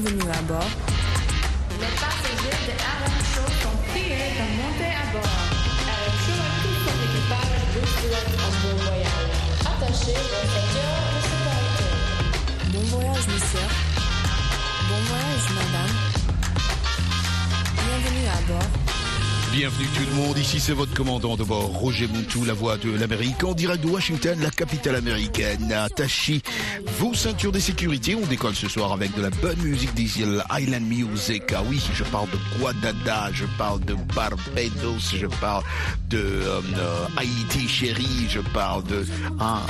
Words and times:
Bienvenue 0.00 0.30
à 0.30 0.42
bord. 0.42 0.70
Les 1.80 1.86
passagers 1.98 2.60
de 2.66 2.74
Show 3.34 3.48
sont 3.62 3.76
priés 3.90 4.30
de 4.38 4.46
monter 4.56 4.92
à 4.94 5.04
bord. 5.12 5.38
Show 6.22 6.38
et 6.38 6.54
tout 6.62 6.76
son 6.84 6.96
équipage 7.02 7.62
vous 7.74 7.86
souhaitent 7.98 8.36
un 8.38 8.52
bon 8.62 8.74
voyage. 8.84 9.34
Attachez 9.62 10.14
vos 10.14 10.44
ceintures 10.54 11.02
de 11.10 11.20
sécurité. 11.26 11.86
Bon 12.72 12.84
voyage, 12.96 13.26
monsieur. 13.26 13.66
Bon 14.88 15.00
voyage, 15.08 15.46
madame. 15.56 15.94
Bienvenue 17.74 18.26
à 18.28 18.52
bord. 18.52 18.70
Bienvenue 19.50 19.88
tout 19.96 20.04
le 20.10 20.14
monde, 20.14 20.38
ici 20.38 20.60
c'est 20.60 20.74
votre 20.74 20.94
commandant 20.94 21.36
de 21.36 21.42
bord, 21.42 21.70
Roger 21.72 22.06
Montou, 22.06 22.44
la 22.44 22.52
voix 22.52 22.76
de 22.76 22.92
l'Amérique, 22.92 23.42
en 23.42 23.54
direct 23.54 23.82
de 23.82 23.88
Washington, 23.88 24.38
la 24.40 24.50
capitale 24.50 24.94
américaine. 24.94 25.72
Attachez 25.72 26.42
vos 26.98 27.14
ceintures 27.14 27.52
de 27.52 27.60
sécurité, 27.60 28.16
on 28.16 28.26
décolle 28.26 28.56
ce 28.56 28.68
soir 28.68 28.92
avec 28.92 29.14
de 29.14 29.22
la 29.22 29.30
bonne 29.30 29.58
musique 29.60 29.94
des 29.94 30.20
îles 30.20 30.42
Island 30.50 30.84
Music. 30.84 31.44
Ah 31.54 31.62
oui, 31.68 31.80
je 31.94 32.02
parle 32.04 32.28
de 32.30 32.58
Guadada, 32.58 33.30
je 33.32 33.44
parle 33.56 33.80
de 33.84 33.94
Barbados, 34.14 35.14
je 35.14 35.26
parle 35.40 35.62
de 36.10 36.18
euh, 36.18 36.60
euh, 36.76 37.06
Haïti 37.16 37.68
chérie, 37.68 38.26
je 38.28 38.40
parle 38.40 38.82
de 38.84 39.06
hein, 39.38 39.60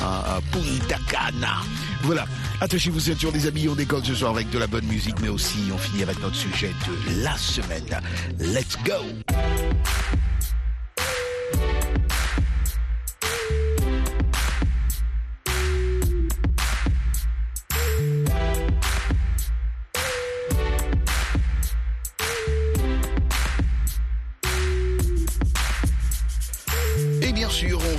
Punta 0.52 0.96
Cana. 1.10 1.56
Voilà, 2.02 2.24
attachez 2.62 2.90
vos 2.90 3.00
ceintures 3.00 3.32
les 3.32 3.46
amis, 3.46 3.68
on 3.68 3.74
décolle 3.74 4.04
ce 4.04 4.14
soir 4.14 4.32
avec 4.32 4.48
de 4.48 4.58
la 4.58 4.66
bonne 4.66 4.86
musique, 4.86 5.20
mais 5.20 5.28
aussi 5.28 5.58
on 5.72 5.78
finit 5.78 6.02
avec 6.02 6.20
notre 6.22 6.36
sujet 6.36 6.72
de 6.86 7.22
la 7.22 7.36
semaine. 7.36 8.00
Let's 8.38 8.78
go! 8.84 9.04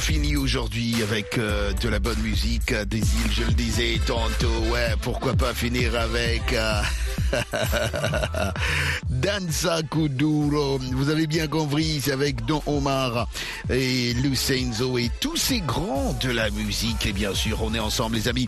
Finit 0.10 0.38
aujourd'hui 0.38 1.04
avec 1.04 1.38
euh, 1.38 1.72
de 1.72 1.88
la 1.88 2.00
bonne 2.00 2.18
musique 2.22 2.72
euh, 2.72 2.84
des 2.84 2.98
îles, 2.98 3.32
je 3.32 3.44
le 3.44 3.54
disais 3.54 4.00
tantôt. 4.08 4.48
Ouais, 4.72 4.96
pourquoi 5.04 5.36
pas 5.36 5.54
finir 5.54 5.96
avec 5.96 6.52
euh, 6.52 6.82
Danza 9.10 9.82
Kuduro. 9.84 10.80
Vous 10.94 11.10
avez 11.10 11.28
bien 11.28 11.48
compris, 11.48 12.00
c'est 12.02 12.12
avec 12.12 12.46
Don 12.46 12.62
Omar 12.66 13.28
et 13.70 14.14
Lucenzo 14.14 14.98
et 14.98 15.10
tous 15.20 15.36
ces 15.38 15.62
grands 15.62 16.14
de 16.22 16.32
la 16.32 16.50
musique. 16.52 17.06
Et 17.06 17.14
bien 17.14 17.34
sûr, 17.34 17.62
on 17.64 17.74
est 17.74 17.80
ensemble, 17.80 18.16
les 18.16 18.28
amis. 18.28 18.48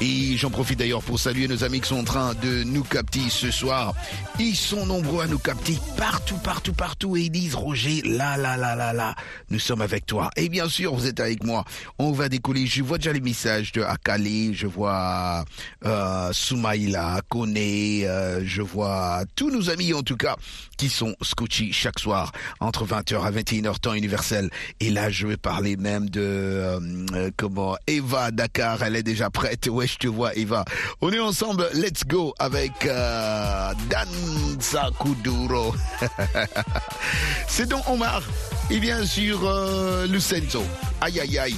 Et 0.00 0.36
j'en 0.36 0.50
profite 0.50 0.78
d'ailleurs 0.78 1.02
pour 1.02 1.18
saluer 1.18 1.48
nos 1.48 1.64
amis 1.64 1.80
qui 1.80 1.88
sont 1.88 2.00
en 2.00 2.04
train 2.04 2.34
de 2.34 2.64
nous 2.64 2.84
capter 2.84 3.28
ce 3.28 3.50
soir. 3.50 3.94
Ils 4.38 4.56
sont 4.56 4.86
nombreux 4.86 5.24
à 5.24 5.26
nous 5.26 5.38
capter 5.38 5.78
partout, 5.96 6.38
partout, 6.38 6.72
partout. 6.72 7.16
Et 7.16 7.22
ils 7.22 7.30
disent, 7.30 7.54
Roger, 7.54 8.02
là, 8.04 8.36
là, 8.36 8.56
là, 8.56 8.74
là, 8.76 8.92
là, 8.92 9.14
nous 9.50 9.58
sommes 9.58 9.80
avec 9.82 10.06
toi. 10.06 10.30
Et 10.36 10.48
bien 10.48 10.68
sûr, 10.68 10.94
vous 10.94 11.06
êtes 11.06 11.20
avec 11.20 11.44
moi. 11.44 11.64
On 11.98 12.12
va 12.12 12.28
décoller. 12.28 12.66
Je 12.66 12.82
vois 12.82 12.98
déjà 12.98 13.12
les 13.12 13.20
messages 13.20 13.72
de 13.72 13.82
Akale. 13.82 14.52
Je 14.52 14.66
vois 14.66 15.44
euh, 15.84 16.32
Soumaïla, 16.32 17.20
Kone. 17.28 17.54
euh, 17.56 18.19
je 18.44 18.62
vois 18.62 19.24
tous 19.36 19.50
nos 19.50 19.70
amis, 19.70 19.92
en 19.94 20.02
tout 20.02 20.16
cas, 20.16 20.36
qui 20.76 20.88
sont 20.88 21.14
scotchés 21.22 21.70
chaque 21.72 21.98
soir 21.98 22.32
entre 22.60 22.86
20h 22.86 23.22
à 23.22 23.30
21h 23.30 23.78
temps 23.80 23.94
universel. 23.94 24.50
Et 24.80 24.90
là, 24.90 25.10
je 25.10 25.26
vais 25.26 25.36
parler 25.36 25.76
même 25.76 26.08
de 26.08 26.20
euh, 26.20 26.80
euh, 27.14 27.30
comment 27.36 27.76
Eva 27.86 28.30
Dakar. 28.30 28.82
Elle 28.82 28.96
est 28.96 29.02
déjà 29.02 29.30
prête. 29.30 29.66
Ouais, 29.66 29.86
je 29.86 29.96
te 29.96 30.06
vois, 30.06 30.34
Eva. 30.36 30.64
On 31.00 31.12
est 31.12 31.20
ensemble. 31.20 31.68
Let's 31.74 32.04
go 32.06 32.34
avec 32.38 32.86
euh, 32.86 33.72
Danza 33.90 34.90
Kuduro. 35.00 35.74
C'est 37.48 37.68
donc 37.68 37.88
Omar. 37.88 38.22
Et 38.70 38.78
bien 38.78 39.04
sûr, 39.04 39.40
euh, 39.44 40.06
Lucenzo. 40.06 40.64
Aïe, 41.00 41.20
aïe, 41.20 41.38
aïe. 41.38 41.56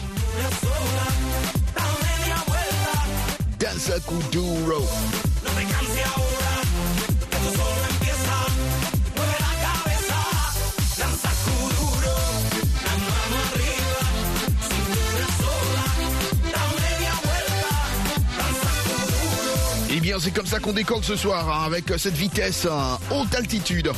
Danza 3.59 3.99
Kuduro. 4.01 4.87
C'est 20.21 20.31
comme 20.33 20.47
ça 20.47 20.59
qu'on 20.59 20.73
décolle 20.73 21.03
ce 21.03 21.17
soir, 21.17 21.49
hein, 21.49 21.65
avec 21.67 21.93
cette 21.97 22.15
vitesse, 22.15 22.67
hein, 22.71 22.99
haute 23.11 23.35
altitude. 23.35 23.91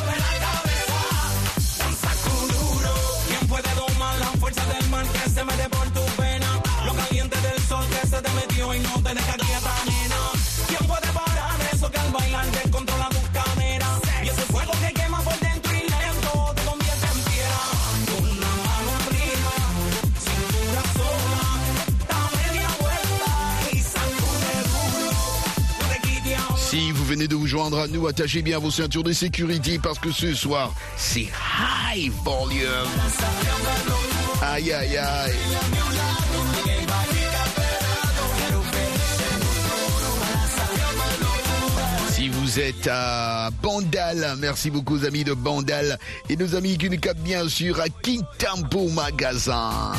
Joindre 27.55 27.79
à 27.79 27.87
nous, 27.87 28.09
attachez 28.09 28.43
bien 28.43 28.59
vos 28.59 28.73
ceintures 28.73 29.05
de 29.05 29.13
sécurité 29.13 29.79
parce 29.81 30.01
que 30.01 30.11
ce 30.11 30.35
soir, 30.35 30.75
c'est 30.97 31.29
high 31.95 32.11
volume. 32.25 32.67
Aïe, 34.43 34.73
aïe, 34.73 34.97
aïe. 34.97 35.33
Si 42.11 42.29
vous 42.29 42.59
êtes 42.59 42.89
à 42.91 43.51
Bandal, 43.63 44.35
merci 44.41 44.73
beaucoup 44.73 44.97
aux 44.97 45.05
amis 45.05 45.23
de 45.23 45.35
Bandal 45.35 46.01
et 46.29 46.35
nos 46.35 46.57
amis 46.57 46.77
qui 46.77 46.91
nous 46.91 46.99
captent 46.99 47.23
bien 47.23 47.49
sûr 47.49 47.81
à 47.81 47.89
Quintampo 47.89 48.89
Magasin. 48.89 49.93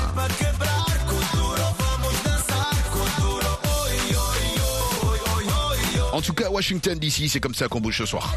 En 6.16 6.22
tout 6.22 6.32
cas, 6.32 6.50
Washington 6.50 6.98
DC, 6.98 7.28
c'est 7.28 7.42
comme 7.42 7.54
ça 7.54 7.68
qu'on 7.68 7.82
bouge 7.82 7.98
ce 7.98 8.06
soir. 8.06 8.34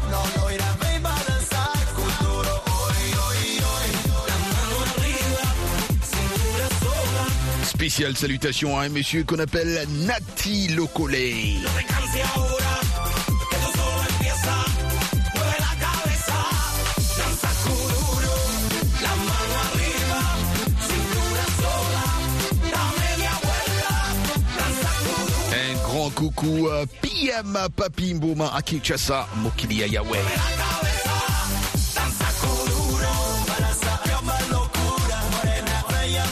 Spéciale 7.63 8.17
salutation 8.17 8.77
à 8.77 8.83
un 8.83 8.89
monsieur 8.89 9.23
qu'on 9.23 9.39
appelle 9.39 9.87
Nati 10.05 10.67
Locole. 10.75 11.15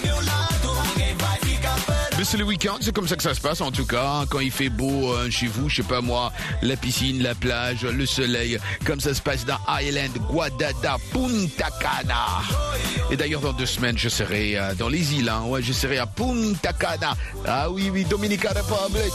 Mi 0.04 0.26
lado, 0.26 0.74
que 0.96 1.24
va 1.24 1.38
y 1.48 1.56
capera. 1.62 2.18
Mais 2.18 2.24
c'est 2.26 2.38
le 2.38 2.44
week-end, 2.44 2.78
c'est 2.82 2.94
comme 2.94 3.08
ça 3.08 3.16
que 3.16 3.24
ça 3.24 3.34
se 3.34 3.40
passe 3.40 3.62
en 3.62 3.72
tout 3.72 3.86
cas. 3.86 4.26
Quand 4.30 4.40
il 4.40 4.52
fait 4.52 4.70
beau 4.70 5.14
euh, 5.14 5.30
chez 5.30 5.48
vous, 5.48 5.70
je 5.70 5.78
sais 5.78 5.88
pas 5.88 6.02
moi, 6.02 6.34
la 6.62 6.76
piscine, 6.76 7.24
la 7.24 7.34
plage, 7.34 7.84
le 7.84 8.06
soleil, 8.06 8.60
comme 8.86 9.00
ça 9.00 9.14
se 9.14 9.22
passe 9.22 9.46
dans 9.46 9.60
Island, 9.70 10.12
Guadada, 10.30 10.98
Punta 11.14 11.70
Cana. 11.80 12.42
Et 13.10 13.16
d'ailleurs 13.16 13.42
dans 13.42 13.54
deux 13.54 13.66
semaines, 13.66 13.98
je 13.98 14.10
serai 14.10 14.58
euh, 14.58 14.76
dans 14.76 14.90
les 14.90 15.14
îles, 15.14 15.30
hein. 15.30 15.44
ouais, 15.46 15.62
je 15.62 15.72
serai 15.72 15.98
à 15.98 16.08
Punta 16.08 16.74
Cana. 16.74 17.16
Ah 17.46 17.70
oui, 17.70 17.90
oui, 17.94 18.04
Dominican 18.04 18.50
Republic. 18.50 19.14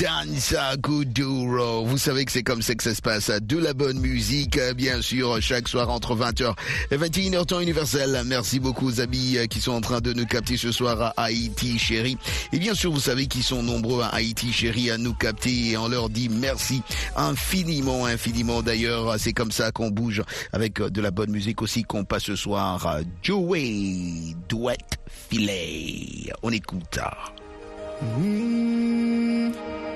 Mensa 0.00 0.76
Kuduro. 0.80 1.84
Vous 1.84 1.98
savez 1.98 2.24
que 2.24 2.30
c'est 2.30 2.44
comme 2.44 2.62
ça 2.62 2.74
que 2.74 2.84
ça 2.84 2.94
se 2.94 3.02
passe. 3.02 3.30
De 3.30 3.58
la 3.58 3.74
bonne 3.74 3.98
musique, 3.98 4.58
bien 4.76 5.02
sûr, 5.02 5.40
chaque 5.42 5.66
soir 5.66 5.90
entre 5.90 6.14
20h 6.14 6.54
et 6.92 6.96
21h 6.96 7.46
temps 7.46 7.60
universel. 7.60 8.22
Merci 8.24 8.60
beaucoup 8.60 8.86
aux 8.86 9.00
amis 9.00 9.36
qui 9.50 9.60
sont 9.60 9.72
en 9.72 9.80
train 9.80 10.00
de 10.00 10.12
nous 10.12 10.26
capter 10.26 10.56
ce 10.56 10.70
soir 10.70 11.12
à 11.16 11.24
Haïti, 11.24 11.78
chérie. 11.78 12.16
Et 12.52 12.58
bien 12.58 12.74
sûr, 12.74 12.92
vous 12.92 13.00
savez 13.00 13.26
qu'ils 13.26 13.42
sont 13.42 13.62
nombreux 13.62 14.02
à 14.02 14.08
Haïti, 14.08 14.52
chérie, 14.52 14.90
à 14.90 14.98
nous 14.98 15.14
capter 15.14 15.70
et 15.70 15.76
on 15.76 15.88
leur 15.88 16.10
dit 16.10 16.28
merci 16.28 16.82
infiniment, 17.16 18.06
infiniment. 18.06 18.62
D'ailleurs, 18.62 19.16
c'est 19.18 19.32
comme 19.32 19.50
ça 19.50 19.72
qu'on 19.72 19.90
bouge 19.90 20.22
avec 20.52 20.80
de 20.80 21.00
la 21.00 21.10
bonne 21.10 21.30
musique 21.30 21.60
aussi 21.60 21.82
qu'on 21.82 22.04
passe 22.04 22.24
ce 22.24 22.36
soir. 22.36 23.00
Joey 23.22 24.34
Duet 24.48 24.76
Filet. 25.28 26.30
On 26.42 26.50
écoute. 26.50 26.98
Mmh. 28.00 29.87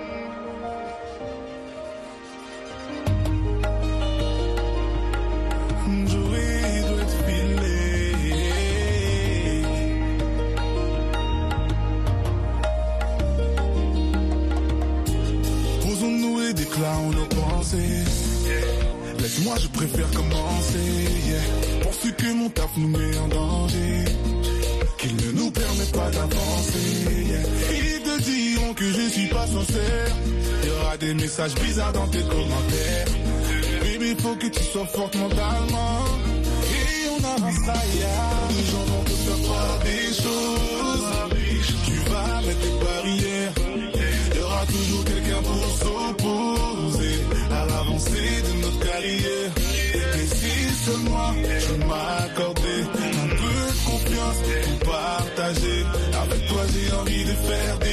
Laisse-moi, 19.19 19.55
je 19.63 19.69
préfère 19.69 20.11
commencer. 20.11 20.79
Yeah. 21.29 21.73
Que 22.19 22.33
mon 22.35 22.49
taf 22.51 22.71
nous 22.77 22.89
met 22.89 23.17
en 23.19 23.29
danger? 23.29 24.05
Qu'il 24.99 25.17
ne 25.17 25.33
nous 25.33 25.51
permet 25.51 25.91
pas 25.93 26.11
d'avancer. 26.11 27.37
Ils 27.71 28.03
te 28.03 28.23
diront 28.23 28.75
que 28.75 28.85
je 28.85 29.09
suis 29.09 29.27
pas 29.27 29.47
sincère. 29.47 30.17
Y 30.65 30.71
aura 30.71 30.97
des 30.99 31.15
messages 31.15 31.55
bizarres 31.55 31.93
dans 31.93 32.07
tes 32.09 32.23
commentaires. 32.23 33.09
Baby, 33.83 34.15
faut 34.21 34.37
que 34.37 34.47
tu 34.47 34.63
sois 34.63 34.87
forte 34.87 35.17
mentalement. 35.17 36.05
Et 36.79 37.09
on 37.09 37.25
avancera, 37.25 37.75
yeah. 37.97 38.49
Les 38.51 38.65
gens 38.71 38.85
vont 38.87 39.05
te 39.05 39.11
faire 39.11 39.43
croire 39.43 39.79
des 39.85 40.07
choses. 40.23 41.07
Tu 41.87 41.95
vas 42.11 42.41
mettre 42.47 42.61
des 42.61 42.77
barrières. 42.85 43.53
Il 44.33 44.39
y 44.39 44.43
aura 44.43 44.65
toujours 44.67 45.05
quelqu'un 45.05 45.43
pour 45.43 45.79
s'opposer 45.79 46.62
Et 49.01 50.27
si 50.27 50.75
seulement 50.85 51.33
je 51.35 51.75
m'accordais 51.87 52.83
un 52.83 53.29
peu 53.29 53.57
de 53.73 53.85
confiance 53.87 54.39
pour 54.65 54.79
partager. 54.93 55.85
Avec 56.23 56.47
toi, 56.49 56.63
j'ai 56.73 56.93
envie 56.93 57.25
de 57.25 57.33
faire 57.33 57.79
des 57.79 57.92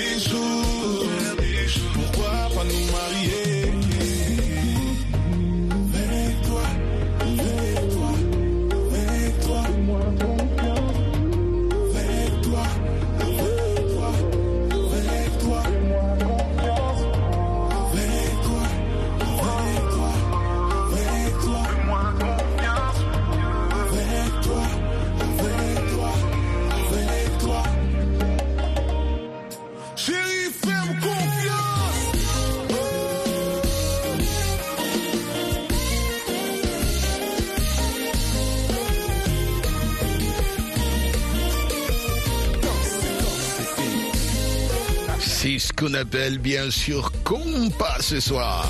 C'est 45.42 45.58
ce 45.58 45.72
qu'on 45.72 45.94
appelle 45.94 46.38
bien 46.38 46.70
sûr 46.70 47.14
compas 47.24 48.02
ce 48.02 48.20
soir. 48.20 48.68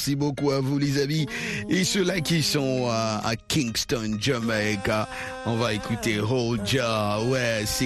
Merci 0.00 0.16
beaucoup 0.16 0.50
à 0.50 0.60
vous 0.60 0.78
les 0.78 0.98
amis. 0.98 1.26
Et 1.68 1.84
ceux-là 1.84 2.20
qui 2.20 2.42
sont 2.42 2.88
à, 2.88 3.34
Kingston, 3.48 4.16
Jamaica, 4.18 5.06
on 5.44 5.56
va 5.56 5.74
écouter 5.74 6.18
Hold 6.18 6.66
Ja. 6.66 7.18
Ouais, 7.26 7.64
c'est 7.66 7.84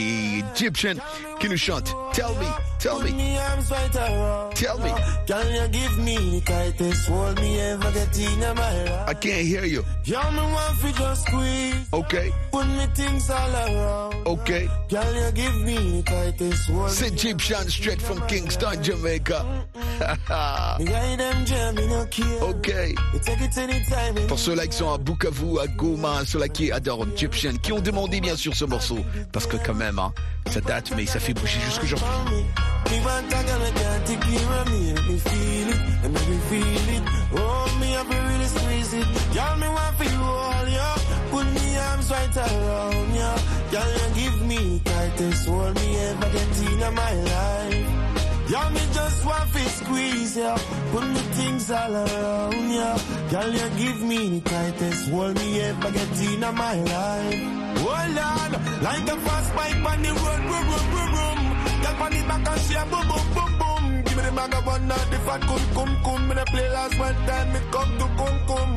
Egyptian 0.55 0.95
qui 1.41 1.49
nous 1.49 1.57
chante. 1.57 1.93
Tell 2.13 2.27
me, 2.39 2.74
tell 2.85 3.01
me, 3.01 3.13
me 3.13 3.39
arms 3.39 3.71
right 3.71 3.97
around. 3.97 4.55
tell 4.55 4.79
me. 4.79 4.93
Can 5.27 5.47
you 5.55 5.69
give 5.69 5.99
me 6.05 6.17
the 6.17 6.41
tightest 6.45 7.09
hold 7.09 7.41
me 7.41 7.59
ever 7.61 7.91
get 7.93 8.19
in 8.19 8.41
my 8.41 8.85
life? 8.85 9.09
I 9.09 9.15
can't 9.15 9.47
hear 9.47 9.65
you. 9.65 9.83
You're 10.05 10.31
me 10.33 10.43
one 10.53 10.75
fi 10.81 10.93
just 10.93 11.27
squeeze. 11.27 11.89
Okay, 11.95 12.31
Put 12.53 12.67
me 12.67 12.87
things 12.95 13.31
all 13.31 13.55
around. 13.55 14.27
okay. 14.27 14.69
Can 14.91 15.15
you 15.17 15.33
give 15.33 15.57
me 15.65 15.77
the 15.77 16.03
tightest 16.03 16.69
hold? 16.69 16.91
C'est 16.91 17.09
Egyptian 17.09 17.69
straight 17.69 18.03
from 18.03 18.21
Kingston, 18.27 18.83
Jamaica. 18.83 19.45
You 20.79 20.87
anytime. 23.59 24.27
Pour 24.29 24.39
ceux-là 24.39 24.67
qui 24.67 24.77
sont 24.77 24.93
à 24.93 24.99
Bukavu, 24.99 25.59
à 25.61 25.67
Goma, 25.67 26.25
ceux-là 26.27 26.49
qui 26.49 26.71
adorent 26.71 27.07
Egyptian, 27.15 27.53
qui 27.63 27.73
ont 27.73 27.81
demandé 27.81 28.21
bien 28.21 28.37
sûr 28.37 28.55
ce 28.55 28.65
morceau, 28.65 28.99
parce 29.33 29.47
que 29.47 29.57
quand 29.57 29.75
même, 29.75 29.99
hein, 29.99 30.13
ça 30.51 30.61
date, 30.61 30.93
mais 30.97 31.07
ça 31.07 31.21
fait 31.21 31.35
bouger 31.35 31.61
jusqu'aujourd'hui. 31.61 32.45
Me 32.95 33.01
want 33.01 33.27
a 33.27 33.41
girl 33.43 33.59
that 33.59 33.75
can't 33.75 34.07
take 34.07 34.21
care 34.21 34.53
of 34.61 34.71
me, 34.71 34.93
make 34.95 35.07
me 35.11 35.19
feel 35.19 35.69
it, 35.75 35.81
make 36.15 36.29
me 36.31 36.39
feel 36.51 36.89
it. 36.95 37.03
Oh, 37.35 37.79
me 37.81 37.91
have 37.91 38.09
to 38.09 38.19
really 38.29 38.49
squeeze 38.55 38.95
it. 38.95 39.07
Girl, 39.35 39.57
me 39.57 39.67
want 39.67 39.95
for 39.99 40.05
you 40.15 40.23
all, 40.23 40.69
yeah. 40.69 40.97
Put 41.33 41.47
me 41.57 41.67
arms 41.77 42.09
right 42.15 42.37
around, 42.37 43.15
yeah. 43.19 43.37
Girl, 43.73 43.91
you 43.99 44.09
give 44.15 44.39
me 44.47 44.81
tightest 44.85 45.49
hold 45.49 45.75
me 45.75 45.89
ever 46.07 46.31
get 46.35 46.55
in 46.71 46.95
my 46.95 47.15
life. 47.35 47.89
Yeah, 48.53 48.69
me 48.71 48.83
just 48.95 49.27
want 49.27 49.53
to 49.53 49.63
squeeze, 49.71 50.37
yeah. 50.37 50.59
Put 50.93 51.05
me 51.15 51.23
things 51.35 51.71
all 51.73 51.97
around, 51.97 52.71
yeah. 52.79 52.97
Girl, 53.29 53.51
you 53.59 53.69
give 53.77 54.03
me 54.03 54.39
the 54.39 54.41
tightest 54.49 55.11
hold 55.11 55.35
me 55.35 55.61
ever 55.63 55.91
get 55.91 56.21
in 56.31 56.41
my 56.41 56.77
life. 56.95 57.43
Hold 57.83 58.19
on, 58.31 58.51
like 58.87 59.09
a 59.11 59.17
fast 59.27 59.51
bike 59.57 59.83
on 59.83 60.01
the 60.01 60.13
road, 60.23 60.43
boom, 60.47 60.65
boom, 60.71 60.87
boom, 60.93 61.11
boom. 61.11 61.34
Girl, 61.85 62.03
on 62.03 62.13
the 62.13 62.23
back 62.25 62.49
and 62.49 62.61
she 62.65 62.75
a 62.75 62.85
boom, 62.87 63.07
boom, 63.09 63.27
boom, 63.37 63.53
boom. 63.61 63.85
Give 64.05 64.17
me 64.17 64.23
the 64.25 64.33
bag 64.33 64.55
of 64.55 64.67
one, 64.67 64.89
not 64.89 65.05
the 65.11 65.19
fat 65.27 65.41
cum, 65.43 65.65
cum, 65.77 65.93
cum. 66.03 66.29
Me 66.29 66.35
the 66.35 66.45
play 66.47 66.69
last 66.71 66.99
one 66.99 67.15
time, 67.29 67.53
me 67.53 67.61
come 67.71 67.93
to 68.01 68.07
cum, 68.17 68.37
cum. 68.49 68.71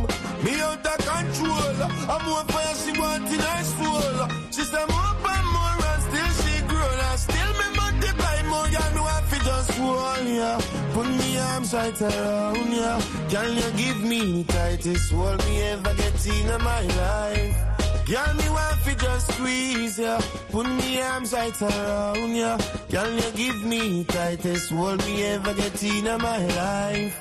Me 0.43 0.51
out 0.59 0.85
of 0.85 0.97
control. 1.07 1.77
I'm 2.11 2.21
more 2.27 2.43
fire, 2.51 2.75
she 2.75 2.91
want 2.99 3.31
in 3.31 3.39
her 3.39 3.63
soul. 3.63 4.17
She 4.51 4.63
say 4.67 4.85
more 4.91 5.15
and 5.23 5.47
more 5.55 5.79
and 5.87 6.01
still 6.03 6.31
she 6.43 6.55
grow. 6.67 6.91
And 7.07 7.19
still 7.25 7.51
me 7.59 7.67
multiply 7.79 8.37
more, 8.51 8.67
girl, 8.75 8.91
me 8.91 9.01
want 9.07 9.25
fi 9.31 9.37
just 9.39 9.71
hold 9.79 10.27
ya. 10.27 10.59
Put 10.91 11.07
me 11.07 11.37
arms 11.39 11.73
right 11.73 12.01
around 12.01 12.73
ya. 12.75 12.99
Can 13.31 13.49
you 13.55 13.69
give 13.79 14.01
me 14.03 14.43
the 14.43 14.51
tightest 14.51 15.13
hold 15.13 15.39
me 15.47 15.61
ever 15.61 15.93
get 15.95 16.27
in 16.27 16.47
my 16.61 16.81
life? 16.81 17.76
Girl, 18.07 18.33
me 18.35 18.47
want 18.49 18.79
fi 18.85 18.93
just 18.95 19.33
squeeze 19.33 19.99
ya. 19.99 20.17
Put 20.49 20.65
me 20.65 21.01
arms 21.01 21.33
right 21.33 21.61
around 21.61 22.35
ya. 22.37 22.57
Can 22.89 23.17
you 23.17 23.31
give 23.35 23.65
me 23.65 24.05
tightest 24.05 24.71
hold 24.71 25.03
me 25.05 25.23
ever 25.25 25.53
get 25.53 25.83
in 25.83 26.05
my 26.21 26.39
life? 26.55 27.19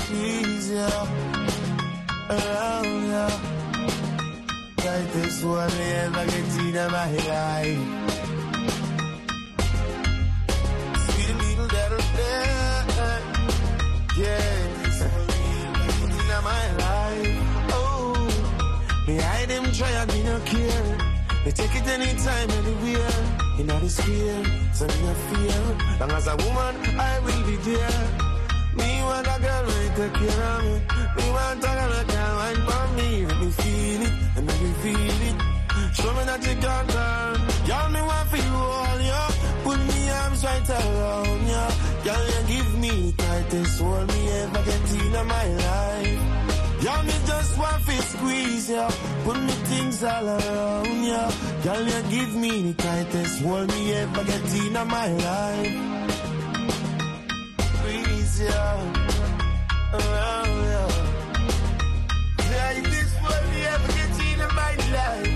Squeeze 0.00 0.70
ya. 0.72 1.06
Around 2.28 3.08
ya. 3.08 3.28
Tightest 4.84 5.42
hold 5.42 5.72
me 5.78 5.86
ever 6.04 6.24
get 6.26 6.52
in 6.60 6.76
my 6.92 7.12
life. 7.32 7.84
See 11.06 11.24
the 11.28 11.34
needle 11.40 11.68
that'll 11.68 12.04
there. 12.20 12.84
Yeah, 14.18 14.65
Hide 19.26 19.48
them 19.48 19.64
try 19.72 20.04
me 20.06 20.22
no 20.22 20.38
care. 20.50 21.16
Me 21.44 21.50
take 21.52 21.74
it 21.78 21.86
anytime, 21.96 22.50
anywhere. 22.58 23.18
In 23.58 23.70
all 23.70 23.80
this 23.80 23.98
fear, 24.00 24.36
so 24.72 24.86
me 24.86 24.98
no 25.02 25.14
fear. 25.26 25.60
Long 26.00 26.12
as 26.18 26.26
a 26.28 26.36
woman, 26.36 26.74
I 27.10 27.18
will 27.24 27.42
be 27.48 27.56
there. 27.68 27.98
Me 28.78 28.88
want 29.02 29.26
a 29.26 29.36
girl 29.44 29.64
who 29.66 29.76
take 29.98 30.14
care 30.20 30.42
of 30.52 30.64
me. 30.64 30.74
Me 31.16 31.24
want 31.36 31.58
a 31.58 31.72
girl 31.76 31.92
who 31.96 32.02
can 32.12 32.30
wine 32.38 32.62
for 32.68 32.84
me. 32.98 33.08
Let 33.26 33.38
me 33.42 33.50
feel 33.60 34.02
it, 34.06 34.12
and 34.36 34.46
let 34.46 34.58
me 34.62 34.72
feel 34.82 35.20
it. 35.28 35.36
Show 35.96 36.12
me 36.16 36.22
that 36.30 36.40
you 36.46 36.56
can 36.64 36.84
turn. 36.94 37.36
Y'all 37.68 37.90
me 37.90 38.00
want 38.10 38.28
for 38.30 38.40
you 38.46 38.56
all, 38.78 39.00
yo. 39.10 39.22
Put 39.64 39.78
me 39.88 40.00
arms 40.20 40.44
right 40.44 40.70
around 40.70 41.42
you. 41.50 41.66
Girl, 42.06 42.24
you 42.32 42.42
give 42.52 42.70
me 42.78 43.12
tightest 43.18 43.80
hold 43.80 44.06
me 44.06 44.20
ever 44.40 44.62
get 44.68 44.92
in 44.94 45.26
my 45.26 45.46
life. 45.46 45.65
Me 47.96 48.02
squeeze 48.02 48.68
ya, 48.68 48.90
put 49.24 49.38
me 49.40 49.52
things 49.72 50.02
all 50.04 50.28
around 50.28 51.04
ya. 51.04 51.30
Girl, 51.64 51.82
you 51.82 52.02
give 52.10 52.34
me 52.34 52.50
the 52.66 52.74
tightest 52.74 53.42
hold 53.42 53.68
me 53.68 53.92
ever 53.94 54.24
get 54.24 54.54
in 54.54 54.74
my 54.86 55.08
life. 55.26 55.76
Squeeze 57.72 58.40
ya, 58.44 58.64
around 59.96 60.56
ya. 60.72 60.84
Tightest 62.36 63.16
hold 63.22 63.44
me 63.52 63.60
ever 63.64 63.92
get 63.98 64.14
in 64.28 64.40
my 64.60 64.72
life. 64.96 65.34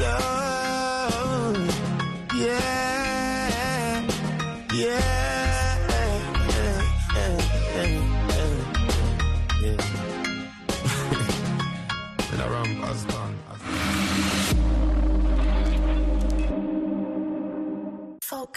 Love, 0.00 0.55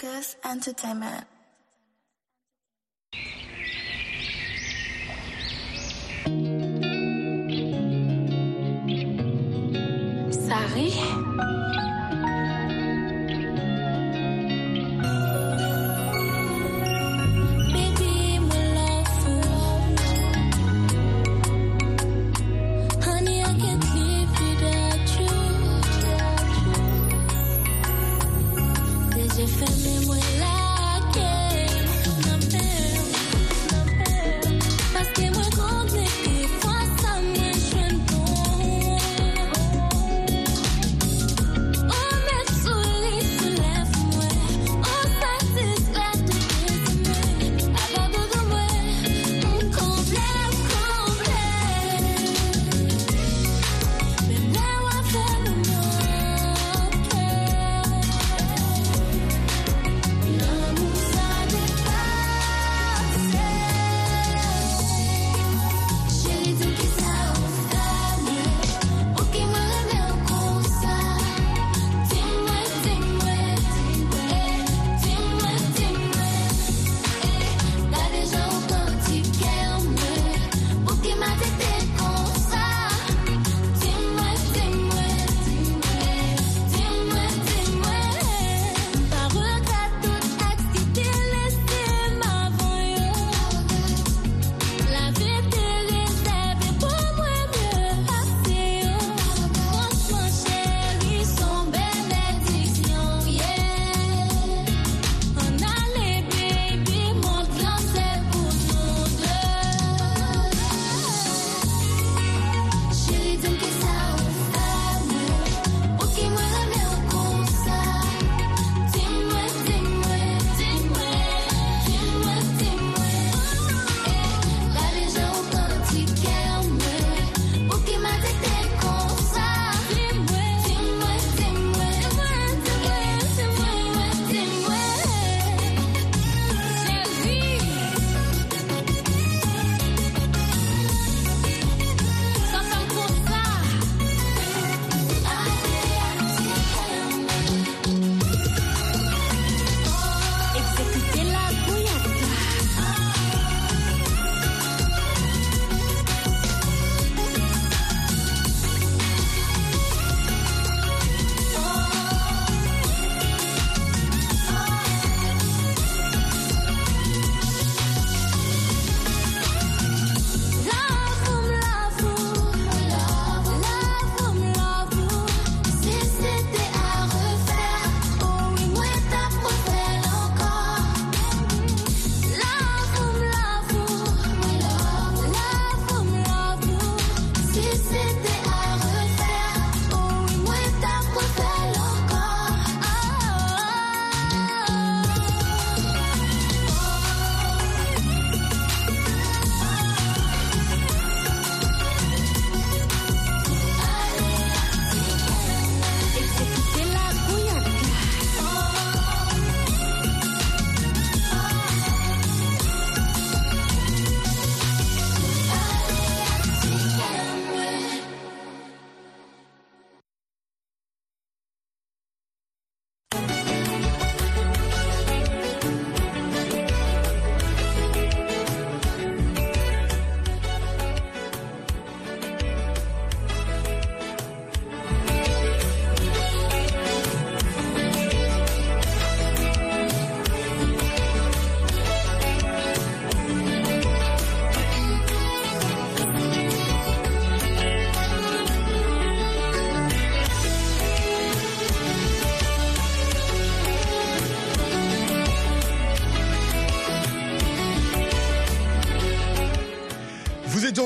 Focus 0.00 0.36
Entertainment. 0.42 1.39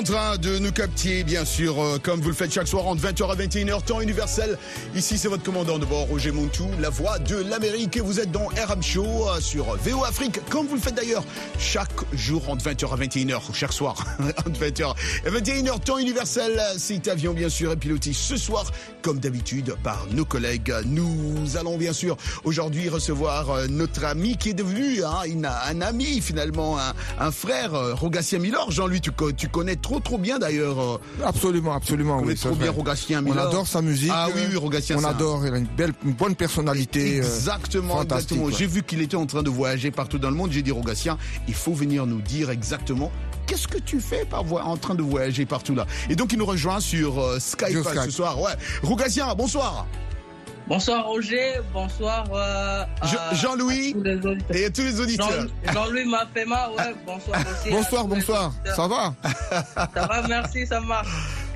Train 0.04 0.36
de 0.36 0.58
nous 0.58 0.70
capter, 0.72 1.24
bien 1.24 1.44
sûr, 1.44 1.80
euh, 1.82 1.98
comme 1.98 2.20
vous 2.20 2.28
le 2.28 2.34
faites 2.34 2.52
chaque 2.52 2.68
soir 2.68 2.86
entre 2.86 3.02
20h 3.02 3.30
à 3.30 3.34
21h, 3.36 3.82
temps 3.84 4.00
universel. 4.00 4.58
Ici, 4.94 5.16
c'est 5.18 5.28
votre 5.28 5.42
commandant 5.42 5.78
de 5.78 5.86
bord, 5.86 6.06
Roger 6.08 6.30
Montou, 6.30 6.68
la 6.78 6.90
voix 6.90 7.18
de 7.18 7.36
l'Amérique. 7.36 7.96
Et 7.96 8.00
vous 8.00 8.20
êtes 8.20 8.30
dans 8.30 8.46
RM 8.46 8.82
Show 8.82 9.04
euh, 9.28 9.40
sur 9.40 9.74
VO 9.76 10.04
Afrique, 10.04 10.40
comme 10.50 10.66
vous 10.66 10.74
le 10.74 10.80
faites 10.80 10.94
d'ailleurs 10.94 11.24
chaque 11.58 11.90
jour 12.12 12.48
entre 12.50 12.64
20h 12.66 12.92
à 12.92 12.96
21h, 12.96 13.40
chaque 13.54 13.72
soir 13.72 13.96
entre 14.46 14.60
20h 14.60 14.94
et 15.26 15.30
21h, 15.30 15.80
temps 15.80 15.98
universel. 15.98 16.60
Cet 16.76 17.08
avion, 17.08 17.32
bien 17.32 17.48
sûr, 17.48 17.72
est 17.72 17.76
piloté 17.76 18.12
ce 18.12 18.36
soir, 18.36 18.70
comme 19.02 19.18
d'habitude, 19.20 19.74
par 19.82 20.06
nos 20.12 20.24
collègues. 20.26 20.72
Nous 20.86 21.56
allons, 21.56 21.78
bien 21.78 21.92
sûr, 21.94 22.16
aujourd'hui 22.44 22.88
recevoir 22.90 23.50
euh, 23.50 23.66
notre 23.68 24.04
ami 24.04 24.36
qui 24.36 24.50
est 24.50 24.54
devenu 24.54 25.02
hein, 25.02 25.22
une- 25.26 25.46
un 25.46 25.80
ami, 25.80 26.20
finalement, 26.20 26.78
un, 27.18 27.30
frère, 27.30 27.72
Rogatien 27.96 28.38
Milor. 28.38 28.70
Jean-Louis, 28.70 29.00
tu 29.00 29.48
connais 29.48 29.76
trop, 29.76 29.93
trop 30.00 30.18
bien 30.18 30.38
d'ailleurs. 30.38 30.78
euh, 30.80 30.98
Absolument, 31.24 31.72
absolument. 31.74 32.18
connais 32.20 32.32
Oui, 32.32 32.38
trop 32.38 32.50
bien 32.50 32.66
vrai. 32.66 32.76
Rogatien 32.76 33.24
On 33.26 33.36
adore 33.36 33.66
sa 33.66 33.82
musique. 33.82 34.10
Ah 34.12 34.28
oui, 34.34 34.42
oui, 34.50 34.56
Rogatien. 34.56 34.96
On 34.98 35.04
adore. 35.04 35.46
Il 35.46 35.54
a 35.54 35.58
une 35.58 35.66
belle, 35.66 35.92
une 36.04 36.12
bonne 36.12 36.34
personnalité. 36.34 37.14
euh, 37.20 37.22
Exactement, 37.22 38.02
exactement. 38.02 38.50
J'ai 38.50 38.66
vu 38.66 38.82
qu'il 38.82 39.00
était 39.02 39.16
en 39.16 39.26
train 39.26 39.42
de 39.42 39.50
voyager 39.50 39.90
partout 39.90 40.18
dans 40.18 40.30
le 40.30 40.36
monde. 40.36 40.52
J'ai 40.52 40.62
dit, 40.62 40.70
Rogatien, 40.70 41.18
il 41.48 41.54
faut 41.54 41.72
venir 41.74 42.06
nous 42.06 42.20
dire 42.20 42.50
exactement 42.50 43.10
qu'est-ce 43.46 43.68
que 43.68 43.78
tu 43.78 44.00
fais 44.00 44.24
par 44.24 44.42
en 44.66 44.76
train 44.76 44.94
de 44.94 45.02
voyager 45.02 45.44
partout 45.46 45.74
là. 45.74 45.86
Et 46.08 46.16
donc, 46.16 46.32
il 46.32 46.38
nous 46.38 46.46
rejoint 46.46 46.80
sur 46.80 47.20
euh, 47.20 47.38
Skype, 47.38 47.68
Sur 47.70 47.86
euh, 47.86 47.90
Skype. 47.90 48.04
ce 48.04 48.10
soir. 48.10 48.40
Ouais. 48.40 48.52
Rogatien, 48.82 49.34
bonsoir. 49.34 49.86
Bonsoir 50.66 51.04
Roger, 51.04 51.60
bonsoir 51.74 52.24
euh, 52.32 52.84
Jean-Louis. 53.34 53.94
Et 54.50 54.64
à 54.64 54.70
tous 54.70 54.80
les 54.80 54.98
auditeurs. 54.98 55.28
Jean- 55.66 55.72
Jean-Louis 55.74 56.06
Mafema, 56.06 56.70
ouais, 56.70 56.94
bonsoir 57.04 57.38
aussi. 57.40 57.70
Bonsoir, 57.70 58.06
bonsoir. 58.06 58.52
Ça 58.74 58.88
va 58.88 59.14
Ça 59.94 60.06
va, 60.06 60.26
merci, 60.26 60.66
ça 60.66 60.80
marche. 60.80 61.08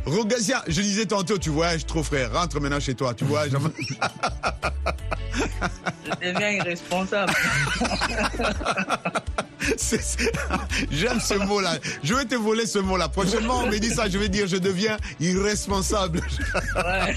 Rogatien, 0.04 0.60
je 0.66 0.82
disais 0.82 1.06
tantôt, 1.06 1.38
tu 1.38 1.48
voyages 1.50 1.86
trop, 1.86 2.02
frère. 2.02 2.32
Rentre 2.32 2.60
maintenant 2.60 2.80
chez 2.80 2.94
toi. 2.94 3.14
Tu 3.14 3.24
vois, 3.24 3.48
j'en- 3.48 3.58
Je 6.04 6.10
deviens 6.32 6.50
irresponsable. 6.50 7.32
J'aime 10.90 11.20
ce 11.20 11.34
mot-là. 11.34 11.78
Je 12.02 12.14
vais 12.14 12.24
te 12.24 12.34
voler 12.34 12.66
ce 12.66 12.78
mot-là. 12.78 13.08
Prochainement, 13.08 13.62
on 13.64 13.66
me 13.66 13.78
dit 13.78 13.90
ça, 13.90 14.08
je 14.08 14.18
vais 14.18 14.28
dire, 14.28 14.46
je 14.46 14.56
deviens 14.56 14.96
irresponsable. 15.20 16.20
Ouais, 16.76 17.16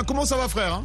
comment 0.06 0.24
ça 0.24 0.36
va, 0.36 0.48
frère 0.48 0.74
hein? 0.74 0.84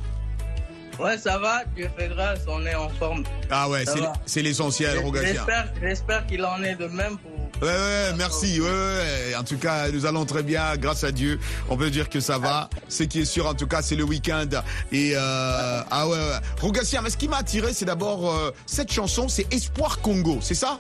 Ouais 0.99 1.17
ça 1.17 1.37
va, 1.37 1.63
Dieu 1.75 1.89
fait 1.97 2.07
grâce, 2.09 2.39
on 2.47 2.65
est 2.65 2.75
en 2.75 2.89
forme. 2.89 3.23
Ah 3.49 3.69
ouais, 3.69 3.83
c'est 4.25 4.41
l'essentiel, 4.41 4.99
Rogatien. 4.99 5.45
J'espère, 5.81 6.25
qu'il 6.27 6.43
en 6.45 6.61
est 6.63 6.75
de 6.75 6.87
même 6.87 7.17
pour. 7.17 7.31
Ouais, 7.61 7.73
ouais, 7.73 8.13
merci. 8.17 8.59
Ouais, 8.61 8.69
ouais. 8.69 9.35
En 9.39 9.43
tout 9.43 9.57
cas, 9.57 9.89
nous 9.89 10.05
allons 10.05 10.25
très 10.25 10.43
bien, 10.43 10.75
grâce 10.77 11.03
à 11.03 11.11
Dieu. 11.11 11.39
On 11.69 11.77
peut 11.77 11.89
dire 11.89 12.07
que 12.09 12.19
ça 12.19 12.37
va. 12.37 12.69
Ce 12.87 13.03
qui 13.03 13.21
est 13.21 13.25
sûr, 13.25 13.47
en 13.47 13.55
tout 13.55 13.65
cas, 13.67 13.81
c'est 13.81 13.95
le 13.95 14.03
week-end. 14.03 14.45
Et 14.91 15.13
euh, 15.15 15.81
ah 15.89 16.07
ouais, 16.07 16.17
ouais. 16.17 16.71
Mais 17.03 17.09
ce 17.09 17.17
qui 17.17 17.27
m'a 17.27 17.37
attiré, 17.37 17.73
c'est 17.73 17.85
d'abord 17.85 18.31
euh, 18.31 18.51
cette 18.67 18.91
chanson, 18.91 19.27
c'est 19.27 19.51
Espoir 19.51 20.01
Congo, 20.01 20.37
c'est 20.41 20.53
ça? 20.55 20.79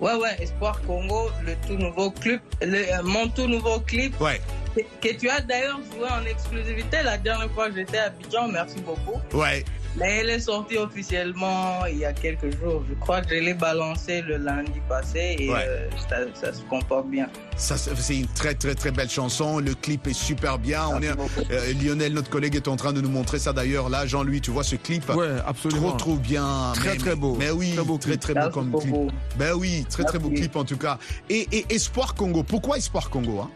Ouais, 0.00 0.14
ouais, 0.16 0.36
Espoir 0.40 0.80
Congo, 0.84 1.30
le 1.46 1.54
tout 1.68 1.74
nouveau 1.80 2.10
clip, 2.10 2.40
le- 2.60 2.74
euh, 2.92 3.02
mon 3.04 3.28
tout 3.28 3.46
nouveau 3.46 3.78
clip 3.78 4.20
Ouais, 4.20 4.40
que, 4.74 5.12
tu 5.16 5.28
as 5.28 5.40
d'ailleurs 5.40 5.80
joué 5.94 6.08
en 6.08 6.24
exclusivité 6.24 6.98
la 7.04 7.18
dernière 7.18 7.50
fois 7.52 7.68
que 7.68 7.76
j'étais 7.76 7.98
à 7.98 8.04
Abidjan, 8.06 8.48
merci 8.48 8.80
beaucoup. 8.80 9.20
ouais. 9.36 9.64
Mais 9.94 10.20
elle 10.20 10.30
est 10.30 10.40
sortie 10.40 10.78
officiellement 10.78 11.84
il 11.84 11.98
y 11.98 12.06
a 12.06 12.14
quelques 12.14 12.50
jours. 12.58 12.82
Je 12.88 12.94
crois 12.94 13.20
que 13.20 13.28
je 13.28 13.34
l'ai 13.42 13.52
balancé 13.52 14.22
le 14.22 14.38
lundi 14.38 14.80
passé 14.88 15.36
et 15.38 15.50
Ouais. 15.50 15.64
euh, 15.68 15.90
ça, 16.08 16.16
ça 16.32 16.52
se 16.54 16.62
comporte 16.62 17.08
bien. 17.08 17.28
Ça, 17.58 17.76
c'est 17.76 18.16
une 18.16 18.26
très, 18.28 18.54
très, 18.54 18.74
très 18.74 18.90
belle 18.90 19.10
chanson. 19.10 19.58
Le 19.58 19.74
clip 19.74 20.06
est 20.06 20.14
super 20.14 20.58
bien. 20.58 20.86
On 20.88 21.02
est, 21.02 21.10
euh, 21.10 21.74
Lionel, 21.74 22.14
notre 22.14 22.30
collègue, 22.30 22.56
est 22.56 22.68
en 22.68 22.76
train 22.76 22.94
de 22.94 23.02
nous 23.02 23.10
montrer 23.10 23.38
ça 23.38 23.52
d'ailleurs. 23.52 23.90
Là, 23.90 24.06
Jean-Louis, 24.06 24.40
tu 24.40 24.50
vois 24.50 24.64
ce 24.64 24.76
clip? 24.76 25.06
Ouais, 25.10 25.14
Trop, 25.36 25.46
absolument. 25.46 25.92
trop 25.98 26.14
bien. 26.16 26.72
Très, 26.74 26.92
Mais- 26.92 26.96
très 26.96 27.14
beau. 27.14 27.36
Mais 27.38 27.50
oui, 27.50 27.74
Très 27.74 27.84
beau 27.84 27.98
très, 27.98 28.12
clip. 28.12 28.20
très 28.20 28.34
beau 28.34 28.48
comme 28.48 28.70
clip. 28.72 28.90
beaucoup. 28.90 29.10
Ben 29.36 29.52
oui, 29.54 29.84
très, 29.90 30.04
très 30.04 30.18
beau 30.18 30.30
clip 30.30 30.56
en 30.56 30.64
tout 30.64 30.78
cas. 30.78 30.96
Et, 31.28 31.46
et 31.52 31.66
Espoir 31.68 32.14
Congo. 32.14 32.42
Pourquoi 32.42 32.78
Espoir 32.78 33.10
Congo 33.10 33.40
hein? 33.40 33.50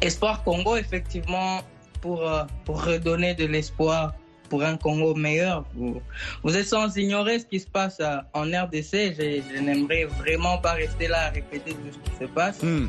Espoir 0.00 0.42
Congo, 0.44 0.76
effectivement, 0.76 1.60
pour, 2.00 2.28
euh, 2.28 2.44
pour 2.64 2.84
redonner 2.84 3.34
de 3.34 3.46
l'espoir 3.46 4.14
pour 4.48 4.62
un 4.62 4.76
Congo 4.76 5.14
meilleur. 5.14 5.64
Vous, 5.74 6.00
vous 6.44 6.56
êtes 6.56 6.66
sans 6.66 6.96
ignorer 6.96 7.40
ce 7.40 7.46
qui 7.46 7.58
se 7.58 7.66
passe 7.66 7.98
euh, 8.00 8.18
en 8.32 8.42
RDC. 8.44 9.14
Je, 9.18 9.40
je 9.54 9.60
n'aimerais 9.60 10.04
vraiment 10.04 10.58
pas 10.58 10.72
rester 10.72 11.08
là 11.08 11.26
à 11.26 11.30
répéter 11.30 11.72
tout 11.72 11.90
ce 11.92 12.10
qui 12.10 12.16
se 12.18 12.24
passe. 12.30 12.62
Hmm. 12.62 12.86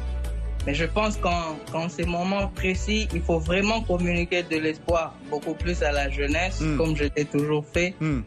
Mais 0.67 0.73
je 0.75 0.83
pense 0.85 1.15
qu'en 1.17 1.87
ces 1.89 2.03
moments 2.03 2.49
précis, 2.49 3.07
il 3.13 3.21
faut 3.21 3.39
vraiment 3.39 3.81
communiquer 3.83 4.43
de 4.43 4.57
l'espoir 4.57 5.15
beaucoup 5.29 5.53
plus 5.53 5.81
à 5.81 5.93
la 5.93 6.09
jeunesse, 6.09 6.59
Mm. 6.59 6.77
comme 6.77 6.95
je 6.97 7.05
l'ai 7.15 7.23
toujours 7.25 7.65
fait. 7.65 7.95
Hmm. 8.01 8.19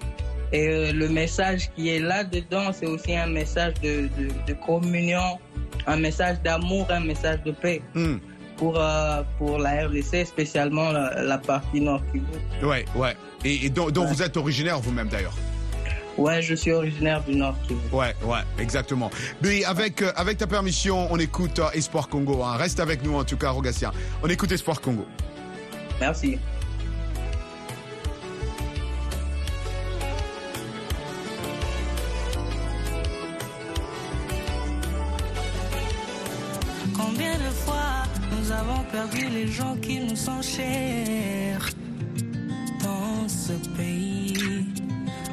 Et 0.53 0.67
euh, 0.69 0.93
le 0.93 1.09
message 1.09 1.71
qui 1.77 1.91
est 1.91 2.01
là-dedans, 2.01 2.73
c'est 2.73 2.87
aussi 2.87 3.15
un 3.15 3.27
message 3.27 3.75
de, 3.83 4.09
de, 4.19 4.29
de 4.49 4.53
communion, 4.67 5.39
un 5.87 5.97
message 5.99 6.41
d'amour, 6.43 6.87
un 6.91 7.01
message 7.01 7.43
de 7.45 7.53
paix 7.53 7.83
Hmm. 7.95 8.17
Pour, 8.61 8.79
euh, 8.79 9.23
pour 9.39 9.59
la 9.59 9.87
RDC, 9.89 10.25
spécialement 10.27 10.93
la, 10.93 11.23
la 11.23 11.39
partie 11.39 11.81
Nord 11.81 12.03
Kivu. 12.13 12.25
Ouais, 12.63 12.85
ouais. 12.95 13.17
Et, 13.45 13.67
et 13.67 13.71
dont, 13.71 13.91
dont 13.91 14.05
vous 14.05 14.23
êtes 14.23 14.37
originaire 14.37 14.79
vous-même 14.79 15.09
d'ailleurs. 15.09 15.35
Ouais, 16.19 16.43
je 16.43 16.55
suis 16.55 16.71
originaire 16.73 17.23
du 17.25 17.35
Nord 17.37 17.57
Kivu. 17.67 17.81
Ouais, 17.91 18.15
ouais, 18.25 18.41
exactement. 18.59 19.11
Mais 19.43 19.65
avec, 19.65 20.03
euh, 20.03 20.13
avec 20.15 20.37
ta 20.37 20.47
permission, 20.47 21.09
on 21.11 21.19
écoute 21.19 21.59
euh, 21.59 21.71
Espoir 21.73 22.09
Congo. 22.09 22.43
hein. 22.45 22.57
Reste 22.57 22.79
avec 22.81 23.03
nous 23.03 23.17
en 23.17 23.25
tout 23.25 23.39
cas, 23.39 23.51
Rogatien. 23.51 23.93
On 24.23 24.29
écoute 24.29 24.53
Espoir 24.53 24.81
Congo. 24.83 25.07
Merci. 25.99 26.39
Perdu 38.93 39.29
les 39.29 39.47
gens 39.47 39.77
qui 39.77 40.01
nous 40.01 40.17
sont 40.17 40.43
chers 40.43 41.65
dans 42.83 43.29
ce 43.29 43.53
pays 43.77 44.65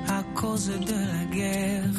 à 0.07 0.21
cause 0.39 0.67
de 0.67 0.99
la 1.13 1.35
guerre. 1.35 1.97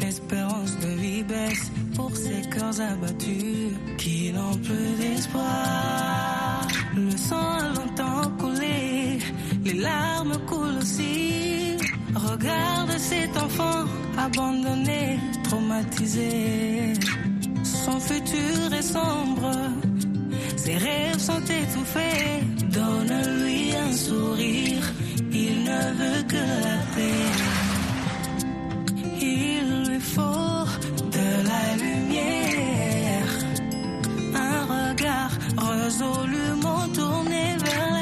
L'espérance 0.00 0.78
de 0.80 0.88
vie 0.88 1.22
baisse 1.22 1.70
pour 1.94 2.10
ces 2.16 2.42
cœurs 2.50 2.80
abattus 2.80 3.72
qui 3.98 4.32
n'ont 4.32 4.56
plus 4.66 4.92
d'espoir. 4.98 6.66
Le 6.96 7.16
sang 7.16 7.50
a 7.60 7.68
longtemps 7.78 8.30
coulé, 8.38 9.18
les 9.64 9.74
larmes 9.74 10.38
coulent 10.46 10.78
aussi. 10.80 11.76
Regarde 12.14 12.92
cet 12.98 13.36
enfant 13.36 13.84
abandonné, 14.18 15.18
traumatisé. 15.44 16.92
Son 17.62 17.98
futur 17.98 18.72
est 18.72 18.82
sombre, 18.82 19.52
ses 20.64 20.76
rêves 20.76 21.18
sont 21.18 21.44
étouffés. 21.62 22.40
Donne-lui 22.76 23.74
un 23.86 23.92
sourire, 23.92 24.84
il 25.44 25.64
ne 25.70 25.82
veut 25.98 26.22
que 26.32 26.44
la 26.66 26.78
paix. 26.94 27.30
Il 29.20 29.64
lui 29.88 30.00
faut 30.14 30.66
de 31.16 31.28
la 31.50 31.64
lumière, 31.84 33.30
un 34.48 34.60
regard 34.76 35.34
résolument 35.72 36.84
tourné 36.98 37.44
vers 37.64 37.86
l'avenir. 37.94 38.01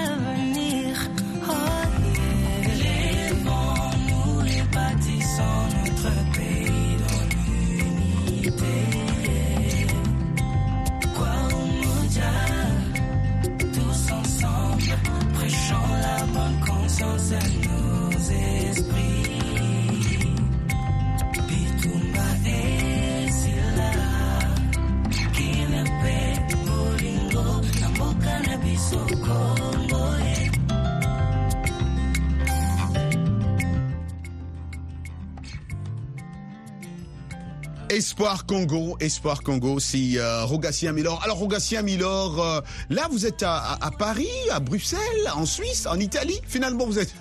Espoir 38.20 38.44
Congo, 38.44 38.98
Espoir 39.00 39.42
Congo, 39.42 39.80
c'est 39.80 40.18
euh, 40.18 40.44
Rogatien 40.44 40.92
Milor. 40.92 41.22
Alors 41.24 41.38
Rogatien 41.38 41.80
Milor, 41.80 42.38
euh, 42.38 42.60
là 42.90 43.08
vous 43.10 43.24
êtes 43.24 43.42
à, 43.42 43.56
à- 43.56 43.86
à 43.86 43.90
Paris, 43.90 44.28
à 44.52 44.60
Bruxelles, 44.60 45.00
en 45.34 45.46
Suisse, 45.46 45.86
en 45.86 45.98
Italie. 45.98 46.38
Finalement 46.46 46.84
vous 46.84 46.98
êtes. 46.98 47.14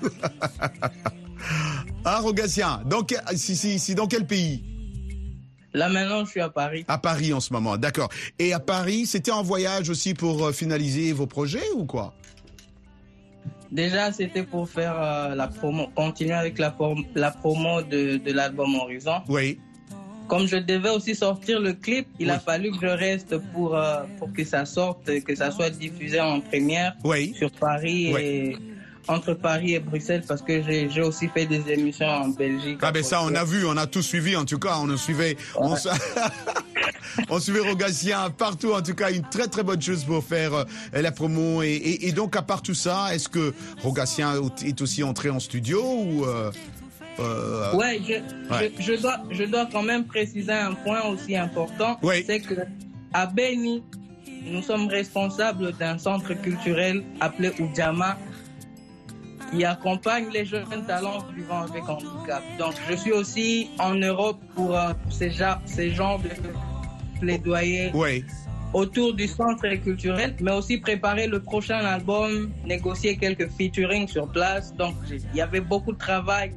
ah 2.03 2.19
Rogatien, 2.19 2.81
donc 2.85 3.15
si, 3.37 3.55
si, 3.55 3.79
si, 3.79 3.95
dans 3.95 4.07
quel 4.07 4.27
pays? 4.27 4.61
Là 5.73 5.87
maintenant, 5.87 6.25
je 6.25 6.31
suis 6.31 6.41
à 6.41 6.49
Paris. 6.49 6.83
À 6.89 6.97
Paris 6.97 7.31
en 7.31 7.39
ce 7.39 7.53
moment, 7.53 7.77
d'accord. 7.77 8.09
Et 8.37 8.51
à 8.51 8.59
Paris, 8.59 9.05
c'était 9.05 9.31
en 9.31 9.41
voyage 9.41 9.89
aussi 9.89 10.13
pour 10.13 10.47
euh, 10.47 10.51
finaliser 10.51 11.13
vos 11.13 11.27
projets 11.27 11.63
ou 11.77 11.85
quoi? 11.85 12.13
Déjà, 13.71 14.11
c'était 14.11 14.43
pour 14.43 14.67
faire 14.67 15.01
euh, 15.01 15.33
la 15.33 15.47
promo, 15.47 15.87
continuer 15.95 16.33
avec 16.33 16.59
la, 16.59 16.71
promo 16.71 17.83
de, 17.83 18.17
de 18.17 18.31
l'album 18.33 18.75
Horizon. 18.75 19.21
Oui. 19.29 19.59
Comme 20.29 20.47
je 20.47 20.57
devais 20.57 20.91
aussi 20.91 21.15
sortir 21.15 21.59
le 21.59 21.73
clip, 21.73 22.07
il 22.19 22.29
a 22.29 22.39
fallu 22.39 22.71
que 22.71 22.77
je 22.81 22.87
reste 22.87 23.37
pour, 23.51 23.75
euh, 23.75 24.03
pour 24.19 24.31
que 24.31 24.45
ça 24.45 24.63
sorte, 24.65 25.09
que 25.23 25.35
ça 25.35 25.49
soit 25.51 25.71
diffusé 25.71 26.21
en 26.21 26.39
première 26.39 26.93
Oui. 27.03 27.33
sur 27.37 27.51
Paris 27.51 28.11
Oui. 28.13 28.21
et 28.21 28.57
entre 29.07 29.33
Paris 29.33 29.73
et 29.73 29.79
Bruxelles 29.79 30.23
parce 30.27 30.43
que 30.43 30.61
j'ai 30.61 31.01
aussi 31.01 31.27
fait 31.29 31.47
des 31.47 31.63
émissions 31.71 32.05
en 32.05 32.27
Belgique. 32.29 32.77
Ah 32.83 32.91
ben 32.91 33.01
ça, 33.03 33.23
on 33.23 33.33
a 33.33 33.43
vu, 33.43 33.65
on 33.65 33.75
a 33.75 33.87
tout 33.87 34.03
suivi. 34.03 34.35
En 34.35 34.45
tout 34.45 34.59
cas, 34.59 34.75
on 34.77 34.95
suivait, 34.97 35.35
on, 35.55 35.75
s- 35.75 35.87
on 37.29 37.39
suivait 37.39 37.61
Rogatien 37.61 38.29
partout. 38.29 38.73
En 38.73 38.83
tout 38.83 38.93
cas, 38.93 39.11
une 39.11 39.23
très 39.23 39.47
très 39.47 39.63
bonne 39.63 39.81
chose 39.81 40.03
pour 40.03 40.23
faire 40.23 40.53
euh, 40.53 40.63
la 40.93 41.11
promo. 41.11 41.63
Et, 41.63 41.69
et- 41.69 42.07
et 42.07 42.11
donc, 42.11 42.35
à 42.35 42.43
part 42.43 42.61
tout 42.61 42.75
ça, 42.75 43.15
est-ce 43.15 43.29
que 43.29 43.53
Rogatien 43.81 44.33
est 44.63 44.79
aussi 44.81 45.01
entré 45.01 45.31
en 45.31 45.39
studio 45.39 45.81
ou 45.83 46.25
euh, 46.25 46.51
euh, 47.19 47.73
Ouais, 47.75 47.99
je, 48.07 48.13
Ouais. 48.53 48.71
Je, 48.79 48.83
je 48.93 49.01
dois, 49.01 49.17
je 49.31 49.43
dois 49.43 49.67
quand 49.71 49.83
même 49.83 50.05
préciser 50.05 50.51
un 50.51 50.73
point 50.73 51.01
aussi 51.03 51.35
important. 51.35 51.97
Oui. 52.01 52.23
C'est 52.25 52.39
que 52.39 52.55
à 53.13 53.25
Beni, 53.25 53.83
nous 54.45 54.61
sommes 54.61 54.87
responsables 54.87 55.73
d'un 55.77 55.97
centre 55.97 56.33
culturel 56.33 57.03
appelé 57.19 57.51
Udiama 57.59 58.17
qui 59.51 59.65
accompagne 59.65 60.27
les 60.31 60.45
jeunes 60.45 60.85
talents 60.85 61.25
vivant 61.35 61.61
avec 61.63 61.87
handicap. 61.89 62.43
Donc, 62.59 62.73
je 62.89 62.95
suis 62.95 63.11
aussi 63.11 63.69
en 63.79 63.95
Europe 63.95 64.39
pour, 64.55 64.77
euh, 64.77 64.93
ces, 65.09 65.31
ces 65.65 65.89
genres 65.91 66.19
de 66.19 66.29
plaidoyer 67.19 67.89
Oui. 67.95 68.23
autour 68.73 69.13
du 69.15 69.27
centre 69.27 69.67
culturel, 69.83 70.35
mais 70.39 70.51
aussi 70.51 70.77
préparer 70.77 71.25
le 71.27 71.39
prochain 71.41 71.79
album, 71.79 72.51
négocier 72.65 73.17
quelques 73.17 73.49
featuring 73.57 74.07
sur 74.07 74.27
place. 74.27 74.73
Donc, 74.75 74.93
il 75.09 75.21
y 75.35 75.41
avait 75.41 75.61
beaucoup 75.61 75.93
de 75.93 75.97
travail, 75.97 76.51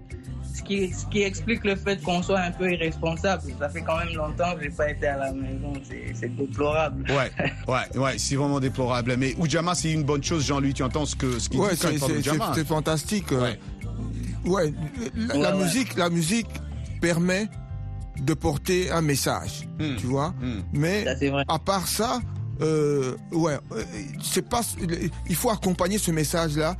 ce 0.54 0.62
qui, 0.62 0.92
ce 0.92 1.06
qui 1.06 1.22
explique 1.22 1.64
le 1.64 1.76
fait 1.76 2.02
qu'on 2.02 2.22
soit 2.22 2.40
un 2.40 2.50
peu 2.52 2.70
irresponsable. 2.72 3.42
Ça 3.58 3.68
fait 3.68 3.82
quand 3.82 3.96
même 3.98 4.14
longtemps 4.14 4.54
que 4.56 4.62
j'ai 4.64 4.70
pas 4.70 4.90
été 4.90 5.06
à 5.06 5.16
la 5.18 5.32
maison, 5.32 5.72
c'est 6.14 6.34
déplorable. 6.36 7.04
Ouais, 7.10 7.30
ouais, 7.68 7.98
ouais, 7.98 8.14
c'est 8.18 8.36
vraiment 8.36 8.60
déplorable. 8.60 9.16
Mais 9.18 9.34
Ujamaa, 9.42 9.74
c'est 9.74 9.92
une 9.92 10.02
bonne 10.04 10.22
chose, 10.22 10.44
Jean-Louis. 10.46 10.74
Tu 10.74 10.82
entends 10.82 11.06
ce 11.06 11.16
que 11.16 11.38
ce 11.38 11.48
qu'il 11.48 11.60
Ouais, 11.60 11.74
dit 11.74 12.38
quand 12.38 12.54
c'est 12.54 12.66
fantastique. 12.66 13.32
euh, 13.32 13.40
Ouais. 13.42 13.58
Ouais, 14.44 14.74
la, 15.14 15.34
la 15.34 15.40
Ouais, 15.40 15.46
ouais. 15.58 15.64
musique, 15.64 15.96
la 15.96 16.10
musique 16.10 16.48
permet 17.00 17.48
de 18.20 18.34
porter 18.34 18.90
un 18.90 19.00
message, 19.00 19.68
Hmm. 19.78 19.96
tu 19.96 20.06
vois. 20.06 20.34
Hmm. 20.40 20.62
Mais 20.72 21.04
Ça, 21.04 21.14
à 21.48 21.58
part 21.58 21.86
ça, 21.88 22.20
euh, 22.60 23.16
ouais, 23.32 23.56
euh, 23.72 23.82
c'est 24.22 24.48
pas, 24.48 24.60
il 25.28 25.34
faut 25.36 25.50
accompagner 25.50 25.98
ce 25.98 26.10
message-là 26.10 26.76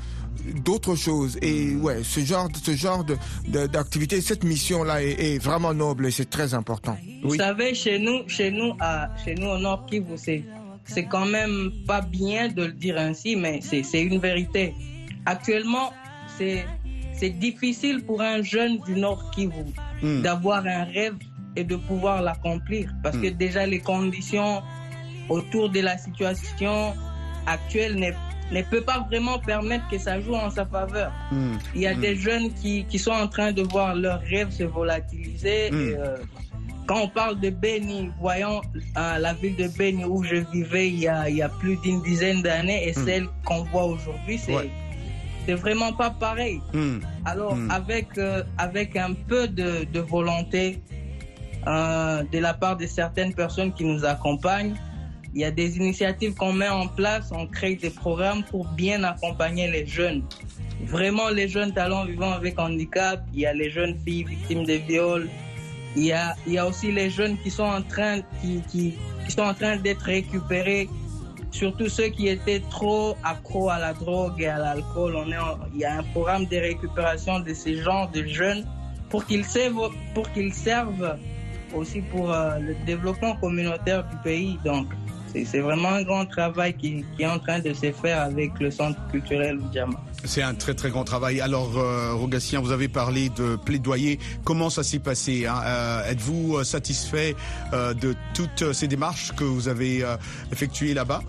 d'autres 0.64 0.94
choses. 0.96 1.38
Et 1.42 1.74
ouais, 1.76 2.02
ce 2.02 2.20
genre, 2.20 2.48
ce 2.62 2.72
genre 2.74 3.04
de 3.04 3.16
de- 3.48 3.66
d'activité, 3.66 4.20
cette 4.20 4.44
mission-là 4.44 5.02
est, 5.02 5.34
est 5.34 5.38
vraiment 5.38 5.72
noble 5.74 6.06
et 6.06 6.10
c'est 6.10 6.28
très 6.30 6.54
important. 6.54 6.96
Vous 7.22 7.36
savez, 7.36 7.74
chez 7.74 7.98
nous, 7.98 8.28
chez 8.28 8.50
nous, 8.50 8.72
à, 8.80 9.08
chez 9.24 9.34
nous 9.34 9.46
au 9.48 9.58
Nord 9.58 9.86
Kivu, 9.86 10.14
c'est, 10.16 10.42
c'est 10.84 11.04
quand 11.04 11.26
même 11.26 11.70
pas 11.86 12.00
bien 12.00 12.48
de 12.48 12.64
le 12.64 12.72
dire 12.72 12.98
ainsi, 12.98 13.36
mais 13.36 13.60
c'est, 13.62 13.82
c'est 13.82 14.02
une 14.02 14.18
vérité. 14.18 14.74
Actuellement, 15.26 15.92
c'est, 16.38 16.64
c'est 17.14 17.30
difficile 17.30 18.02
pour 18.04 18.20
un 18.20 18.42
jeune 18.42 18.78
du 18.86 18.94
Nord 18.94 19.30
Kivu 19.32 19.52
Hmm. 20.02 20.20
d'avoir 20.22 20.66
un 20.66 20.82
rêve 20.82 21.14
et 21.54 21.62
de 21.62 21.76
pouvoir 21.76 22.22
l'accomplir. 22.22 22.90
Parce 23.04 23.16
que 23.16 23.28
déjà, 23.28 23.64
les 23.66 23.78
conditions 23.78 24.60
autour 25.28 25.68
de 25.70 25.78
la 25.78 25.96
situation 25.96 26.92
actuelle 27.46 27.94
ne, 28.00 28.10
ne 28.60 28.62
peut 28.62 28.80
pas 28.82 29.00
vraiment 29.08 29.38
permettre 29.38 29.88
que 29.88 29.98
ça 29.98 30.20
joue 30.20 30.34
en 30.34 30.50
sa 30.50 30.66
faveur. 30.66 31.10
Hmm. 31.30 31.54
Il 31.74 31.80
y 31.82 31.86
a 31.86 31.94
Mm. 31.94 32.00
des 32.00 32.16
jeunes 32.16 32.52
qui, 32.54 32.84
qui 32.84 32.98
sont 32.98 33.12
en 33.12 33.28
train 33.28 33.52
de 33.52 33.62
voir 33.62 33.94
leurs 33.94 34.20
rêves 34.20 34.50
se 34.50 34.64
volatiliser. 34.64 35.70
Mm. 35.70 35.74
Et, 35.88 35.94
euh, 35.96 36.16
quand 36.86 37.00
on 37.02 37.08
parle 37.08 37.38
de 37.40 37.50
Beni, 37.50 38.10
voyons 38.20 38.60
euh, 38.98 39.18
la 39.18 39.32
ville 39.34 39.56
de 39.56 39.68
Beni 39.68 40.04
où 40.04 40.22
je 40.24 40.36
vivais 40.52 40.88
il 40.88 40.98
y 41.00 41.08
a, 41.08 41.28
il 41.28 41.36
y 41.36 41.42
a 41.42 41.48
plus 41.48 41.76
d'une 41.82 42.02
dizaine 42.02 42.42
d'années 42.42 42.88
et 42.88 42.92
celle 42.92 43.26
qu'on 43.44 43.62
voit 43.64 43.84
aujourd'hui, 43.84 44.36
c'est 44.38 44.54
Ouais. 44.54 44.70
c'est 45.46 45.54
vraiment 45.54 45.92
pas 45.92 46.10
pareil. 46.10 46.60
Hmm. 46.74 46.98
Alors 47.24 47.56
avec, 47.70 48.18
euh, 48.18 48.42
avec 48.58 48.96
un 48.96 49.12
peu 49.14 49.46
de, 49.48 49.84
de 49.92 50.00
volonté 50.00 50.82
euh, 51.68 52.22
de 52.32 52.38
la 52.40 52.54
part 52.54 52.76
de 52.76 52.86
certaines 52.86 53.32
personnes 53.34 53.72
qui 53.72 53.84
nous 53.84 54.04
accompagnent, 54.04 54.74
il 55.34 55.40
y 55.40 55.44
a 55.44 55.50
des 55.50 55.76
initiatives 55.76 56.34
qu'on 56.34 56.52
met 56.52 56.68
en 56.68 56.88
place, 56.88 57.30
on 57.32 57.46
crée 57.46 57.76
des 57.76 57.90
programmes 57.90 58.42
pour 58.44 58.66
bien 58.68 59.02
accompagner 59.04 59.70
les 59.70 59.86
jeunes. 59.86 60.22
Vraiment 60.84 61.28
les 61.30 61.48
jeunes 61.48 61.72
talents 61.72 62.04
vivant 62.04 62.32
avec 62.32 62.58
handicap, 62.58 63.24
il 63.32 63.40
y 63.40 63.46
a 63.46 63.54
les 63.54 63.70
jeunes 63.70 63.96
filles 64.04 64.24
victimes 64.24 64.64
de 64.64 64.74
viols, 64.74 65.28
il 65.96 66.04
y 66.04 66.12
a, 66.12 66.66
aussi 66.66 66.90
les 66.90 67.10
jeunes 67.10 67.36
qui 67.38 67.50
sont 67.50 67.64
en 67.64 67.82
train, 67.82 68.20
qui, 68.40 68.94
train 69.58 69.76
d'être 69.76 70.02
récupérés 70.02 70.88
surtout 71.50 71.88
ceux 71.88 72.08
qui 72.08 72.28
étaient 72.28 72.62
trop 72.70 73.14
accros 73.22 73.68
à 73.68 73.78
la 73.78 73.92
drogue 73.92 74.40
et 74.40 74.46
à 74.46 74.58
l'alcool. 74.58 75.16
Il 75.74 75.80
y 75.80 75.84
a 75.84 75.98
un 75.98 76.02
programme 76.02 76.46
de 76.46 76.56
récupération 76.56 77.40
de 77.40 77.52
ces 77.52 77.76
genres 77.76 78.10
de 78.10 78.26
jeunes 78.26 78.66
pour 79.10 79.26
qu'ils 79.26 79.44
servent, 79.44 79.90
pour 80.14 80.30
qu'ils 80.32 80.54
servent 80.54 81.18
aussi 81.74 82.00
pour 82.00 82.32
euh, 82.32 82.58
le 82.58 82.74
développement 82.86 83.36
communautaire 83.36 84.04
du 84.08 84.16
pays. 84.24 84.58
Donc, 84.64 84.86
c'est 85.32 85.60
vraiment 85.60 85.88
un 85.90 86.02
grand 86.02 86.26
travail 86.26 86.74
qui, 86.74 87.04
qui 87.16 87.22
est 87.22 87.26
en 87.26 87.38
train 87.38 87.58
de 87.58 87.72
se 87.72 87.90
faire 87.92 88.20
avec 88.20 88.58
le 88.60 88.70
centre 88.70 88.98
culturel 89.10 89.58
Diamant. 89.70 89.98
C'est 90.24 90.42
un 90.42 90.54
très 90.54 90.74
très 90.74 90.90
grand 90.90 91.04
travail. 91.04 91.40
Alors, 91.40 91.76
euh, 91.76 92.14
Rogatien, 92.14 92.60
vous 92.60 92.70
avez 92.70 92.88
parlé 92.88 93.28
de 93.30 93.56
plaidoyer. 93.56 94.18
Comment 94.44 94.70
ça 94.70 94.82
s'est 94.82 95.00
passé 95.00 95.46
hein? 95.46 95.60
Euh, 95.64 96.10
Êtes-vous 96.10 96.56
euh, 96.56 96.64
satisfait 96.64 97.34
euh, 97.72 97.92
de 97.94 98.14
toutes 98.34 98.72
ces 98.72 98.86
démarches 98.86 99.32
que 99.32 99.44
vous 99.44 99.68
avez 99.68 100.04
effectuées 100.52 100.94
là-bas? 100.94 101.22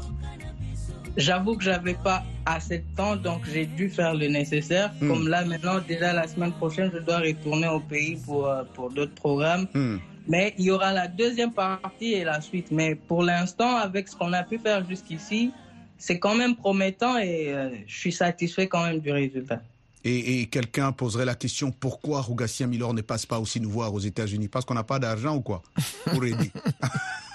J'avoue 1.15 1.55
que 1.55 1.63
j'avais 1.63 1.93
pas 1.93 2.23
assez 2.45 2.79
de 2.79 2.95
temps, 2.95 3.15
donc 3.15 3.41
j'ai 3.51 3.65
dû 3.65 3.87
faire 3.89 4.15
le 4.15 4.27
nécessaire. 4.27 4.91
Hmm. 4.99 5.09
Comme 5.09 5.27
là, 5.27 5.45
maintenant, 5.45 5.79
déjà 5.87 6.11
la 6.11 6.27
semaine 6.27 6.51
prochaine, 6.53 6.91
je 6.93 6.99
dois 6.99 7.19
retourner 7.19 7.67
au 7.67 7.79
pays 7.79 8.17
pour, 8.25 8.51
pour 8.73 8.89
d'autres 8.89 9.13
programmes. 9.13 9.67
Hmm. 9.73 9.97
Mais 10.27 10.53
il 10.57 10.65
y 10.65 10.71
aura 10.71 10.93
la 10.93 11.07
deuxième 11.07 11.51
partie 11.51 12.13
et 12.13 12.23
la 12.23 12.39
suite. 12.41 12.71
Mais 12.71 12.95
pour 12.95 13.23
l'instant, 13.23 13.75
avec 13.75 14.07
ce 14.07 14.15
qu'on 14.15 14.33
a 14.33 14.43
pu 14.43 14.57
faire 14.57 14.87
jusqu'ici, 14.87 15.51
c'est 15.97 16.19
quand 16.19 16.35
même 16.35 16.55
promettant 16.55 17.17
et 17.17 17.53
euh, 17.53 17.69
je 17.87 17.97
suis 17.97 18.11
satisfait 18.11 18.67
quand 18.67 18.85
même 18.85 18.99
du 18.99 19.11
résultat. 19.11 19.61
Et, 20.05 20.41
et 20.41 20.45
quelqu'un 20.47 20.91
poserait 20.91 21.25
la 21.25 21.35
question 21.35 21.71
pourquoi 21.71 22.21
Rogatien 22.21 22.67
Milor 22.67 22.93
ne 22.93 23.01
passe 23.01 23.25
pas 23.25 23.39
aussi 23.39 23.61
nous 23.61 23.69
voir 23.69 23.93
aux 23.93 23.99
États-Unis? 23.99 24.49
Parce 24.49 24.65
qu'on 24.65 24.73
n'a 24.73 24.83
pas 24.83 24.99
d'argent 24.99 25.37
ou 25.37 25.41
quoi? 25.41 25.61
Pour 26.05 26.23
aider. 26.25 26.51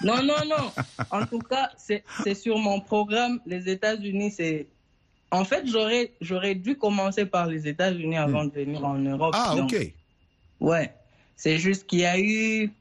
Non, 0.01 0.23
non, 0.23 0.35
non. 0.47 0.71
En 1.11 1.25
tout 1.25 1.39
cas, 1.39 1.71
c'est 1.77 2.33
sur 2.33 2.57
mon 2.57 2.79
programme. 2.79 3.41
Les 3.45 3.69
États-Unis, 3.69 4.31
c'est. 4.31 4.67
En 5.31 5.43
fait, 5.43 5.65
j'aurais 6.21 6.55
dû 6.55 6.77
commencer 6.77 7.25
par 7.25 7.47
les 7.47 7.67
États-Unis 7.67 8.17
avant 8.17 8.45
de 8.45 8.51
venir 8.51 8.83
en 8.85 8.95
Europe. 8.97 9.35
Ah, 9.37 9.55
Donc, 9.55 9.73
ok. 9.73 9.93
Ouais. 10.59 10.93
C'est 11.35 11.57
juste 11.57 11.85
qu'il 11.85 11.99
y 11.99 12.05
a 12.05 12.19
eu. 12.19 12.71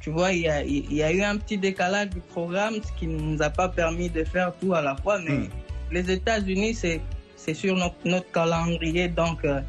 Tu 0.00 0.10
vois, 0.10 0.32
il 0.32 0.40
y 0.42 0.48
a, 0.48 0.64
y 0.64 1.02
a 1.02 1.12
eu 1.12 1.22
un 1.22 1.36
petit 1.36 1.58
décalage 1.58 2.10
du 2.10 2.20
programme, 2.20 2.74
ce 2.82 2.90
qui 2.98 3.06
ne 3.06 3.20
nous 3.20 3.42
a 3.42 3.50
pas 3.50 3.68
permis 3.68 4.08
de 4.08 4.24
faire 4.24 4.52
tout 4.60 4.72
à 4.74 4.80
la 4.80 4.96
fois. 4.96 5.18
Mais 5.18 5.30
Hmm. 5.32 5.48
les 5.92 6.10
États-Unis, 6.10 6.74
c'est 6.74 7.00
c'est 7.36 7.54
sur 7.54 7.74
notre, 7.74 7.96
notre 8.04 8.30
calendrier. 8.32 9.08
Donc, 9.08 9.42
euh, 9.46 9.60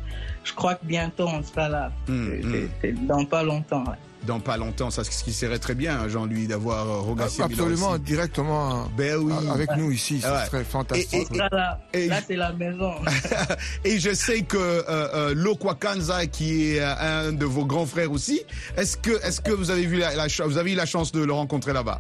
je 0.44 0.52
crois 0.54 0.76
que 0.76 0.86
bientôt, 0.86 1.26
on 1.28 1.42
sera 1.42 1.70
là. 1.70 1.92
Hmm, 2.08 2.26
C'est- 2.30 2.46
hmm. 2.46 2.52
c'est- 2.52 2.70
c'est 2.82 3.06
dans 3.08 3.24
pas 3.26 3.44
longtemps. 3.44 3.84
ouais. 3.86 3.96
Dans 4.28 4.40
pas 4.40 4.56
longtemps, 4.56 4.92
ça, 4.92 5.04
ce 5.04 5.24
qui 5.24 5.34
serait 5.34 5.58
très 5.58 5.74
bien, 5.74 6.08
Jean-Louis, 6.08 6.46
d'avoir 6.46 6.88
euh, 6.88 7.00
Rogatien 7.00 7.48
Milor 7.48 7.66
Absolument, 7.68 7.98
directement 7.98 8.88
Ben 8.96 9.16
oui. 9.18 9.34
a- 9.50 9.52
avec 9.54 9.70
nous 9.78 9.92
ici, 9.92 10.22
ce 10.22 10.28
Ah 10.28 10.34
ouais. 10.42 10.46
serait 10.46 10.64
fantastique. 10.64 11.28
Et- 11.34 11.38
Là, 11.38 11.50
là, 11.52 11.80
et- 11.94 12.08
là, 12.08 12.20
c'est 12.28 12.36
la 12.36 12.54
maison. 12.54 12.94
Et 13.84 14.00
je 14.00 14.14
sais 14.14 14.42
que 14.44 14.58
euh, 14.58 14.84
euh, 14.88 15.34
Lokwa 15.36 15.74
Kanza, 15.74 16.28
qui 16.28 16.76
est 16.76 16.82
euh, 16.82 17.30
un 17.30 17.32
de 17.32 17.46
vos 17.46 17.66
grands 17.66 17.88
frères 17.88 18.12
aussi, 18.12 18.42
est-ce 18.78 18.96
que, 18.96 19.10
est-ce 19.26 19.42
que 19.42 19.52
vous 19.52 19.72
avez 19.72 19.88
vu 19.88 19.98
la, 19.98 20.28
vous 20.46 20.58
avez 20.60 20.74
eu 20.74 20.76
la 20.76 20.86
chance 20.86 21.12
de 21.12 21.24
le 21.24 21.34
rencontrer 21.34 21.74
là-bas? 21.74 22.00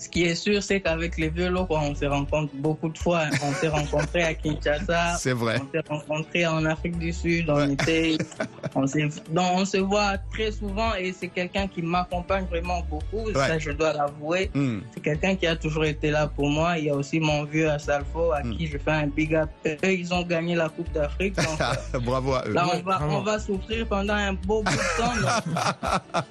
Ce 0.00 0.08
qui 0.08 0.24
est 0.24 0.34
sûr, 0.34 0.62
c'est 0.62 0.80
qu'avec 0.80 1.18
les 1.18 1.28
vieux 1.28 1.50
locaux, 1.50 1.76
on 1.76 1.94
se 1.94 2.06
rencontre 2.06 2.52
beaucoup 2.54 2.88
de 2.88 2.96
fois. 2.98 3.24
On 3.44 3.52
s'est 3.52 3.68
rencontrés 3.68 4.22
à 4.22 4.32
Kinshasa. 4.34 5.16
C'est 5.18 5.34
vrai. 5.34 5.60
On 5.62 5.70
s'est 5.70 5.84
rencontrés 5.88 6.46
en 6.46 6.64
Afrique 6.64 6.98
du 6.98 7.12
Sud, 7.12 7.50
on 7.50 7.68
était, 7.70 8.16
on, 8.74 8.86
s'est- 8.86 9.08
donc 9.30 9.46
on 9.54 9.64
se 9.66 9.76
voit 9.76 10.16
très 10.32 10.50
souvent 10.52 10.94
et 10.94 11.12
c'est 11.12 11.28
quelqu'un 11.28 11.66
qui 11.68 11.82
m'accompagne 11.82 12.46
vraiment 12.46 12.80
beaucoup. 12.88 13.30
Ça, 13.34 13.58
je 13.58 13.72
dois 13.72 13.92
l'avouer. 13.92 14.50
Hmm. 14.54 14.78
C'est 14.94 15.00
quelqu'un 15.02 15.36
qui 15.36 15.46
a 15.46 15.54
toujours 15.54 15.84
été 15.84 16.10
là 16.10 16.26
pour 16.28 16.48
moi. 16.48 16.78
Il 16.78 16.84
y 16.86 16.90
a 16.90 16.94
aussi 16.94 17.20
mon 17.20 17.44
vieux 17.44 17.68
à 17.70 17.78
Salfo, 17.78 18.32
à 18.32 18.40
qui 18.42 18.66
je 18.66 18.78
fais 18.78 18.90
un 18.92 19.06
big 19.06 19.34
up. 19.34 19.50
Eux, 19.66 19.76
ils 19.92 20.14
ont 20.14 20.22
gagné 20.22 20.54
la 20.54 20.68
Coupe 20.70 20.90
d'Afrique. 20.92 21.36
Euh, 21.38 21.98
Bravo 22.00 22.32
à 22.34 22.44
eux. 22.46 22.52
Là, 22.54 22.66
on 22.66 22.70
Ouais, 22.76 22.82
va, 22.82 23.00
on 23.10 23.20
va 23.20 23.38
souffrir 23.38 23.86
pendant 23.86 24.14
un 24.14 24.32
beau 24.32 24.62
bout 24.62 24.70
de 24.72 24.96
temps. 24.96 26.22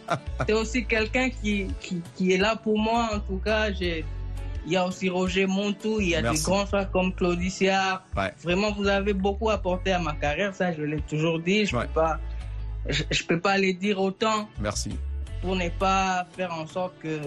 C'est 0.48 0.54
aussi 0.54 0.86
quelqu'un 0.86 1.30
qui, 1.30 1.68
qui, 1.82 2.02
qui 2.16 2.32
est 2.34 2.38
là 2.38 2.56
pour 2.56 2.78
moi. 2.80 3.10
En 3.14 3.20
tout 3.20 3.38
cas, 3.44 3.59
Il 4.66 4.74
y 4.74 4.76
a 4.76 4.86
aussi 4.86 5.10
Roger 5.10 5.46
Montou, 5.48 6.00
il 6.02 6.10
y 6.10 6.16
a 6.16 6.22
Merci. 6.22 6.38
des 6.44 6.44
grands 6.52 6.66
frères 6.66 6.92
comme 6.92 7.14
Claudicia. 7.14 8.04
Ouais. 8.16 8.34
Vraiment, 8.44 8.72
vous 8.74 8.88
avez 8.88 9.14
beaucoup 9.14 9.50
apporté 9.50 9.92
à 9.94 10.00
ma 10.00 10.14
carrière, 10.14 10.54
ça 10.54 10.74
je 10.74 10.82
l'ai 10.84 11.00
toujours 11.02 11.40
dit. 11.40 11.66
Je 11.66 11.76
Ouais. 11.76 11.84
peux 11.88 11.94
pas, 12.02 12.20
je, 12.88 13.04
je 13.10 13.24
peux 13.24 13.40
pas 13.40 13.58
les 13.58 13.74
dire 13.74 14.00
autant 14.00 14.50
Merci. 14.60 14.92
pour 15.42 15.56
ne 15.56 15.70
pas 15.70 16.28
faire 16.36 16.54
en 16.54 16.68
sorte 16.68 16.94
que 17.02 17.20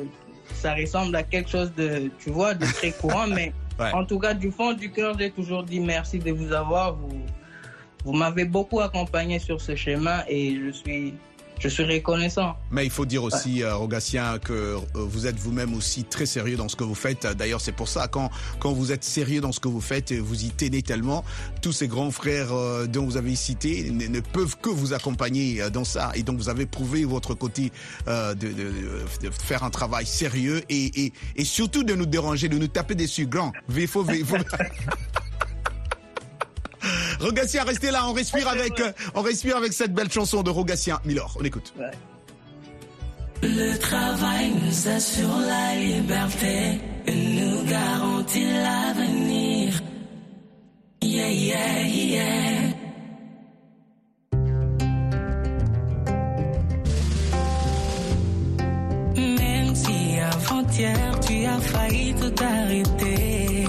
ça 0.55 0.75
ressemble 0.75 1.17
à 1.17 1.23
quelque 1.23 1.49
chose 1.51 1.73
de, 1.75 2.11
tu 2.23 2.31
vois, 2.31 2.55
de 2.55 2.67
très 2.67 2.93
courant. 2.93 3.27
mais 3.27 3.53
Ouais. 3.81 3.91
en 3.95 4.05
tout 4.05 4.19
cas, 4.19 4.35
du 4.35 4.51
fond 4.51 4.75
du 4.75 4.93
cœur, 4.93 5.17
j'ai 5.19 5.31
toujours 5.31 5.63
dit 5.63 5.81
merci 5.81 6.19
de 6.19 6.31
vous 6.31 6.53
avoir. 6.53 6.95
Vous, 6.95 7.23
vous 8.05 8.13
m'avez 8.13 8.45
beaucoup 8.45 8.81
accompagné 8.81 9.39
sur 9.39 9.61
ce 9.63 9.75
chemin 9.75 10.23
et 10.29 10.55
je 10.63 10.71
suis, 10.71 11.15
je 11.63 11.69
suis 11.69 11.85
reconnaissant. 11.85 12.57
Mais 12.71 12.85
il 12.85 12.91
faut 12.91 13.07
dire 13.07 13.23
aussi, 13.23 13.63
euh, 13.63 13.77
Rogatien, 13.77 14.39
que 14.39 14.53
euh, 14.53 14.79
vous 14.95 15.27
êtes 15.27 15.39
vous-même 15.39 15.75
aussi 15.75 16.05
très 16.05 16.27
sérieux 16.27 16.57
dans 16.57 16.69
ce 16.69 16.75
que 16.77 16.85
vous 16.85 16.95
faites. 16.97 17.27
D'ailleurs, 17.27 17.61
c'est 17.61 17.73
pour 17.73 17.89
ça, 17.89 18.09
quand, 18.09 18.31
quand 18.59 18.73
vous 18.73 18.91
êtes 18.93 19.05
sérieux 19.05 19.41
dans 19.41 19.53
ce 19.53 19.61
que 19.61 19.69
vous 19.69 19.81
faites, 19.81 20.11
et 20.11 20.19
vous 20.19 20.45
y 20.45 20.51
tenez 20.51 20.83
tellement, 20.83 21.25
tous 21.61 21.73
ces 21.73 21.87
grands 21.89 22.11
frères 22.11 22.53
euh, 22.53 22.87
dont 22.87 23.05
vous 23.05 23.17
avez 23.17 23.37
cité 23.37 23.91
ne, 23.91 24.07
ne 24.09 24.21
peuvent 24.21 24.57
que 24.61 24.71
vous 24.71 24.93
accompagner 24.93 25.63
euh, 25.63 25.71
dans 25.71 25.85
ça. 25.85 26.11
Et 26.15 26.23
donc, 26.23 26.39
vous 26.39 26.49
avez 26.49 26.67
prouvé 26.67 27.05
votre 27.05 27.35
côté 27.35 27.71
euh, 28.09 28.35
de, 28.35 28.49
de, 28.49 28.65
de 29.23 29.31
faire 29.31 29.63
un 29.63 29.71
travail 29.71 30.05
sérieux 30.07 30.63
et, 30.69 31.05
et, 31.05 31.13
et 31.37 31.45
surtout 31.45 31.85
de 31.85 31.95
nous 31.95 32.07
déranger, 32.07 32.49
de 32.49 32.59
nous 32.59 32.69
taper 32.69 32.95
dessus. 32.97 33.27
Grand, 33.27 33.53
il 33.77 33.87
faut... 33.87 34.05
il 34.11 34.25
faut- 34.25 34.37
Rogatien, 37.21 37.65
restez 37.65 37.91
là, 37.91 38.09
on 38.09 38.13
respire 38.13 38.49
avec, 38.49 38.81
euh, 38.81 38.93
on 39.15 39.23
respire 39.23 39.57
avec 39.57 39.73
cette 39.73 39.93
belle 39.93 40.11
chanson 40.11 40.43
de 40.43 40.51
Rogatien. 40.51 41.01
Milor, 41.05 41.37
on 41.41 41.45
écoute. 41.45 41.73
Le 43.43 43.77
travail 43.77 44.53
nous 44.53 44.89
assure 44.89 45.37
la 45.39 45.75
liberté 45.75 46.81
et 47.07 47.15
nous 47.15 47.65
garantit 47.65 48.45
l'avenir. 48.45 49.83
Yeah, 51.03 51.29
yeah, 51.29 51.83
yeah. 51.83 52.75
Même 59.17 59.75
si 59.75 60.21
avant-hier 60.21 61.21
tu 61.27 61.45
as 61.45 61.61
failli 61.61 62.15
tout 62.15 62.45
arrêter. 62.45 63.67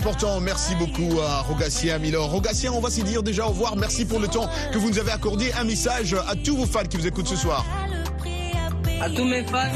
Important. 0.00 0.40
Merci 0.40 0.74
beaucoup 0.76 1.20
à 1.20 1.42
Rogatien 1.42 1.98
Milor. 1.98 2.30
Rogatien, 2.30 2.72
on 2.72 2.80
va 2.80 2.88
se 2.88 3.02
dire 3.02 3.22
déjà 3.22 3.44
au 3.44 3.50
revoir. 3.50 3.76
Merci 3.76 4.06
pour 4.06 4.18
le 4.18 4.28
temps 4.28 4.48
que 4.72 4.78
vous 4.78 4.88
nous 4.88 4.98
avez 4.98 5.10
accordé. 5.10 5.52
Un 5.60 5.64
message 5.64 6.14
à 6.14 6.34
tous 6.36 6.56
vos 6.56 6.64
fans 6.64 6.84
qui 6.88 6.96
vous 6.96 7.06
écoutent 7.06 7.28
ce 7.28 7.36
soir. 7.36 7.66
À 9.02 9.10
tous 9.10 9.24
mes 9.24 9.42
fans, 9.44 9.68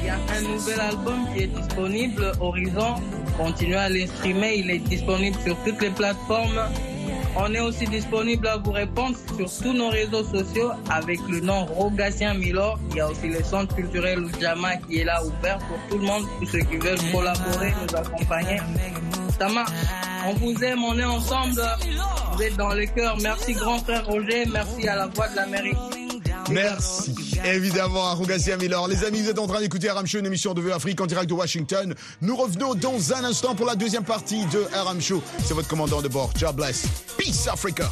il 0.00 0.06
y 0.06 0.10
a 0.10 0.16
un 0.36 0.40
nouvel 0.40 0.80
album 0.80 1.20
qui 1.32 1.44
est 1.44 1.46
disponible, 1.46 2.32
Horizon. 2.40 2.96
Continuez 3.36 3.76
à 3.76 3.88
les 3.88 4.08
streamer, 4.08 4.54
il 4.56 4.70
est 4.70 4.78
disponible 4.80 5.36
sur 5.44 5.56
toutes 5.64 5.80
les 5.80 5.90
plateformes. 5.90 6.60
On 7.36 7.54
est 7.54 7.60
aussi 7.60 7.86
disponible 7.86 8.48
à 8.48 8.56
vous 8.56 8.72
répondre 8.72 9.16
sur 9.36 9.48
tous 9.62 9.72
nos 9.72 9.90
réseaux 9.90 10.24
sociaux 10.24 10.72
avec 10.90 11.20
le 11.28 11.40
nom 11.40 11.64
Rogatien 11.64 12.34
Milor. 12.34 12.80
Il 12.90 12.96
y 12.96 13.00
a 13.00 13.08
aussi 13.08 13.28
le 13.28 13.42
centre 13.44 13.74
culturel 13.76 14.24
Oujama 14.24 14.78
qui 14.78 14.98
est 14.98 15.04
là 15.04 15.22
ouvert 15.24 15.58
pour 15.58 15.78
tout 15.88 15.98
le 15.98 16.06
monde, 16.06 16.24
tous 16.40 16.46
ceux 16.46 16.60
qui 16.60 16.76
veulent 16.76 16.98
collaborer, 17.12 17.72
nous 17.80 17.96
accompagner. 17.96 18.58
On 20.26 20.34
vous 20.34 20.54
aime, 20.62 20.84
on 20.84 20.98
est 20.98 21.04
ensemble. 21.04 21.62
Vous 22.34 22.42
êtes 22.42 22.56
dans 22.56 22.72
les 22.74 22.86
cœurs. 22.86 23.16
Merci 23.20 23.54
grand 23.54 23.78
frère 23.78 24.06
Roger, 24.06 24.44
merci 24.52 24.88
à 24.88 24.96
la 24.96 25.06
voix 25.06 25.28
de 25.28 25.36
l'Amérique. 25.36 25.76
Merci 26.50 27.38
évidemment 27.44 28.10
à 28.10 28.14
Milor. 28.56 28.88
Les 28.88 29.04
amis, 29.04 29.22
vous 29.22 29.30
êtes 29.30 29.38
en 29.38 29.46
train 29.46 29.60
d'écouter 29.60 29.88
Show, 30.04 30.18
une 30.18 30.26
émission 30.26 30.52
de 30.52 30.60
Vue 30.60 30.72
Afrique 30.72 31.00
en 31.00 31.06
direct 31.06 31.28
de 31.28 31.34
Washington. 31.34 31.94
Nous 32.20 32.36
revenons 32.36 32.74
dans 32.74 33.12
un 33.12 33.24
instant 33.24 33.54
pour 33.54 33.66
la 33.66 33.76
deuxième 33.76 34.04
partie 34.04 34.44
de 34.46 34.66
Show. 35.00 35.22
C'est 35.44 35.54
votre 35.54 35.68
commandant 35.68 36.02
de 36.02 36.08
bord. 36.08 36.30
God 36.40 36.56
bless. 36.56 36.86
Peace 37.16 37.48
Africa. 37.50 37.90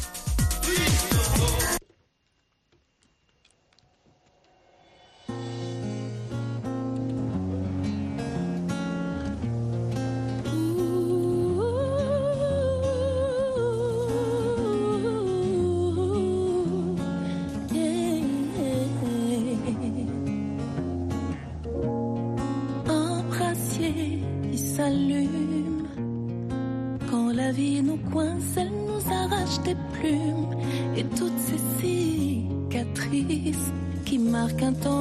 Qui 34.59 34.98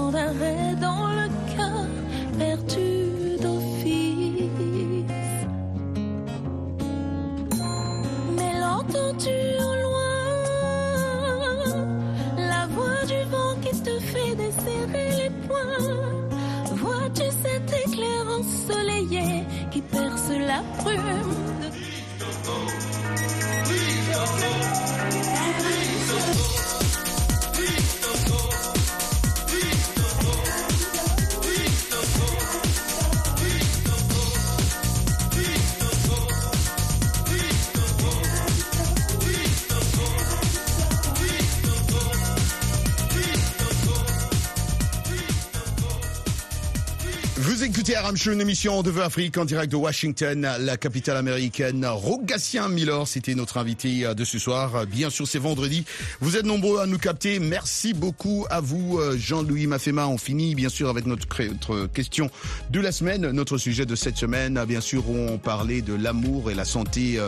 Show, 48.14 48.32
une 48.32 48.40
émission 48.40 48.82
de 48.82 48.90
Vœux 48.90 49.02
Afrique 49.02 49.36
en 49.38 49.44
direct 49.44 49.72
de 49.72 49.76
Washington, 49.76 50.48
la 50.60 50.76
capitale 50.76 51.16
américaine. 51.16 51.84
Rogatien 51.84 52.68
Miller, 52.68 53.06
c'était 53.06 53.34
notre 53.34 53.58
invité 53.58 54.06
euh, 54.06 54.14
de 54.14 54.24
ce 54.24 54.38
soir. 54.38 54.86
Bien 54.86 55.10
sûr, 55.10 55.26
c'est 55.26 55.38
vendredi. 55.38 55.84
Vous 56.20 56.36
êtes 56.36 56.46
nombreux 56.46 56.80
à 56.80 56.86
nous 56.86 56.98
capter. 56.98 57.38
Merci 57.38 57.94
beaucoup 57.94 58.46
à 58.50 58.60
vous, 58.60 58.98
euh, 58.98 59.16
Jean-Louis 59.18 59.66
Mafema. 59.66 60.06
On 60.06 60.16
finit, 60.16 60.54
bien 60.54 60.68
sûr, 60.68 60.88
avec 60.88 61.06
notre, 61.06 61.26
notre 61.42 61.86
question 61.86 62.30
de 62.70 62.80
la 62.80 62.92
semaine. 62.92 63.30
Notre 63.30 63.58
sujet 63.58 63.84
de 63.84 63.96
cette 63.96 64.16
semaine, 64.16 64.64
bien 64.66 64.80
sûr, 64.80 65.08
on 65.10 65.36
parlait 65.38 65.82
de 65.82 65.94
l'amour 65.94 66.50
et 66.50 66.54
la 66.54 66.64
santé 66.64 67.20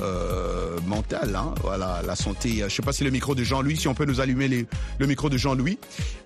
euh, 0.00 0.78
mentale. 0.86 1.34
Hein. 1.36 1.54
Voilà, 1.62 2.02
la 2.06 2.16
santé. 2.16 2.62
euh, 2.62 2.68
Je 2.68 2.74
sais 2.74 2.82
pas 2.82 2.92
si 2.92 3.04
le 3.04 3.10
micro 3.10 3.34
de 3.34 3.42
Jean-Louis, 3.44 3.76
si 3.76 3.88
on 3.88 3.94
peut 3.94 4.04
nous 4.04 4.20
allumer 4.20 4.48
les, 4.48 4.66
le 4.98 5.06
micro 5.06 5.28
de 5.30 5.36
Jean-Louis. 5.38 5.78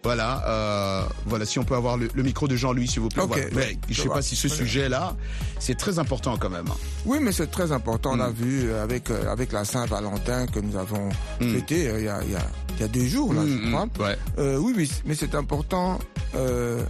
Voilà, 0.03 0.43
euh, 0.47 1.03
voilà, 1.27 1.45
si 1.45 1.59
on 1.59 1.65
peut 1.65 1.75
avoir 1.77 1.97
le, 1.97 2.09
le 2.15 2.23
micro 2.23 2.49
de 2.49 2.57
Jean-Louis, 2.57 2.89
s'il 2.89 3.01
vous 3.01 3.09
plaît. 3.09 3.23
Ok, 3.23 3.31
Voilà. 3.31 3.49
Mais 3.55 3.79
je 3.89 4.01
sais 4.03 4.09
va. 4.09 4.15
pas 4.15 4.23
si 4.23 4.35
ce 4.37 4.49
sujet-là, 4.49 5.15
c'est 5.59 5.77
très 5.77 5.99
important 5.99 6.37
quand 6.39 6.51
même. 6.51 6.69
Oui, 7.07 7.19
mais 7.21 7.33
c'est 7.33 7.51
très 7.51 7.73
important. 7.73 8.13
On 8.13 8.17
Mm. 8.17 8.19
l'a 8.19 8.31
vu 8.31 8.71
euh, 8.71 8.83
avec 8.83 9.11
euh, 9.11 9.31
avec 9.31 9.53
la 9.53 9.65
Saint-Valentin 9.65 10.47
que 10.47 10.59
nous 10.61 10.77
avons 10.77 11.09
Mm. 11.41 11.53
fêté 11.55 11.89
euh, 11.89 11.99
il 12.01 12.05
y 12.05 12.09
a 12.09 12.21
il 12.25 12.31
y 12.33 12.37
a 12.37 12.43
y 12.81 12.83
a 12.85 12.89
deux 12.89 13.05
jours 13.07 13.35
là, 13.35 13.43
je 13.47 13.71
crois. 13.71 13.87
mm, 13.87 13.91
ouais. 14.01 14.17
Euh, 14.39 14.57
oui, 14.57 14.73
oui, 14.77 14.91
mais 15.05 15.15
c'est 15.15 15.35
important. 15.35 15.99
Euh, 16.35 16.83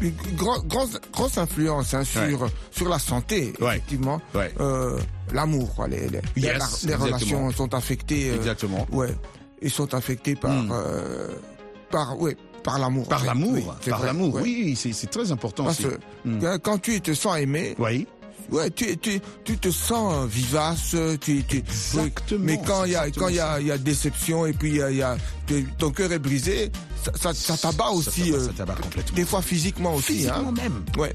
une 0.00 0.12
gro- 0.36 0.62
grosse 0.62 0.98
grosse 1.12 1.38
influence 1.38 1.94
hein, 1.94 2.04
sur 2.04 2.48
sur 2.70 2.88
la 2.88 2.98
santé 2.98 3.52
effectivement. 3.60 4.20
Ouais. 4.34 4.52
Euh, 4.60 4.98
L'amour, 5.32 5.72
quoi. 5.76 5.86
Les, 5.86 6.08
les, 6.08 6.20
Yes, 6.36 6.86
relations 6.98 7.50
sont 7.52 7.72
affectées. 7.74 8.30
euh, 8.30 8.36
Exactement. 8.36 8.86
Ouais, 8.90 9.14
ils 9.62 9.70
sont 9.70 9.94
affectés 9.94 10.34
par 10.34 10.50
Mm. 10.50 10.70
euh, 10.72 11.28
par 11.90 12.18
ouais 12.20 12.36
par 12.64 12.78
l'amour. 12.78 13.06
Par 13.08 13.18
en 13.18 13.20
fait. 13.22 13.26
l'amour, 13.28 13.52
Oui, 13.54 13.64
c'est 13.80 13.90
par 13.90 14.04
l'amour, 14.04 14.34
oui, 14.42 14.76
c'est 14.76 15.08
très 15.10 15.30
important. 15.32 15.64
Parce 15.64 15.78
que 15.78 15.98
Mm. 16.24 16.44
euh, 16.44 16.58
quand 16.58 16.78
tu 16.78 17.00
te 17.00 17.14
sens 17.14 17.38
aimé, 17.38 17.74
oui. 17.78 18.06
Ouais, 18.50 18.70
tu, 18.70 18.96
tu, 18.98 19.20
tu 19.44 19.58
te 19.58 19.70
sens 19.70 20.26
vivace, 20.28 20.96
tu, 21.20 21.42
tu, 21.44 21.56
Exactement, 21.58 22.44
mais 22.44 22.60
quand 22.66 22.84
il 22.84 22.92
y 22.92 22.96
a, 22.96 23.10
quand 23.10 23.28
il 23.28 23.36
y 23.36 23.40
a, 23.40 23.60
y 23.60 23.70
a 23.70 23.78
déception 23.78 24.46
et 24.46 24.52
puis 24.52 24.70
il 24.70 24.76
y 24.76 24.82
a, 24.82 24.90
y 24.90 25.64
ton 25.78 25.90
cœur 25.90 26.12
est 26.12 26.18
brisé, 26.18 26.70
ça, 27.20 27.32
ça, 27.34 27.56
t'abat 27.56 27.90
aussi. 27.90 28.32
euh, 28.32 28.46
ça 28.46 28.52
t'abat 28.56 28.74
complètement. 28.74 29.16
Des 29.16 29.24
fois 29.24 29.42
physiquement 29.42 29.94
aussi. 29.94 30.14
Physiquement 30.14 30.48
hein. 30.48 30.52
même. 30.56 30.84
Ouais. 30.98 31.12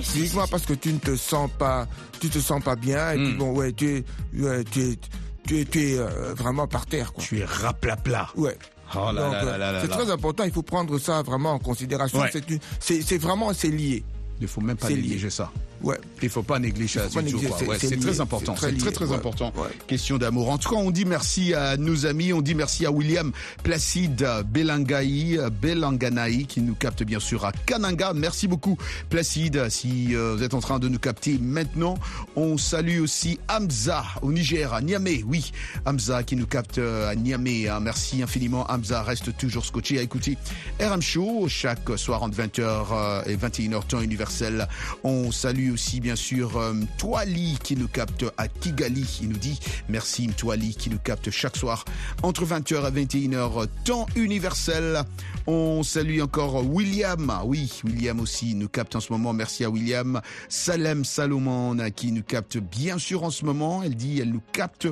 Physiquement 0.00 0.46
parce 0.46 0.64
que 0.66 0.74
tu 0.74 0.92
ne 0.92 0.98
te 0.98 1.16
sens 1.16 1.50
pas, 1.58 1.86
tu 2.20 2.28
te 2.28 2.38
sens 2.38 2.62
pas 2.62 2.76
bien 2.76 3.12
et 3.12 3.16
puis 3.16 3.32
Mm. 3.34 3.38
bon 3.38 3.52
ouais, 3.54 3.72
tu 3.72 3.96
es, 3.96 4.04
ouais, 4.42 4.62
tu 4.64 4.80
es, 4.90 4.98
tu 5.46 5.60
es, 5.60 5.64
tu 5.64 5.92
es 5.92 5.98
euh, 5.98 6.34
vraiment 6.34 6.66
par 6.66 6.86
terre 6.86 7.12
quoi. 7.12 7.24
Tu 7.24 7.38
es 7.40 7.44
raplapla. 7.44 8.28
Ouais. 8.36 8.56
Oh 8.94 9.10
là 9.12 9.22
Donc, 9.24 9.32
là 9.32 9.42
euh, 9.42 9.44
là 9.52 9.58
là 9.58 9.72
là 9.72 9.80
c'est 9.82 9.88
très 9.88 10.10
important. 10.10 10.44
Il 10.44 10.52
faut 10.52 10.62
prendre 10.62 10.98
ça 10.98 11.22
vraiment 11.22 11.52
en 11.52 11.58
considération. 11.58 12.20
Ouais. 12.20 12.28
C'est 12.32 12.48
une- 12.50 12.60
C'est 12.78 13.02
c'est 13.02 13.18
vraiment 13.18 13.52
c'est 13.54 13.68
lié. 13.68 14.04
Il 14.40 14.46
faut 14.48 14.60
même 14.60 14.76
pas 14.76 14.88
C'est 14.88 14.94
négliger 14.96 15.30
ça. 15.30 15.50
Ouais. 15.82 15.98
Il 16.22 16.28
faut 16.30 16.42
pas 16.42 16.58
négliger 16.58 17.00
ça 17.08 17.22
du 17.22 17.32
tout, 17.32 17.40
c'est- 17.78 17.96
très 17.98 18.20
important. 18.20 18.56
c'est 18.56 18.76
très 18.78 18.90
très 18.92 19.04
ouais. 19.06 19.14
important. 19.16 19.52
Ouais. 19.56 19.68
Question 19.86 20.16
d'amour. 20.18 20.50
En 20.50 20.58
tout 20.58 20.70
cas, 20.70 20.76
on 20.76 20.90
dit 20.90 21.04
merci 21.04 21.54
à 21.54 21.76
nos 21.76 22.06
amis. 22.06 22.32
On 22.32 22.40
dit 22.40 22.54
merci 22.54 22.86
à 22.86 22.90
William 22.90 23.32
Placide 23.62 24.26
Belangai, 24.46 25.38
Belanganaï, 25.60 26.46
qui 26.46 26.60
nous 26.60 26.74
capte 26.74 27.02
bien 27.02 27.20
sûr 27.20 27.44
à 27.44 27.52
Kananga. 27.52 28.12
Merci 28.14 28.48
beaucoup, 28.48 28.78
Placide. 29.10 29.68
Si 29.68 30.14
euh, 30.14 30.34
vous 30.36 30.42
êtes 30.42 30.54
en 30.54 30.60
train 30.60 30.78
de 30.78 30.88
nous 30.88 30.98
capter 30.98 31.38
maintenant, 31.38 31.96
on 32.36 32.56
salue 32.58 33.00
aussi 33.00 33.38
Hamza 33.48 34.02
au 34.22 34.32
Niger, 34.32 34.72
à 34.72 34.80
Niamey. 34.80 35.22
Oui, 35.26 35.52
Hamza 35.84 36.22
qui 36.22 36.36
nous 36.36 36.46
capte 36.46 36.78
euh, 36.78 37.08
à 37.10 37.14
Niamey. 37.14 37.68
hein. 37.68 37.80
Merci 37.80 38.22
infiniment. 38.22 38.66
Hamza 38.70 39.02
reste 39.02 39.36
toujours 39.36 39.64
scotché 39.64 39.98
à 39.98 40.02
écouter 40.02 40.38
RM 40.80 41.02
Show 41.02 41.46
chaque 41.48 41.88
soir 41.96 42.22
entre 42.22 42.36
20h 42.38 43.28
et 43.28 43.36
21h 43.36 43.86
temps 43.86 44.00
universel. 44.00 44.68
On 45.04 45.30
salue 45.30 45.65
aussi 45.70 46.00
bien 46.00 46.16
sûr 46.16 46.56
euh, 46.56 46.74
qui 47.62 47.76
nous 47.76 47.88
capte 47.88 48.24
à 48.36 48.48
Kigali. 48.48 49.18
Il 49.22 49.28
nous 49.30 49.38
dit 49.38 49.58
merci 49.88 50.28
Toali 50.28 50.74
qui 50.74 50.90
nous 50.90 50.98
capte 50.98 51.30
chaque 51.30 51.56
soir 51.56 51.84
entre 52.22 52.44
20h 52.44 52.88
et 52.88 53.04
21h 53.04 53.66
temps 53.84 54.06
universel. 54.16 55.02
On 55.46 55.82
salue 55.82 56.20
encore 56.20 56.64
William. 56.66 57.32
Oui, 57.44 57.70
William 57.84 58.20
aussi 58.20 58.54
nous 58.54 58.68
capte 58.68 58.96
en 58.96 59.00
ce 59.00 59.12
moment. 59.12 59.32
Merci 59.32 59.64
à 59.64 59.70
William. 59.70 60.20
Salem 60.48 61.04
Salomon 61.04 61.76
qui 61.94 62.12
nous 62.12 62.22
capte 62.22 62.58
bien 62.58 62.98
sûr 62.98 63.22
en 63.22 63.30
ce 63.30 63.44
moment. 63.44 63.82
Elle 63.82 63.96
dit 63.96 64.20
elle 64.20 64.30
nous 64.30 64.42
capte 64.52 64.88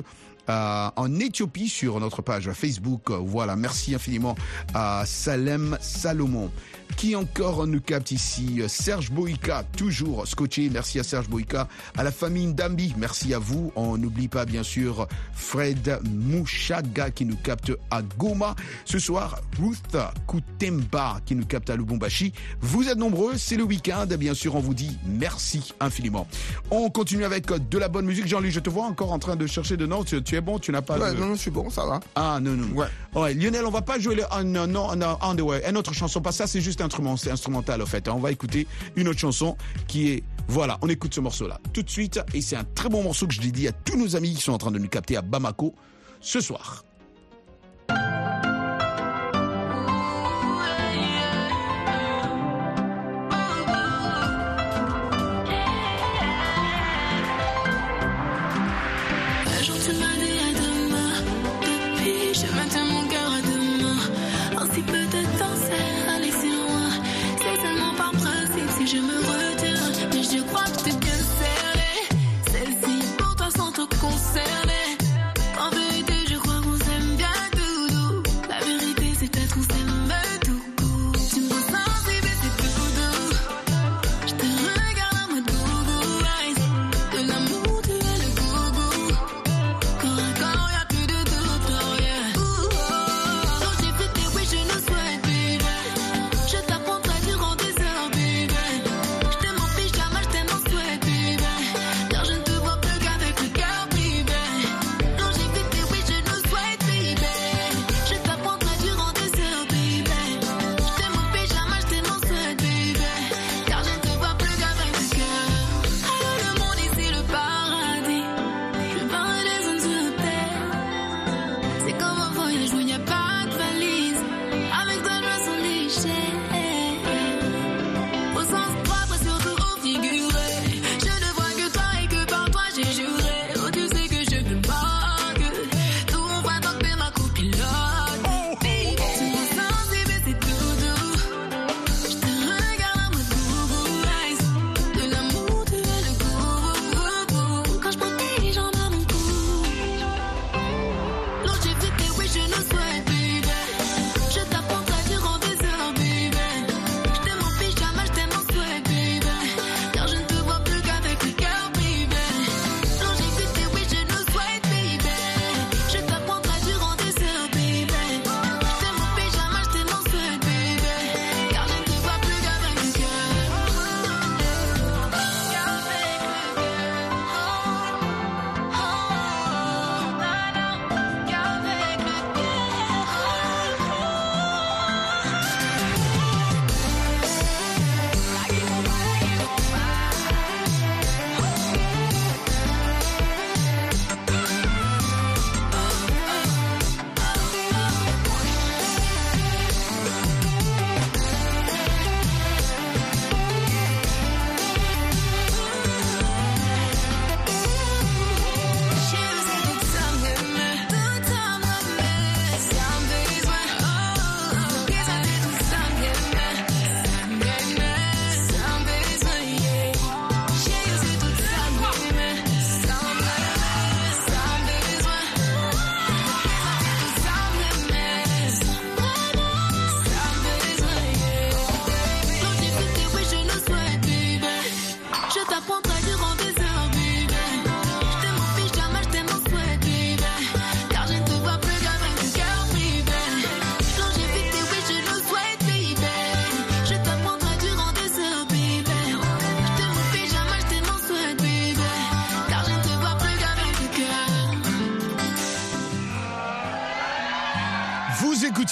euh, 0.49 0.89
en 0.95 1.19
Éthiopie 1.19 1.69
sur 1.69 1.99
notre 1.99 2.21
page 2.21 2.51
Facebook. 2.51 3.11
Voilà, 3.11 3.55
merci 3.55 3.95
infiniment 3.95 4.35
à 4.73 5.03
Salem 5.05 5.77
Salomon. 5.81 6.51
Qui 6.97 7.15
encore 7.15 7.67
nous 7.67 7.81
capte 7.81 8.11
ici? 8.11 8.61
Serge 8.67 9.11
Boïka, 9.11 9.63
toujours 9.75 10.25
scotché. 10.27 10.69
Merci 10.69 10.99
à 10.99 11.03
Serge 11.03 11.27
Boïka. 11.27 11.67
À 11.97 12.03
la 12.03 12.11
famille 12.11 12.47
Ndambi, 12.47 12.93
merci 12.97 13.33
à 13.33 13.39
vous. 13.39 13.73
On 13.75 13.97
n'oublie 13.97 14.29
pas 14.29 14.45
bien 14.45 14.63
sûr 14.63 15.07
Fred 15.33 15.99
Mouchaga 16.09 17.11
qui 17.11 17.25
nous 17.25 17.35
capte 17.35 17.73
à 17.91 18.01
Goma. 18.01 18.55
Ce 18.85 18.97
soir, 18.97 19.41
Ruth 19.59 19.97
Kutemba 20.27 21.19
qui 21.25 21.35
nous 21.35 21.45
capte 21.45 21.69
à 21.69 21.75
Lubumbashi. 21.75 22.31
Vous 22.61 22.87
êtes 22.87 22.97
nombreux, 22.97 23.35
c'est 23.35 23.57
le 23.57 23.63
week-end. 23.63 24.05
Bien 24.17 24.33
sûr, 24.33 24.55
on 24.55 24.59
vous 24.59 24.73
dit 24.73 24.97
merci 25.05 25.73
infiniment. 25.81 26.27
On 26.71 26.89
continue 26.89 27.25
avec 27.25 27.47
de 27.47 27.77
la 27.77 27.89
bonne 27.89 28.05
musique. 28.05 28.27
Jean-Louis, 28.27 28.51
je 28.51 28.61
te 28.61 28.69
vois 28.69 28.85
encore 28.85 29.11
en 29.11 29.19
train 29.19 29.35
de 29.35 29.47
chercher 29.47 29.75
de 29.75 29.85
notes. 29.85 30.15
Tu 30.35 30.37
es 30.37 30.41
bon, 30.41 30.59
tu 30.59 30.71
n'as 30.71 30.81
pas 30.81 30.97
Ouais, 30.97 31.13
de... 31.13 31.19
non, 31.19 31.27
non, 31.27 31.35
je 31.35 31.39
suis 31.41 31.51
bon, 31.51 31.69
ça 31.69 31.85
va. 31.85 31.99
Ah 32.15 32.39
non 32.41 32.51
non. 32.51 32.75
Ouais. 32.75 32.87
Ouais, 33.13 33.33
Lionel, 33.33 33.65
on 33.65 33.71
va 33.71 33.81
pas 33.81 33.99
jouer 33.99 34.15
le 34.15 34.23
on, 34.31 34.55
on, 34.55 34.75
on, 34.75 35.17
Underwear, 35.21 35.61
une 35.67 35.77
autre 35.77 35.93
chanson. 35.93 36.21
Pas 36.21 36.33
ça, 36.33 36.45
c'est 36.45 36.59
juste 36.61 36.81
instrument, 36.81 37.15
c'est 37.15 37.31
instrumental 37.31 37.81
en 37.81 37.85
fait. 37.85 38.07
On 38.09 38.19
va 38.19 38.31
écouter 38.31 38.67
une 38.97 39.07
autre 39.07 39.19
chanson 39.19 39.55
qui 39.87 40.09
est 40.11 40.23
voilà. 40.47 40.77
On 40.81 40.89
écoute 40.89 41.13
ce 41.13 41.21
morceau-là 41.21 41.59
tout 41.73 41.83
de 41.83 41.89
suite 41.89 42.19
et 42.33 42.41
c'est 42.41 42.57
un 42.57 42.65
très 42.65 42.89
bon 42.89 43.01
morceau 43.03 43.27
que 43.27 43.33
je 43.33 43.41
dédie 43.41 43.67
à 43.67 43.71
tous 43.71 43.97
nos 43.97 44.15
amis 44.15 44.33
qui 44.33 44.41
sont 44.41 44.51
en 44.51 44.57
train 44.57 44.71
de 44.71 44.79
nous 44.79 44.89
capter 44.89 45.15
à 45.15 45.21
Bamako 45.21 45.73
ce 46.19 46.41
soir. 46.41 46.83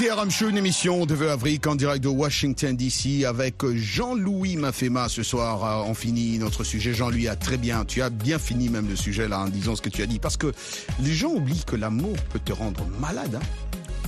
Écoutez 0.04 0.18
Aram 0.18 0.30
Show, 0.30 0.50
une 0.50 0.58
émission 0.58 1.06
de 1.06 1.14
20 1.14 1.32
avril 1.32 1.60
en 1.66 1.76
direct 1.76 2.04
de 2.04 2.10
Washington 2.10 2.76
DC 2.76 3.24
avec 3.26 3.66
Jean-Louis 3.74 4.58
Mafema. 4.58 5.08
Ce 5.08 5.24
soir, 5.24 5.64
euh, 5.64 5.90
on 5.90 5.94
finit 5.94 6.38
notre 6.40 6.66
sujet. 6.66 6.94
Jean-Louis 6.94 7.30
a 7.30 7.38
très 7.38 7.56
bien, 7.58 7.86
tu 7.86 8.02
as 8.02 8.10
bien 8.10 8.38
fini 8.38 8.68
même 8.68 8.90
le 8.90 8.98
sujet 8.98 9.30
là 9.30 9.40
en 9.40 9.48
disant 9.48 9.78
ce 9.78 9.82
que 9.82 9.88
tu 9.90 10.02
as 10.02 10.06
dit. 10.06 10.20
Parce 10.20 10.36
que 10.36 10.52
les 11.02 11.14
gens 11.14 11.30
oublient 11.30 11.64
que 11.66 11.78
l'amour 11.78 12.18
peut 12.34 12.40
te 12.44 12.52
rendre 12.52 12.86
malade. 13.00 13.36
hein. 13.36 13.46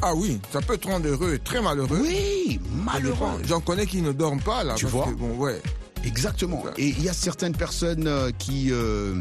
Ah 0.02 0.14
oui, 0.14 0.40
ça 0.52 0.60
peut 0.60 0.78
te 0.78 0.88
rendre 0.88 1.08
heureux 1.08 1.40
très 1.42 1.62
malheureux. 1.62 2.00
Oui, 2.02 2.60
malheureux. 2.84 3.42
J'en 3.48 3.62
connais 3.62 3.86
qui 3.86 4.02
ne 4.02 4.12
dorment 4.12 4.42
pas 4.42 4.66
là. 4.66 4.74
Tu 4.76 4.88
vois 4.88 5.06
que, 5.06 5.12
Bon, 5.14 5.36
ouais. 5.38 5.62
Exactement. 6.04 6.64
Et 6.78 6.88
il 6.90 7.04
y 7.04 7.10
a 7.10 7.14
certaines 7.14 7.56
personnes 7.56 8.08
euh, 8.08 8.32
qui, 8.38 8.68
euh, 8.72 9.16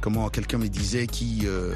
comment 0.00 0.28
quelqu'un 0.30 0.58
me 0.58 0.68
disait, 0.68 1.06
qui 1.06 1.42
euh, 1.44 1.74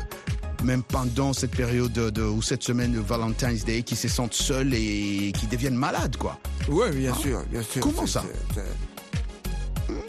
même 0.65 0.83
pendant 0.83 1.33
cette 1.33 1.51
période 1.53 1.93
de, 1.93 2.23
ou 2.23 2.43
cette 2.43 2.63
semaine 2.63 2.93
de 2.93 3.01
Valentine's 3.01 3.65
Day, 3.65 3.83
qui 3.83 3.97
se 3.97 4.09
sentent 4.09 4.35
seuls 4.35 4.73
et 4.75 5.33
qui 5.39 5.47
deviennent 5.47 5.75
malades, 5.77 6.17
quoi. 6.17 6.39
Ouais, 6.69 6.91
bien 6.91 7.15
sûr, 7.15 7.43
bien 7.51 7.63
sûr. 7.63 7.83
Comment 7.83 8.07
ça 8.07 8.25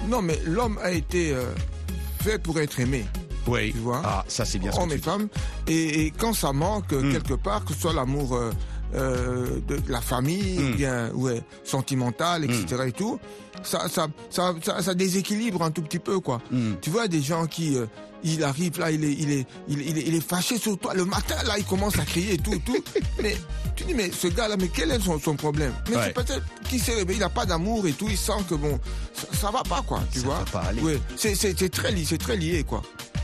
Non, 0.08 0.22
mais 0.22 0.40
l'homme 0.46 0.78
a 0.82 0.92
été 0.92 1.34
euh, 1.34 1.44
fait 2.22 2.40
pour 2.42 2.60
être 2.60 2.80
aimé. 2.80 3.06
Oui. 3.48 3.72
Tu 3.72 3.78
vois 3.80 4.02
Ah, 4.04 4.26
ça 4.28 4.44
c'est 4.46 4.60
bien 4.60 4.72
ce 4.72 4.78
que 4.78 4.82
Homme 4.82 4.90
tu 4.90 4.96
et 4.96 4.98
dis. 4.98 5.04
femme. 5.04 5.28
Et, 5.68 6.06
et 6.06 6.12
quand 6.12 6.34
ça 6.34 6.52
manque 6.54 6.92
Hmm. 6.92 7.12
quelque 7.12 7.34
part, 7.36 7.64
que 7.66 7.74
ce 7.74 7.80
soit 7.82 7.94
l'amour 7.94 8.36
euh, 8.36 8.52
euh, 8.96 9.60
de 9.68 9.80
la 9.90 10.02
famille, 10.02 10.58
Hmm. 10.60 10.72
ou 10.72 10.76
bien 10.76 11.12
ouais, 11.14 11.42
sentimental, 11.64 12.44
etc. 12.46 12.84
et 12.88 12.92
tout, 12.92 13.20
ça, 13.64 13.88
ça, 13.90 14.08
ça, 14.30 14.54
ça, 14.64 14.82
ça 14.82 14.94
déséquilibre 14.94 15.62
un 15.64 15.72
tout 15.72 15.82
petit 15.82 16.00
peu, 16.00 16.20
quoi. 16.20 16.42
Hmm. 16.52 16.74
Tu 16.82 16.90
vois 16.90 17.08
des 17.08 17.22
gens 17.22 17.46
qui, 17.48 17.76
euh, 17.78 17.86
il 18.24 18.44
arrive 18.44 18.80
là, 18.80 18.90
il 18.92 19.04
est, 19.04 19.14
il 19.14 19.32
est, 19.32 19.46
il, 19.68 19.82
est- 19.82 19.86
il 19.86 19.98
est, 19.98 20.02
il 20.08 20.16
est 20.16 20.28
fâché 20.28 20.58
sur 20.58 20.78
toi 20.78 20.94
le 20.94 21.06
matin, 21.06 21.36
là, 21.46 21.56
il 21.58 21.66
commence 21.66 22.00
à 22.00 22.04
crier 22.06 22.34
et 22.34 22.38
tout, 22.38 22.58
tout. 22.66 22.78
mais 23.22 23.36
tu 23.76 23.84
dis, 23.84 23.94
mais 23.94 24.12
ce 24.12 24.28
gars-là, 24.28 24.56
mais 24.58 24.70
quel 24.70 24.92
est 24.92 25.00
son, 25.00 25.20
son 25.20 25.36
problème? 25.36 25.74
Mais 25.90 25.96
Ouais. 25.98 26.02
c'est 26.06 26.14
peut-être 26.14 26.44
qu'il 26.70 26.82
s'est 26.82 26.94
réveillé, 26.96 27.18
il 27.18 27.22
n'a 27.22 27.30
pas 27.30 27.46
d'amour 27.46 27.86
et 27.88 27.94
tout, 27.94 28.08
il 28.10 28.18
sent 28.18 28.44
que 28.50 28.56
bon, 28.56 28.80
ça, 29.14 29.28
ça 29.40 29.52
va 29.52 29.64
pas, 29.64 29.82
quoi. 29.86 30.02
Tu 30.12 30.20
Ça 30.20 30.26
vois? 30.26 30.40
va 30.40 30.46
pas 30.46 30.60
aller. 30.70 30.82
Ouais, 30.82 31.00
c'est, 31.16 31.36
c'est, 31.36 31.58
c'est 31.58 31.70
très 31.70 31.92
lié, 31.92 32.04
c'est 32.08 32.18
très 32.18 32.38
lié, 32.38 32.64
quoi. 32.64 32.82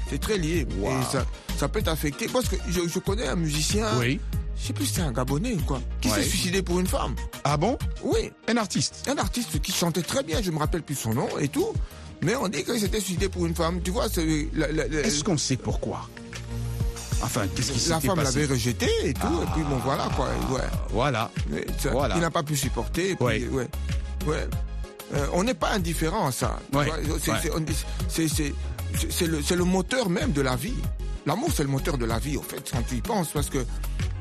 C'est 0.09 0.19
très 0.19 0.37
lié. 0.37 0.67
Wow. 0.79 0.91
Et 0.91 1.03
ça, 1.11 1.25
ça 1.57 1.67
peut 1.67 1.81
t'affecter. 1.81 2.27
Parce 2.27 2.47
que 2.47 2.55
je, 2.69 2.81
je 2.87 2.99
connais 2.99 3.27
un 3.27 3.35
musicien, 3.35 3.87
Oui. 3.97 4.19
Je 4.63 4.67
sais 4.67 4.73
plus 4.73 4.85
si 4.85 4.93
c'est 4.93 5.01
un 5.01 5.11
Gabonais 5.11 5.53
ou 5.55 5.61
quoi, 5.61 5.81
qui 5.99 6.07
Ouais. 6.09 6.15
s'est 6.15 6.23
suicidé 6.29 6.61
pour 6.61 6.79
une 6.79 6.87
femme. 6.87 7.15
Ah 7.43 7.57
bon? 7.57 7.77
Oui, 8.01 8.31
Un 8.47 8.55
artiste. 8.55 9.03
un 9.13 9.17
artiste 9.17 9.59
qui 9.61 9.73
chantait 9.73 10.01
très 10.03 10.23
bien, 10.23 10.41
je 10.41 10.51
me 10.51 10.57
rappelle 10.57 10.83
plus 10.83 10.95
son 10.95 11.13
nom 11.13 11.27
et 11.37 11.49
tout. 11.49 11.67
Mais 12.21 12.33
on 12.37 12.47
dit 12.47 12.63
qu'il 12.63 12.79
s'était 12.79 13.01
suicidé 13.01 13.27
pour 13.27 13.45
une 13.45 13.53
femme. 13.53 13.81
Tu 13.81 13.91
vois, 13.91 14.07
c'est 14.07 14.25
Est-ce 15.03 15.21
qu'on 15.25 15.37
sait 15.37 15.57
pourquoi? 15.57 16.07
Enfin, 17.21 17.41
qu'est-ce 17.53 17.73
qui 17.73 17.89
la 17.89 17.99
femme 17.99 18.21
l'avait 18.21 18.45
rejeté 18.45 18.87
et 19.03 19.13
tout. 19.13 19.41
Et 19.43 19.45
puis 19.53 19.63
bon, 19.63 19.75
voilà 19.83 20.09
quoi. 20.15 20.27
Ouais. 20.49 20.61
Voilà. 20.91 21.29
Ça, 21.79 21.89
Voilà. 21.91 22.15
Il 22.15 22.21
n'a 22.21 22.31
pas 22.31 22.43
pu 22.43 22.55
supporter. 22.55 23.11
Et 23.11 23.15
puis, 23.15 23.25
Ouais. 23.25 23.47
ouais. 23.49 23.67
Ouais. 24.25 24.47
Euh, 25.15 25.27
on 25.33 25.43
n'est 25.43 25.53
pas 25.53 25.71
indifférent 25.71 26.27
à 26.27 26.31
ça. 26.31 26.57
Ouais. 26.71 26.87
le, 29.27 29.41
c'est 29.41 29.55
le 29.55 29.63
moteur 29.65 30.09
même 30.09 30.31
de 30.31 30.41
la 30.41 30.55
vie. 30.55 30.73
L'amour, 31.25 31.49
c'est 31.55 31.63
le 31.63 31.69
moteur 31.69 31.97
de 31.97 32.05
la 32.05 32.19
vie, 32.19 32.35
au 32.37 32.41
fait, 32.41 32.69
quand 32.71 32.81
tu 32.87 32.95
y 32.95 33.01
penses, 33.01 33.29
parce 33.33 33.49
que. 33.49 33.59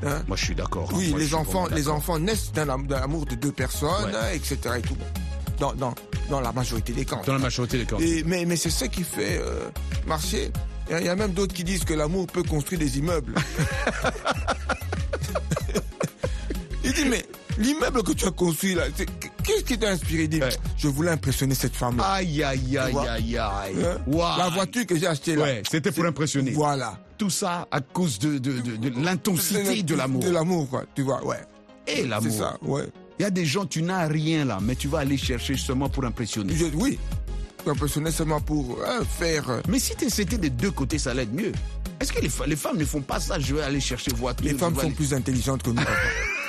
hein, 0.05 0.21
Moi, 0.27 0.37
je 0.37 0.45
suis 0.45 0.55
d'accord. 0.55 0.89
hein. 0.91 0.95
oui, 0.97 1.09
Moi, 1.09 1.19
les 1.19 1.33
enfants, 1.35 1.67
les 1.67 1.87
enfants 1.89 2.17
naissent 2.19 2.51
d'un 2.53 2.69
am- 2.69 2.87
d'un 2.87 3.01
amour 3.01 3.25
de 3.25 3.35
deux 3.35 3.51
personnes, 3.51 4.05
Ouais. 4.05 4.15
hein, 4.15 4.31
etc. 4.33 4.57
Et 4.77 4.81
tout. 4.81 4.95
Dans, 5.59 5.73
dans, 5.73 5.93
dans 6.29 6.39
la 6.41 6.51
majorité 6.51 6.93
des 6.93 7.05
cas. 7.05 7.21
Dans 7.25 7.33
la 7.33 7.39
majorité 7.39 7.83
des. 7.85 8.03
Et- 8.19 8.23
mais 8.23 8.45
mais 8.45 8.55
c'est 8.55 8.69
ça 8.71 8.87
qui 8.87 9.03
fait 9.03 9.37
euh, 9.39 9.69
marcher. 10.07 10.51
Il 10.89 11.05
y 11.05 11.09
a 11.09 11.15
même 11.15 11.31
d'autres 11.33 11.53
qui 11.53 11.63
disent 11.63 11.85
que 11.85 11.93
l'amour 11.93 12.27
peut 12.27 12.43
construire 12.43 12.79
des 12.79 12.97
immeubles. 12.97 13.35
Il 16.83 16.91
dit, 16.93 17.05
mais 17.05 17.25
l'immeuble 17.57 18.03
que 18.03 18.11
tu 18.13 18.25
as 18.25 18.31
construit 18.31 18.75
là, 18.75 18.83
c'est- 18.95 19.05
qu'est-ce 19.43 19.63
qui 19.63 19.77
t'a 19.77 19.89
inspiré 19.91 20.27
Ouais. 20.27 20.49
je 20.77 20.87
voulais 20.87 21.11
impressionner 21.11 21.55
cette 21.55 21.75
femme-là. 21.75 22.03
Aïe, 22.03 22.43
aïe, 22.43 22.77
aïe, 22.77 22.95
aïe, 22.97 23.37
aïe. 23.37 23.75
Hein 23.85 23.97
Waouh. 24.07 24.37
La 24.37 24.49
voiture 24.49 24.85
que 24.85 24.97
j'ai 24.97 25.07
achetée 25.07 25.35
là. 25.35 25.43
Ouais, 25.43 25.63
c'était 25.69 25.91
pour 25.91 26.05
impressionner. 26.05 26.51
Voilà. 26.51 26.97
Tout 27.17 27.29
ça 27.29 27.67
à 27.71 27.79
cause 27.81 28.17
de, 28.19 28.37
de, 28.37 28.59
de, 28.59 28.75
de 28.89 29.03
l'intensité 29.03 29.83
de 29.83 29.95
l'amour. 29.95 30.23
De 30.23 30.29
l'amour, 30.31 30.69
quoi. 30.69 30.83
Tu 30.95 31.01
vois, 31.03 31.23
ouais. 31.25 31.37
Et 31.87 31.97
C'est 32.01 32.07
l'amour. 32.07 32.37
ça, 32.37 32.57
ouais. 32.61 32.83
Il 33.19 33.23
y 33.23 33.25
a 33.25 33.29
des 33.29 33.45
gens, 33.45 33.65
tu 33.65 33.83
n'as 33.83 34.07
rien 34.07 34.45
là, 34.45 34.59
mais 34.61 34.75
tu 34.75 34.87
vas 34.87 34.99
aller 34.99 35.17
chercher 35.17 35.55
seulement 35.55 35.89
pour 35.89 36.03
impressionner. 36.05 36.55
Je- 36.55 36.65
oui. 36.75 36.97
Pour 37.57 37.71
impressionner 37.71 38.11
seulement 38.11 38.41
pour 38.41 38.79
hein, 38.85 39.03
faire. 39.19 39.49
euh, 39.49 39.61
Mais 39.69 39.79
si 39.79 39.93
c'était 40.09 40.37
des 40.37 40.49
deux 40.49 40.71
côtés, 40.71 40.97
ça 40.97 41.11
allait 41.11 41.23
être 41.23 41.33
mieux. 41.33 41.51
Est-ce 41.99 42.11
que 42.11 42.19
les, 42.19 42.29
les 42.47 42.55
femmes 42.55 42.77
ne 42.77 42.83
font 42.85 42.99
pas 43.01 43.19
ça 43.19 43.39
Je 43.39 43.55
vais 43.55 43.61
aller 43.61 43.79
chercher 43.79 44.11
voiture. 44.13 44.45
Les 44.45 44.57
femmes 44.57 44.73
sont 44.75 44.81
aller- 44.81 44.89
plus 44.91 45.13
intelligentes 45.13 45.63
que 45.63 45.69
nous, 45.69 45.75
papa. 45.75 45.91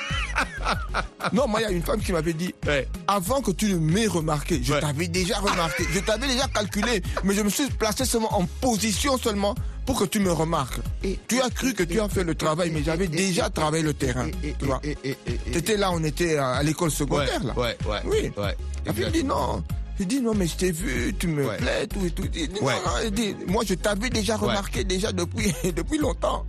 non, 1.33 1.47
moi, 1.49 1.61
il 1.61 1.63
y 1.65 1.67
a 1.67 1.71
une 1.71 1.83
femme 1.83 2.01
qui 2.01 2.13
m'avait 2.13 2.33
dit 2.33 2.55
Ouais. 2.67 2.87
avant 3.07 3.41
que 3.41 3.51
tu 3.51 3.67
ne 3.73 3.79
m'aies 3.79 4.07
remarqué, 4.07 4.61
je 4.63 4.73
Ouais. 4.73 4.81
t'avais 4.81 5.09
déjà 5.09 5.39
remarqué, 5.39 5.85
je 5.93 6.01
t'avais 6.01 6.27
déjà 6.29 6.47
calculé, 6.49 7.03
mais 7.25 7.35
je 7.35 7.41
me 7.43 7.49
suis 7.49 7.69
placé 7.71 8.05
seulement 8.05 8.35
en 8.39 8.45
position 8.61 9.17
seulement 9.19 9.55
pour 9.87 9.99
que 9.99 10.05
tu 10.05 10.19
me 10.21 10.33
remarques. 10.33 10.79
Et- 11.03 11.19
tu 11.29 11.41
as 11.41 11.51
cru 11.51 11.75
que 11.75 11.83
tu 11.83 12.01
as 12.01 12.09
fait 12.09 12.25
le 12.25 12.35
travail, 12.35 12.71
mais 12.73 12.83
j'avais 12.83 13.09
déjà 13.09 13.51
travaillé 13.51 13.83
le 13.83 13.95
terrain. 13.95 14.29
Tu 14.59 14.65
vois. 14.65 14.81
et- 14.83 14.97
et- 15.05 15.11
et- 15.27 15.33
et- 15.47 15.51
T'étais 15.53 15.77
là, 15.77 15.91
on 15.93 16.03
était 16.05 16.37
à, 16.37 16.53
à 16.53 16.63
l'école 16.63 16.91
secondaire, 16.91 17.43
là. 17.45 17.53
Ouais, 17.57 17.77
ouais. 17.89 18.01
Oui. 18.07 18.33
Ouais. 18.37 18.57
Et 18.87 18.93
puis 18.93 19.03
il 19.03 19.07
me 19.07 19.11
dit 19.11 19.25
non. 19.25 19.63
Il 20.01 20.07
dit 20.09 20.21
non, 20.21 20.35
mais 20.35 20.47
je 20.49 20.57
t'ai 20.57 20.73
vu, 20.73 21.15
tu 21.19 21.29
me 21.29 21.47
Ouais. 21.47 21.57
plais, 21.57 21.87
tout 21.87 22.05
et 22.05 22.11
tout. 22.11 22.25
Il 22.25 22.31
dit, 22.49 22.49
non, 22.61 22.67
Ouais. 22.67 22.75
non, 22.85 22.93
il 23.05 23.11
dit, 23.13 23.37
moi 23.47 23.63
je 23.67 23.75
t'avais 23.75 24.11
déjà 24.11 24.37
remarqué 24.37 24.83
déjà 24.85 25.13
depuis, 25.13 25.53
depuis 25.77 25.99
longtemps. 25.99 26.45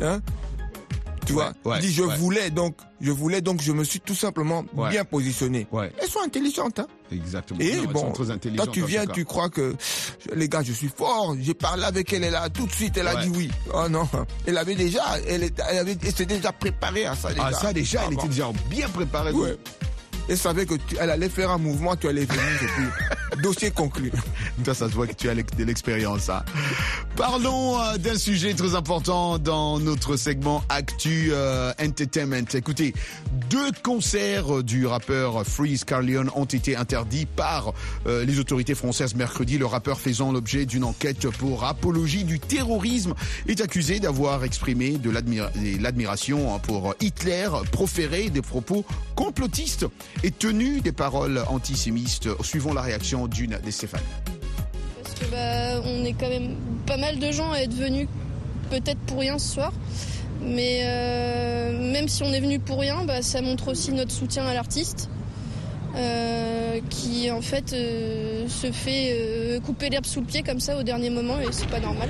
Hein? 0.00 0.20
Tu 1.26 1.32
vois, 1.32 1.52
ouais, 1.64 1.80
dit 1.80 1.92
je 1.92 2.02
ouais. 2.02 2.16
voulais 2.16 2.50
donc, 2.50 2.76
je 3.00 3.10
voulais 3.10 3.40
donc, 3.40 3.62
je 3.62 3.72
me 3.72 3.84
suis 3.84 4.00
tout 4.00 4.14
simplement 4.14 4.64
bien 4.90 5.04
positionné. 5.04 5.66
Ouais. 5.72 5.92
Elles 6.00 6.08
sont 6.08 6.20
intelligentes, 6.24 6.78
hein. 6.78 6.86
Exactement. 7.12 7.60
Et 7.60 7.74
Non, 7.76 7.82
elles 7.82 7.86
bon, 7.92 8.00
sont 8.00 8.10
très 8.12 8.30
intelligentes, 8.30 8.66
toi 8.66 8.74
tu 8.74 8.82
en 8.82 8.86
viens, 8.86 9.06
tu 9.06 9.24
crois 9.24 9.48
que 9.50 9.74
les 10.34 10.48
gars, 10.48 10.62
je 10.62 10.72
suis 10.72 10.90
fort. 10.94 11.36
J'ai 11.40 11.54
parlé 11.54 11.84
avec 11.84 12.12
elle, 12.12 12.24
elle 12.24 12.34
a 12.34 12.48
tout 12.48 12.66
de 12.66 12.72
suite, 12.72 12.96
elle 12.96 13.08
a 13.08 13.16
dit 13.16 13.30
oui. 13.34 13.50
Oh 13.72 13.88
non, 13.88 14.08
elle 14.46 14.58
avait 14.58 14.74
déjà, 14.74 15.02
elle, 15.26 15.44
elle 15.70 15.78
avait, 15.78 15.96
elle 16.02 16.06
s'était 16.08 16.36
déjà 16.36 16.52
préparée 16.52 17.06
à 17.06 17.14
ça. 17.14 17.28
Ah, 17.38 17.48
déjà. 17.48 17.60
ça 17.60 17.72
déjà, 17.72 18.00
Ah, 18.02 18.06
elle 18.08 18.14
bon. 18.16 18.20
était 18.20 18.28
déjà 18.30 18.48
bien 18.68 18.88
préparée. 18.88 19.32
Elle 20.28 20.38
savait 20.38 20.64
que 20.64 20.74
tu- 20.74 20.96
elle 20.98 21.10
allait 21.10 21.28
faire 21.28 21.50
un 21.50 21.58
mouvement, 21.58 21.94
tu 21.96 22.08
allais 22.08 22.24
venir 22.24 22.42
dossier 23.36 23.70
conclu. 23.70 24.12
Toi, 24.64 24.74
ça 24.74 24.88
se 24.88 24.94
voit 24.94 25.06
que 25.06 25.14
tu 25.14 25.28
as 25.28 25.34
de 25.34 25.64
l'expérience. 25.64 26.28
hein. 26.28 26.44
Parlons 27.16 27.80
euh, 27.80 27.96
d'un 27.98 28.16
sujet 28.16 28.54
très 28.54 28.74
important 28.74 29.38
dans 29.38 29.78
notre 29.78 30.16
segment 30.16 30.62
Actu 30.68 31.28
euh, 31.32 31.72
Entertainment. 31.80 32.46
Écoutez, 32.54 32.94
deux 33.50 33.70
concerts 33.82 34.56
euh, 34.58 34.62
du 34.62 34.86
rappeur 34.86 35.44
Freeze 35.46 35.84
Carleon 35.84 36.26
ont 36.34 36.44
été 36.44 36.76
interdits 36.76 37.26
par 37.26 37.72
les 38.06 38.38
autorités 38.38 38.74
françaises 38.74 39.14
mercredi. 39.14 39.58
Le 39.58 39.66
rappeur 39.66 40.00
faisant 40.00 40.32
l'objet 40.32 40.66
d'une 40.66 40.84
enquête 40.84 41.28
pour 41.30 41.64
apologie 41.64 42.24
du 42.24 42.38
terrorisme 42.40 43.14
est 43.48 43.60
accusé 43.60 44.00
d'avoir 44.00 44.44
exprimé 44.44 44.92
de 44.98 45.10
l'admira- 45.10 45.50
l'admiration 45.80 46.58
pour 46.60 46.94
Hitler, 47.00 47.48
proféré 47.72 48.30
des 48.30 48.42
propos 48.42 48.84
complotistes 49.14 49.86
et 50.22 50.30
tenu 50.30 50.80
des 50.80 50.92
paroles 50.92 51.42
antisémites. 51.48 52.28
Suivons 52.42 52.74
la 52.74 52.82
réaction 52.82 53.23
d'une 53.28 53.58
des 53.64 53.70
Stéphane. 53.70 54.00
Parce 55.02 55.14
que 55.14 55.24
bah, 55.26 55.82
on 55.84 56.04
est 56.04 56.12
quand 56.12 56.28
même 56.28 56.56
pas 56.86 56.96
mal 56.96 57.18
de 57.18 57.30
gens 57.32 57.50
à 57.52 57.58
être 57.58 57.74
venus 57.74 58.08
peut-être 58.70 58.98
pour 59.06 59.20
rien 59.20 59.38
ce 59.38 59.54
soir. 59.54 59.72
Mais 60.42 60.80
euh, 60.82 61.92
même 61.92 62.08
si 62.08 62.22
on 62.22 62.32
est 62.32 62.40
venu 62.40 62.58
pour 62.58 62.80
rien, 62.80 63.04
bah, 63.04 63.22
ça 63.22 63.40
montre 63.40 63.68
aussi 63.68 63.92
notre 63.92 64.12
soutien 64.12 64.44
à 64.46 64.54
l'artiste. 64.54 65.08
euh, 65.96 66.80
qui 66.90 67.30
en 67.30 67.40
fait 67.40 67.72
euh, 67.72 68.48
se 68.48 68.72
fait 68.72 69.60
couper 69.64 69.90
l'herbe 69.90 70.06
sous 70.06 70.20
le 70.20 70.26
pied 70.26 70.42
comme 70.42 70.58
ça 70.58 70.76
au 70.76 70.82
dernier 70.82 71.08
moment 71.10 71.38
et 71.40 71.52
c'est 71.52 71.68
pas 71.68 71.80
normal. 71.80 72.08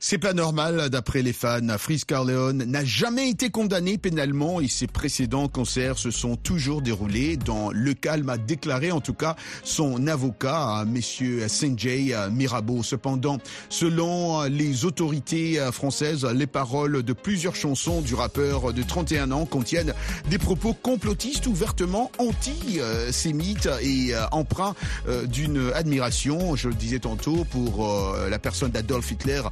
C'est 0.00 0.18
pas 0.18 0.32
normal, 0.32 0.90
d'après 0.90 1.22
les 1.22 1.32
fans. 1.32 1.76
Freeze 1.76 2.04
Carleone 2.04 2.64
n'a 2.64 2.84
jamais 2.84 3.30
été 3.30 3.50
condamné 3.50 3.98
pénalement 3.98 4.60
et 4.60 4.68
ses 4.68 4.86
précédents 4.86 5.48
concerts 5.48 5.98
se 5.98 6.12
sont 6.12 6.36
toujours 6.36 6.82
déroulés 6.82 7.36
dans 7.36 7.72
le 7.72 7.94
calme, 7.94 8.28
a 8.28 8.38
déclaré 8.38 8.92
en 8.92 9.00
tout 9.00 9.14
cas 9.14 9.34
son 9.64 10.06
avocat, 10.06 10.84
Monsieur 10.86 11.48
Sanjay 11.48 12.14
Mirabeau. 12.30 12.84
Cependant, 12.84 13.38
selon 13.70 14.44
les 14.44 14.84
autorités 14.84 15.58
françaises, 15.72 16.24
les 16.24 16.46
paroles 16.46 17.02
de 17.02 17.12
plusieurs 17.12 17.56
chansons 17.56 18.00
du 18.00 18.14
rappeur 18.14 18.72
de 18.72 18.82
31 18.84 19.32
ans 19.32 19.46
contiennent 19.46 19.94
des 20.30 20.38
propos 20.38 20.74
complotistes 20.74 21.48
ouvertement 21.48 22.12
anti-sémites 22.18 23.68
et 23.82 24.14
euh, 24.14 24.26
empreints 24.30 24.76
euh, 25.08 25.26
d'une 25.26 25.72
admiration, 25.74 26.54
je 26.54 26.68
le 26.68 26.74
disais 26.74 27.00
tantôt, 27.00 27.44
pour 27.50 27.88
euh, 27.88 28.28
la 28.28 28.38
personne 28.38 28.70
d'Adolf 28.70 29.10
Hitler 29.10 29.42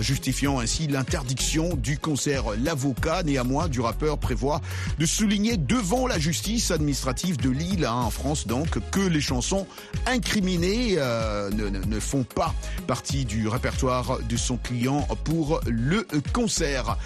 justifiant 0.00 0.58
ainsi 0.60 0.86
l'interdiction 0.86 1.74
du 1.76 1.98
concert. 1.98 2.44
L'avocat, 2.62 3.22
néanmoins, 3.22 3.68
du 3.68 3.80
rappeur 3.80 4.18
prévoit 4.18 4.60
de 4.98 5.06
souligner 5.06 5.56
devant 5.56 6.06
la 6.06 6.18
justice 6.18 6.70
administrative 6.70 7.36
de 7.36 7.50
Lille, 7.50 7.84
hein, 7.84 7.92
en 7.94 8.10
France 8.10 8.46
donc, 8.46 8.78
que 8.90 9.00
les 9.00 9.20
chansons 9.20 9.66
incriminées 10.06 10.94
euh, 10.98 11.50
ne, 11.50 11.68
ne- 11.68 11.84
ne 11.84 12.00
font 12.00 12.24
pas 12.24 12.54
partie 12.86 13.24
du 13.24 13.48
répertoire 13.48 14.18
de 14.28 14.36
son 14.36 14.56
client 14.56 15.06
pour 15.24 15.60
le 15.66 16.06
concert. 16.32 16.96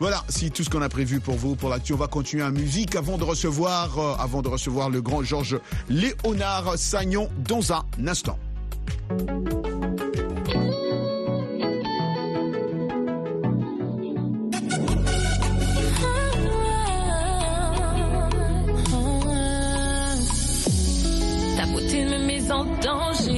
Voilà, 0.00 0.24
c'est 0.28 0.50
tout 0.50 0.64
ce 0.64 0.70
qu'on 0.70 0.82
a 0.82 0.88
prévu 0.88 1.20
pour 1.20 1.36
vous 1.36 1.56
pour 1.56 1.68
l'actu. 1.68 1.92
On 1.92 1.96
va 1.96 2.06
continuer 2.08 2.42
en 2.44 2.50
musique 2.52 2.96
avant 2.96 3.18
de 3.18 3.24
recevoir, 3.24 3.98
euh, 3.98 4.14
avant 4.18 4.42
de 4.42 4.48
recevoir 4.48 4.90
le 4.90 5.00
grand 5.02 5.22
Georges 5.22 5.58
Léonard 5.88 6.76
Sagnon 6.76 7.28
dans 7.48 7.72
un 7.72 7.84
instant. 8.06 8.38
Danger, 22.64 23.33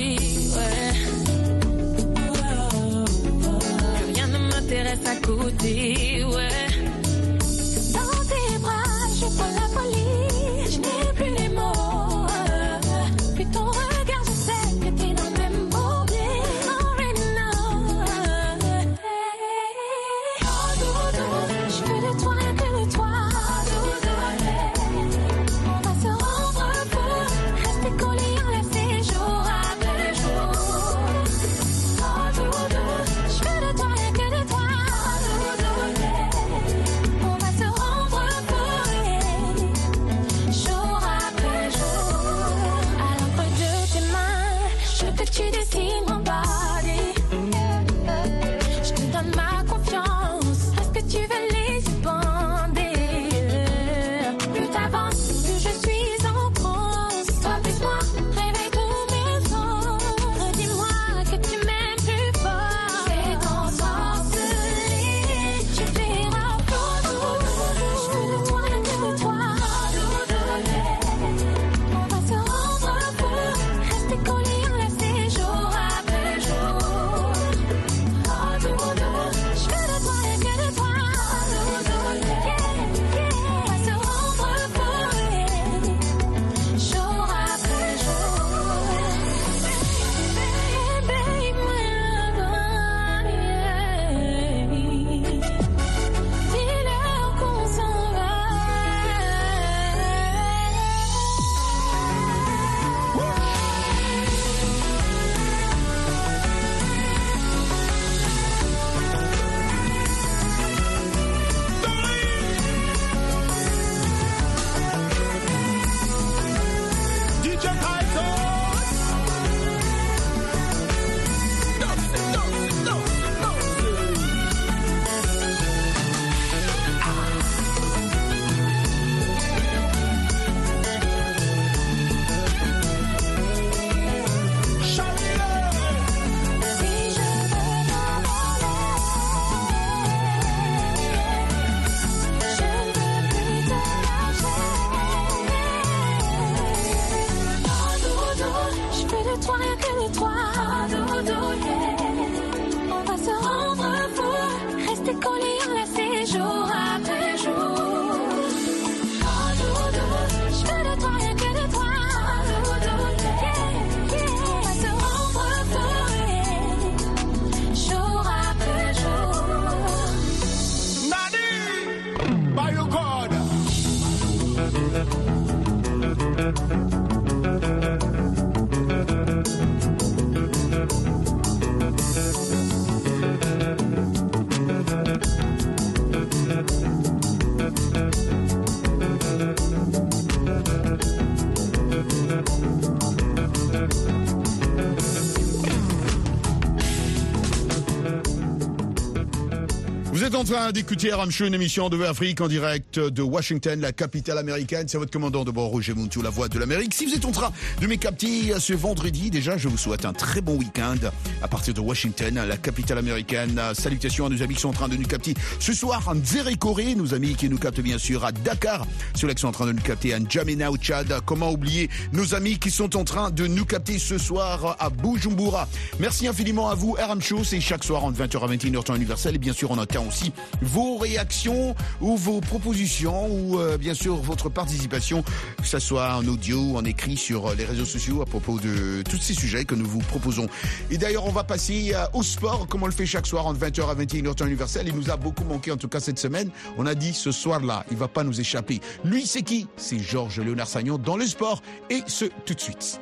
train 200.47 200.70
d'écouter 200.70 201.11
Aram 201.11 201.28
Show, 201.28 201.47
une 201.47 201.55
émission 201.55 201.88
de 201.88 202.01
Afrique 202.05 202.40
en 202.40 202.47
direct 202.47 203.01
de 203.01 203.22
Washington, 203.22 203.80
la 203.80 203.90
capitale 203.90 204.38
américaine. 204.38 204.86
C'est 204.86 204.97
votre 204.97 205.11
commandant 205.11 205.44
de 205.44 205.51
bord, 205.51 205.70
Roger 205.70 205.92
Muntu, 205.92 206.22
la 206.22 206.30
voix 206.30 206.49
de 206.49 206.57
l'Amérique. 206.59 206.94
Si 206.94 207.05
vous 207.05 207.14
êtes 207.14 207.24
en 207.24 207.32
train 207.32 207.51
de 207.80 207.86
m'écapter 207.88 208.53
ce 208.61 208.72
vendredi, 208.72 209.30
déjà, 209.30 209.57
je 209.57 209.66
vous 209.66 209.76
souhaite 209.76 210.05
un 210.05 210.12
très 210.12 210.40
bon 210.40 210.57
week-end 210.57 211.11
à 211.47 211.49
partir 211.49 211.74
de 211.74 211.80
Washington, 211.80 212.44
la 212.44 212.57
capitale 212.57 212.99
américaine. 212.99 213.61
Salutations 213.72 214.26
à 214.26 214.28
nos 214.28 214.42
amis 214.42 214.57
qui 214.57 214.62
sont 214.62 214.70
en 214.70 214.72
train 214.72 214.88
de 214.88 214.97
nous 214.97 215.07
capter 215.07 215.32
ce 215.61 215.72
soir 215.72 216.03
en 216.09 216.16
Corée, 216.59 216.97
nos 216.97 217.14
amis 217.14 217.36
qui 217.36 217.49
nous 217.49 217.57
captent 217.57 217.80
bien 217.80 217.99
sûr 217.99 218.24
à 218.24 218.32
Dakar, 218.32 218.84
ceux-là 219.14 219.32
qui 219.34 219.42
sont 219.42 219.47
en 219.49 219.53
train 219.53 219.66
de 219.66 219.72
nous 219.72 219.82
capter 219.82 220.12
à 220.12 220.18
N'Djamena 220.18 220.72
au 220.72 220.76
Tchad. 220.76 221.20
Comment 221.24 221.53
oublier 221.53 221.88
nos 222.12 222.34
amis 222.34 222.59
qui 222.59 222.72
sont 222.72 222.97
en 222.97 223.05
train 223.05 223.30
de 223.30 223.47
nous 223.47 223.64
capter 223.64 224.01
ce 224.01 224.18
soir 224.18 224.74
à 224.80 224.90
Bujumbura? 224.90 225.68
Merci 226.01 226.26
infiniment 226.26 226.68
à 226.68 226.74
vous. 226.74 226.97
Aram 226.99 227.22
Show, 227.22 227.44
c'est 227.44 227.61
chaque 227.61 227.84
soir 227.84 228.03
entre 228.03 228.18
20h 228.18 228.42
à 228.42 228.49
21h 228.49 228.82
temps 228.82 228.97
universel. 228.97 229.36
Et 229.36 229.38
bien 229.38 229.53
sûr, 229.53 229.70
on 229.70 229.78
attend 229.78 230.05
aussi 230.05 230.32
vos 230.62 230.97
réactions 230.97 231.76
ou 232.01 232.16
vos 232.16 232.40
propositions 232.40 233.28
ou 233.28 233.61
euh, 233.61 233.78
bien 233.78 233.94
sûr 233.94 234.16
votre 234.16 234.49
participation, 234.49 235.22
que 235.22 235.66
ce 235.66 235.78
soit 235.78 236.16
en 236.16 236.26
audio 236.26 236.59
ou 236.59 236.76
en 236.76 236.84
écrit 236.84 237.16
sur 237.16 237.55
les 237.55 237.64
réseaux 237.64 237.84
sociaux 237.84 238.20
à 238.20 238.26
propos 238.26 238.59
de 238.59 239.03
tous 239.09 239.18
ces 239.18 239.34
sujets 239.34 239.64
que 239.64 239.76
nous 239.76 239.86
vous 239.86 240.01
proposons. 240.01 240.49
Et 240.90 240.99
d'ailleurs, 240.99 241.24
on 241.24 241.32
va 241.32 241.36
passer 241.45 241.93
euh, 241.95 242.07
au 242.12 242.22
sport, 242.22 242.66
comme 242.68 242.82
on 242.82 242.87
le 242.87 242.93
fait 242.93 243.07
chaque 243.07 243.26
soir 243.26 243.47
entre 243.47 243.61
20h 243.61 243.89
à 243.89 243.95
21h 243.95 244.34
temps 244.34 244.47
universel. 244.47 244.89
Il 244.89 244.95
nous 244.95 245.11
a 245.11 245.16
beaucoup 245.16 245.45
manqué 245.45 245.72
en 245.72 245.76
tout 245.76 245.89
cas 245.89 246.01
cette 246.01 246.18
semaine. 246.18 246.51
On 246.78 246.87
a 246.87 246.95
dit 246.95 247.12
ce 247.12 247.32
soir-là, 247.32 247.84
il 247.91 247.97
va 247.97 248.09
pas 248.09 248.24
nous 248.24 248.41
échapper. 248.41 248.80
Lui, 249.05 249.26
c'est 249.26 249.43
qui? 249.43 249.66
C'est 249.76 249.99
Georges 249.99 250.41
Léonard 250.41 250.68
Sagnon 250.68 250.99
dans 250.99 251.16
le 251.16 251.26
sport 251.26 251.62
et 251.91 252.03
ce 252.07 252.26
tout 252.45 252.55
de 252.55 252.61
suite. 252.61 253.01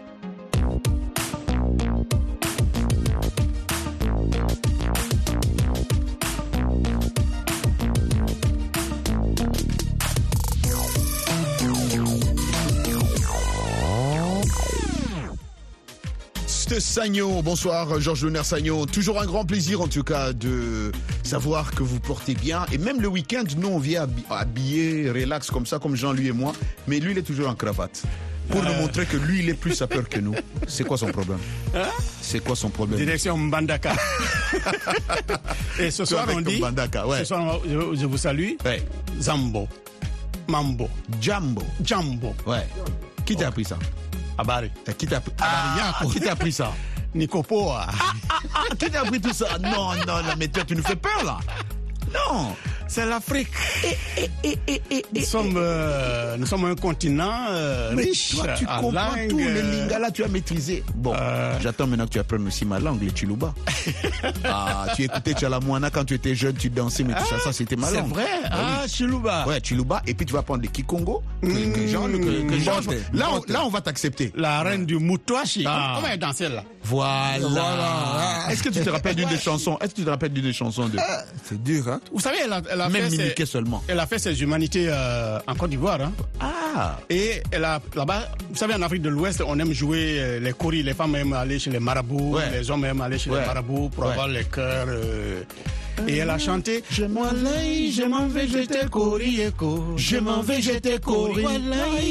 Georges 16.68 16.80
Sagnon. 16.82 17.42
Bonsoir, 17.42 18.00
Georges 18.00 18.24
Lunaire 18.24 18.44
Sagnon. 18.44 18.86
Toujours 18.86 19.20
un 19.20 19.26
grand 19.26 19.44
plaisir, 19.44 19.80
en 19.80 19.86
tout 19.88 20.02
cas, 20.02 20.32
de 20.32 20.92
savoir 21.22 21.70
que 21.72 21.82
vous 21.82 22.00
portez 22.00 22.34
bien. 22.34 22.64
Et 22.72 22.78
même 22.78 23.00
le 23.00 23.08
week-end, 23.08 23.44
nous, 23.56 23.68
on 23.68 23.78
vient 23.78 24.04
habi- 24.06 24.24
habillé, 24.30 25.10
relax, 25.10 25.50
comme 25.50 25.66
ça, 25.66 25.78
comme 25.78 25.94
Jean, 25.96 26.12
lui 26.12 26.28
et 26.28 26.32
moi. 26.32 26.52
Mais 26.88 27.00
lui, 27.00 27.12
il 27.12 27.18
est 27.18 27.22
toujours 27.22 27.48
en 27.48 27.54
cravate. 27.54 28.02
Pour 28.50 28.62
nous 28.62 28.74
montrer 28.74 29.06
que 29.06 29.16
lui, 29.16 29.40
il 29.40 29.48
est 29.48 29.54
plus 29.54 29.74
sapeur 29.74 30.06
que 30.08 30.18
nous. 30.20 30.34
C'est 30.68 30.84
quoi 30.84 30.98
son 30.98 31.06
problème 31.08 31.38
C'est 32.20 32.40
quoi 32.44 32.54
son 32.54 32.68
problème 32.68 32.98
Direction 32.98 33.38
Mbandaka. 33.38 33.94
Et 35.78 35.90
ce 35.90 36.04
soir, 36.04 36.26
on 36.30 36.40
dit. 36.42 36.58
Mbandaka, 36.58 37.06
ouais. 37.06 37.20
Ce 37.20 37.24
soir, 37.26 37.58
je, 37.66 37.98
je 37.98 38.06
vous 38.06 38.18
salue. 38.18 38.50
Ouais. 38.64 38.82
Zambo. 39.20 39.66
Mambo. 40.46 40.88
Jambo. 41.22 41.62
Jambo. 41.82 42.34
Ouais. 42.46 42.66
Qui 43.24 43.34
t'a 43.34 43.48
appris 43.48 43.64
ça 43.64 43.78
Abari. 44.39 44.70
Euh, 44.89 44.93
Qui 44.93 45.07
t'a 45.07 45.20
Ah, 45.41 45.76
Yako? 46.01 46.11
Qui 46.12 46.20
t'a 46.20 46.32
appris 46.32 46.53
ça? 46.53 46.72
Nikopoa. 47.14 47.87
Ah, 48.55 48.74
qui 48.78 48.91
t'a 48.91 49.01
appris 49.03 49.20
tout 49.20 49.32
ça? 49.32 49.59
Non, 49.59 49.95
non, 50.07 50.22
non, 50.22 50.35
mais 50.39 50.49
toi, 50.49 50.64
tu 50.64 50.74
nous 50.74 50.82
fais 50.82 50.97
peur, 50.97 51.22
là. 51.24 51.39
Non. 52.14 52.54
C'est 52.86 53.06
l'Afrique. 53.06 53.48
Nous 55.14 55.22
sommes, 55.22 55.54
euh, 55.56 56.36
nous 56.36 56.46
sommes 56.46 56.64
un 56.66 56.74
continent 56.74 57.32
euh, 57.48 57.92
Mais 57.94 58.02
riche 58.04 58.36
toi, 58.36 58.48
tu 58.56 58.66
en 58.66 58.80
comprends 58.80 58.92
langues, 59.16 59.28
tout. 59.28 59.38
Le 59.38 59.60
lingala, 59.62 60.10
tu 60.10 60.22
as 60.22 60.28
maîtrisé. 60.28 60.84
Bon, 60.94 61.12
Euh. 61.16 61.56
j'attends 61.60 61.86
maintenant 61.86 62.04
que 62.06 62.10
tu 62.12 62.18
apprennes 62.18 62.46
aussi 62.46 62.64
ma 62.64 62.78
langue, 62.78 63.02
le 63.02 63.10
chiluba. 63.14 63.54
ah, 64.44 64.86
tu 64.94 65.02
écoutais 65.04 65.34
Chalamoana 65.38 65.90
quand 65.90 66.04
tu 66.04 66.14
étais 66.14 66.34
jeune, 66.34 66.54
tu 66.54 66.70
dansais, 66.70 67.04
mais 67.04 67.14
tout 67.14 67.24
ça, 67.26 67.38
ça, 67.40 67.52
c'était 67.52 67.76
ma 67.76 67.88
C'est 67.88 67.96
langue. 67.96 68.10
vrai 68.10 68.26
Ah 68.44 68.48
oui. 68.52 68.74
Ah, 68.84 68.88
Chiluba. 68.88 69.46
Ouais, 69.46 69.60
chiluba. 69.62 70.02
Et 70.06 70.14
puis 70.14 70.26
tu 70.26 70.32
vas 70.34 70.42
prendre 70.42 70.60
des 70.60 70.68
kikongo. 70.68 71.22
Que, 71.42 71.48
que 71.48 72.60
Mbote, 72.82 72.96
là, 73.12 73.28
on, 73.32 73.52
là, 73.52 73.64
on 73.64 73.70
va 73.70 73.80
t'accepter. 73.80 74.32
La 74.36 74.62
reine 74.62 74.84
du 74.86 74.98
Moutouachi. 74.98 75.64
Ah. 75.66 75.94
Comment 75.96 76.08
elle 76.12 76.18
dansait 76.18 76.48
là? 76.48 76.62
Voilà. 76.85 77.39
Voilà. 77.49 78.47
Est-ce 78.51 78.62
que 78.62 78.68
tu 78.68 78.80
te 78.80 78.91
rappelles 78.91 79.14
d'une 79.16 79.28
des 79.28 79.39
chansons? 79.39 79.78
Est-ce 79.80 79.91
que 79.91 79.97
tu 79.97 80.05
te 80.05 80.11
rappelles 80.11 80.32
d'une 80.32 80.45
des 80.45 80.53
chansons 80.53 80.89
de 80.89 80.99
C'est 81.45 81.62
dur, 81.62 81.89
hein 81.89 82.01
Vous 82.12 82.20
savez, 82.20 82.39
elle 82.45 82.53
a, 82.53 82.61
elle 82.70 82.80
a 82.80 82.89
même 82.89 83.11
fait 83.11 83.35
ses- 83.37 83.47
seulement 83.47 83.82
elle 83.89 83.99
a 84.01 84.07
fait 84.07 84.18
ses 84.18 84.41
humanités 84.43 84.87
euh, 84.89 85.39
en 85.47 85.55
Côte 85.55 85.70
d'Ivoire. 85.70 86.01
Hein. 86.01 86.12
Ah. 86.41 86.99
Et 87.09 87.43
elle 87.51 87.64
a 87.64 87.80
là-bas, 87.95 88.28
vous 88.51 88.57
savez, 88.57 88.74
en 88.74 88.82
Afrique 88.82 89.03
de 89.03 89.09
l'Ouest, 89.09 89.43
on 89.47 89.59
aime 89.59 89.72
jouer 89.72 90.16
euh, 90.20 90.41
les 90.41 90.53
coris. 90.53 90.82
Les 90.82 90.95
femmes 90.95 91.14
aiment 91.16 91.32
aller 91.32 91.59
chez 91.59 91.70
les 91.70 91.80
marabouts, 91.80 92.35
Ouais. 92.37 92.51
les 92.53 92.70
hommes 92.70 92.85
aiment 92.85 93.01
aller 93.01 93.18
chez 93.18 93.30
Ouais. 93.30 93.41
les 93.41 93.47
marabouts 93.47 93.89
pour 93.89 94.05
Ouais. 94.05 94.11
avoir 94.11 94.28
les 94.28 94.45
cœurs. 94.45 94.87
euh, 94.89 95.43
Et 96.09 96.16
elle 96.18 96.30
a 96.30 96.38
chanté 96.38 96.82
Je 96.90 97.05
m'en 97.05 97.24
vais, 97.32 97.90
je 97.90 98.03
m'en 98.03 98.26
vais, 98.28 98.47
j'étais 98.49 98.86
coriéco. 98.86 99.84
Je 99.97 100.16
m'en 100.18 100.42
vais, 100.42 100.61
j'étais 100.61 100.99
cori. 100.99 101.45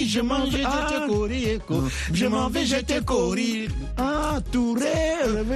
Je 0.08 0.22
m'en 0.22 0.46
vais, 0.46 0.62
Ah. 0.66 0.88
j'étais 0.90 1.08
coriéco. 1.08 1.84
Je 2.14 2.26
m'en 2.26 2.50
vais, 2.50 2.66
j'étais 2.66 3.02
cori. 3.02 3.68
Ah, 3.98 4.40
Touré, 4.52 4.82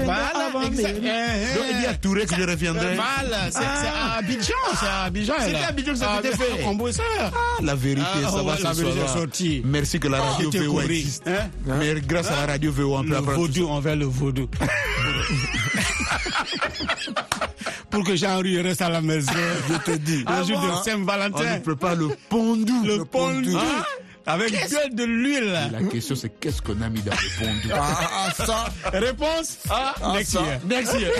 Voilà, 0.03 0.27
avant 0.47 0.61
Eh, 0.63 0.79
eh, 0.79 0.81
Donc, 0.81 1.65
il 1.71 1.79
dit 1.79 1.85
à 1.87 1.93
Touré 1.95 2.25
que 2.25 2.35
je 2.35 2.41
reviendrai. 2.43 2.95
Voilà, 2.95 3.51
c'est 3.51 3.57
Ah. 3.59 3.81
c'est 3.81 3.87
à 3.87 4.17
Abidjan, 4.17 4.53
c'est 4.79 4.85
à 4.85 5.01
Abidjan. 5.03 5.33
A- 5.33 5.65
à 5.65 5.69
Abidjan 5.69 5.93
que 5.93 5.97
ça 5.99 6.09
Ah, 6.09 6.21
s'était 6.21 6.37
fait. 6.37 6.63
Combo, 6.63 6.91
ça. 6.91 7.03
Ah, 7.21 7.31
la 7.61 7.75
vérité, 7.75 8.07
Ah, 8.25 8.29
ça 8.29 8.43
va 8.43 8.55
est 8.55 9.07
sortie. 9.07 9.61
Merci 9.65 9.99
que 9.99 10.07
la 10.07 10.21
radio 10.21 10.49
VO 10.51 10.81
existe. 10.81 11.27
Hein? 11.27 11.49
Mais 11.65 11.95
grâce 12.05 12.29
à 12.31 12.45
la 12.45 12.53
radio 12.53 12.71
VO, 12.71 12.97
on 12.97 13.03
peut 13.03 13.09
Le 13.09 13.15
apprendre 13.17 13.35
tout 13.37 13.41
vaudou 13.41 13.67
envers 13.69 13.95
le 13.95 14.05
vaudou. 14.05 14.47
Pour 17.89 18.03
que 18.03 18.15
Jean-Louis 18.15 18.61
reste 18.61 18.81
à 18.81 18.89
la 18.89 19.01
maison. 19.01 19.31
Je 19.69 19.91
te 19.91 19.97
dis. 19.97 20.23
Ah 20.27 20.39
Le 20.41 20.47
jour 20.47 20.59
bon, 20.59 20.65
de 20.67 20.71
hein? 20.71 20.75
On 20.79 20.83
Saint-Valentin. 20.83 21.55
ne 21.55 21.59
prépare 21.61 21.95
le 21.95 22.09
pondu. 22.29 22.71
Le 22.85 23.05
pondu. 23.05 23.53
Ah. 23.55 23.85
Avec 24.27 24.51
que 24.51 24.93
de 24.93 25.03
l'huile. 25.05 25.57
La 25.71 25.81
question, 25.83 26.15
c'est 26.15 26.29
qu'est-ce 26.39 26.61
qu'on 26.61 26.79
a 26.81 26.89
mis 26.89 27.01
dans 27.01 27.11
le 27.13 27.71
Ah, 27.73 28.27
ah, 28.27 28.33
ça, 28.45 28.65
Réponse 28.91 29.57
Ah, 29.69 29.95
Next 30.15 30.31
ça. 30.33 30.41
year. 30.41 30.59
Next 30.67 30.93
year. 30.99 31.11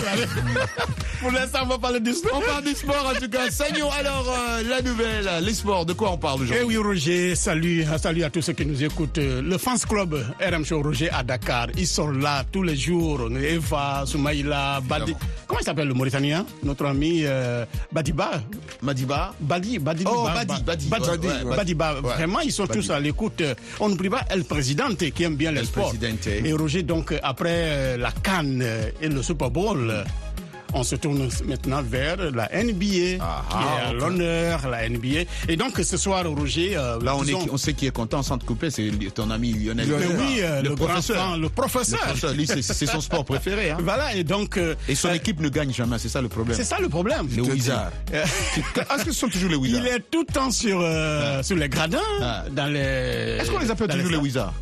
Pour 1.22 1.32
l'instant, 1.32 1.60
on 1.64 1.68
va 1.68 1.78
parler 1.78 2.00
du 2.00 2.14
sport. 2.14 2.34
On 2.36 2.42
parle 2.42 2.64
du 2.66 2.74
sport 2.74 3.12
en 3.16 3.20
tout 3.20 3.30
cas. 3.30 3.50
Sagnon, 3.50 3.90
alors 3.92 4.28
euh, 4.30 4.64
la 4.70 4.82
nouvelle, 4.82 5.30
les 5.42 5.54
sports, 5.54 5.86
de 5.86 5.94
quoi 5.94 6.12
on 6.12 6.18
parle 6.18 6.40
Eh 6.42 6.44
aujourd'hui 6.44 6.66
oui, 6.66 6.78
Roger, 6.78 7.36
salut, 7.36 7.86
salut 7.98 8.24
à 8.24 8.30
tous 8.30 8.42
ceux 8.42 8.54
qui 8.54 8.66
nous 8.66 8.84
écoutent. 8.84 9.18
Le 9.18 9.58
fans 9.58 9.78
club 9.88 10.24
RM 10.42 10.66
Show 10.66 10.82
Roger 10.82 11.10
à 11.12 11.24
Dakar, 11.24 11.68
ils 11.78 11.88
sont 11.88 12.10
là 12.12 12.44
tous 12.52 12.64
les 12.64 12.76
jours. 12.76 13.30
Eva, 13.42 14.04
Soumaïla, 14.06 14.82
Badi. 14.84 15.16
Comment 15.48 15.60
il 15.62 15.64
s'appelle 15.64 15.88
le 15.88 15.94
Mauritanien? 15.94 16.46
Notre 16.64 16.86
ami 16.86 17.22
euh, 17.24 17.66
Badiba? 17.92 18.44
Madiba? 18.82 19.34
Badi, 19.40 19.80
Badi, 19.80 20.04
Oh, 20.06 20.26
Ba- 20.26 20.34
Badi, 20.44 20.64
Ba- 20.64 20.98
Badi, 21.00 21.28
ouais, 21.28 21.56
Badiba. 21.56 21.94
ouais. 21.96 22.02
Vraiment, 22.02 22.42
ils 22.42 22.52
sont 22.52 22.66
Badi. 22.66 22.80
tous 22.80 22.92
à 22.98 23.00
l'écoute. 23.00 23.44
On 23.80 23.90
n'oublie 23.90 24.10
pas 24.10 24.26
El 24.30 24.44
Presidente 24.44 25.10
qui 25.12 25.24
aime 25.24 25.36
bien 25.36 25.52
le 25.52 25.64
sport. 25.64 25.94
Et 26.28 26.54
Roger, 26.54 26.84
donc, 26.84 27.14
après 27.24 27.70
euh, 27.70 27.98
la 27.98 28.12
Cannes 28.12 28.64
et 29.02 29.08
le 29.08 29.22
Super 29.22 29.50
Bowl, 29.50 29.90
euh, 29.90 30.04
on 30.74 30.84
se 30.84 30.96
tourne 30.96 31.30
maintenant 31.46 31.82
vers 31.82 32.18
la 32.32 32.50
NBA, 32.64 33.18
Ah, 33.22 33.44
qui 33.50 33.56
est 33.56 33.88
à 33.88 33.92
ok. 33.94 34.00
l'honneur, 34.00 34.68
la 34.70 34.90
NBA. 34.90 35.22
Et 35.48 35.56
donc, 35.56 35.78
ce 35.82 35.98
soir, 35.98 36.26
Roger, 36.28 36.76
euh, 36.78 37.00
Là, 37.02 37.16
on, 37.16 37.24
est, 37.26 37.34
on 37.34 37.58
sait 37.58 37.74
qui 37.74 37.88
est 37.88 37.92
content 37.92 38.22
sans 38.24 38.38
te 38.38 38.46
couper, 38.46 38.70
c'est 38.70 38.90
ton 39.14 39.30
ami 39.32 39.54
Lionel. 39.54 39.88
mais 39.88 39.98
Messi. 39.98 40.14
oui, 40.18 40.40
euh, 40.42 40.62
le, 40.62 40.76
grand 40.76 40.86
professeur. 40.88 41.32
fan, 41.32 41.42
le 41.42 41.50
professeur. 41.50 42.00
Le 42.14 42.20
professeur, 42.20 42.76
c'est 42.76 42.86
son 42.86 43.02
sport 43.02 43.26
préféré. 43.26 43.72
Hein. 43.72 43.78
Voilà, 43.82 44.14
et 44.16 44.24
donc. 44.24 44.58
euh, 44.58 44.76
Et 44.88 44.96
son 44.96 45.10
euh, 45.10 45.14
équipe 45.14 45.40
ne 45.40 45.50
gagne 45.50 45.72
jamais, 45.74 45.98
c'est 46.00 46.10
ça 46.10 46.22
le 46.22 46.28
problème. 46.30 46.56
C'est 46.58 46.64
ça 46.64 46.78
le 46.80 46.90
problème. 46.90 47.28
Les 47.36 47.42
Wizards. 47.42 47.92
Euh, 48.14 48.24
Est-ce 48.24 49.06
que 49.06 49.12
ce 49.12 49.20
sont 49.20 49.30
toujours 49.30 49.50
les 49.50 49.56
Wizards 49.56 49.82
Il 49.82 49.88
est 49.88 50.04
tout 50.12 50.26
le 50.28 50.34
temps 50.34 50.52
sur, 50.52 50.80
euh, 50.82 51.42
sur 51.44 51.56
les 51.56 51.70
gradins, 51.70 52.00
Ah. 52.22 52.44
dans 52.52 52.68
les. 52.72 52.80
Est-ce 53.40 53.52
qu'on 53.52 53.60
les 53.60 53.72
appelle 53.72 53.88
toujours 53.90 54.12
les 54.12 54.18
Wizards 54.18 54.54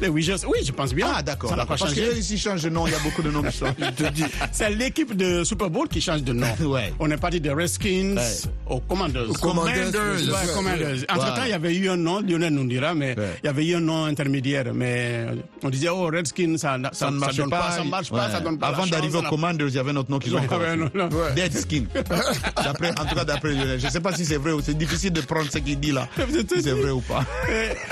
Les 0.00 0.08
oui, 0.08 0.22
je 0.22 0.72
pense 0.72 0.92
bien. 0.92 1.06
Ah, 1.14 1.22
d'accord. 1.22 1.50
Ça 1.50 1.56
n'a 1.56 1.64
pas. 1.64 1.76
Parce 1.76 1.90
changé. 1.94 2.08
que 2.08 2.20
s'ils 2.20 2.38
changent 2.38 2.62
de 2.62 2.68
nom, 2.68 2.86
il 2.86 2.92
y 2.92 2.94
a 2.94 2.98
beaucoup 2.98 3.22
de 3.22 3.30
noms 3.30 3.42
qui 3.42 3.56
changent. 3.58 3.74
Je 3.78 4.04
te 4.04 4.12
dis. 4.12 4.24
C'est 4.52 4.70
l'équipe 4.70 5.16
de 5.16 5.42
Super 5.44 5.70
Bowl 5.70 5.88
qui 5.88 6.00
change 6.00 6.22
de 6.22 6.32
nom. 6.32 6.46
Ouais. 6.66 6.92
On 6.98 7.10
est 7.10 7.16
parti 7.16 7.40
des 7.40 7.50
Redskins 7.52 8.16
Ouais. 8.16 8.50
aux 8.68 8.80
Commanders. 8.80 9.30
Aux 9.30 9.32
Commanders, 9.34 9.86
ouais. 9.94 10.52
Commanders. 10.54 10.96
Entre 11.08 11.26
temps, 11.34 11.40
Ouais. 11.40 11.46
il 11.46 11.50
y 11.50 11.52
avait 11.54 11.74
eu 11.74 11.88
un 11.88 11.96
nom, 11.96 12.20
Lionel 12.20 12.52
nous 12.52 12.66
dira, 12.66 12.94
mais 12.94 13.16
Ouais. 13.18 13.28
il 13.42 13.46
y 13.46 13.48
avait 13.48 13.64
eu 13.66 13.76
un 13.76 13.80
nom 13.80 14.04
intermédiaire. 14.04 14.64
Mais 14.74 15.26
on 15.62 15.70
disait, 15.70 15.88
oh, 15.88 16.06
Redskins, 16.12 16.56
ça, 16.58 16.76
ça, 16.82 16.90
Ça 16.92 17.10
ne 17.10 17.16
marche 17.18 17.36
pas. 17.48 17.70
ça 17.70 17.84
marche 17.84 18.10
pas, 18.10 18.28
ça 18.30 18.40
donne 18.40 18.58
pas. 18.58 18.68
Avant 18.68 18.86
d'arriver 18.86 19.18
aux 19.18 19.22
Commanders, 19.22 19.68
il 19.68 19.74
y 19.74 19.78
avait 19.78 19.92
notre 19.92 20.10
nom 20.10 20.18
qu'ils 20.18 20.34
ont 20.34 20.38
Ouais, 20.40 20.44
encore. 20.44 20.60
ouais, 20.60 20.76
non, 20.76 20.90
non. 20.94 21.08
Ouais. 21.08 21.32
Dead 21.34 21.56
Skin. 21.56 21.84
D'après, 22.64 22.90
en 22.90 23.04
tout 23.06 23.14
cas, 23.14 23.24
d'après 23.24 23.52
Lionel. 23.52 23.80
Je 23.80 23.86
ne 23.86 23.90
sais 23.90 24.00
pas 24.00 24.12
si 24.14 24.24
c'est 24.24 24.36
vrai 24.36 24.52
ou 24.52 24.60
c'est 24.60 24.76
difficile 24.76 25.12
de 25.12 25.20
prendre 25.20 25.50
ce 25.50 25.58
qu'il 25.58 25.78
dit 25.80 25.92
là. 25.92 26.08
Si 26.48 26.62
c'est 26.62 26.72
vrai 26.72 26.90
ou 26.90 27.00
pas. 27.00 27.24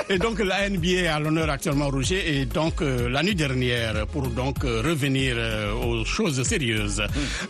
Et, 0.08 0.14
et 0.14 0.18
donc 0.18 0.38
la 0.40 0.68
NBA 0.68 0.88
est 0.88 1.06
à 1.06 1.18
l'honneur 1.20 1.48
actuellement 1.50 1.88
Roger 1.94 2.40
et 2.40 2.46
donc 2.46 2.82
euh, 2.82 3.08
la 3.08 3.22
nuit 3.22 3.36
dernière 3.36 4.06
pour 4.08 4.26
donc 4.26 4.64
euh, 4.64 4.82
revenir 4.84 5.36
euh, 5.38 5.72
aux 5.72 6.04
choses 6.04 6.42
sérieuses. 6.42 7.00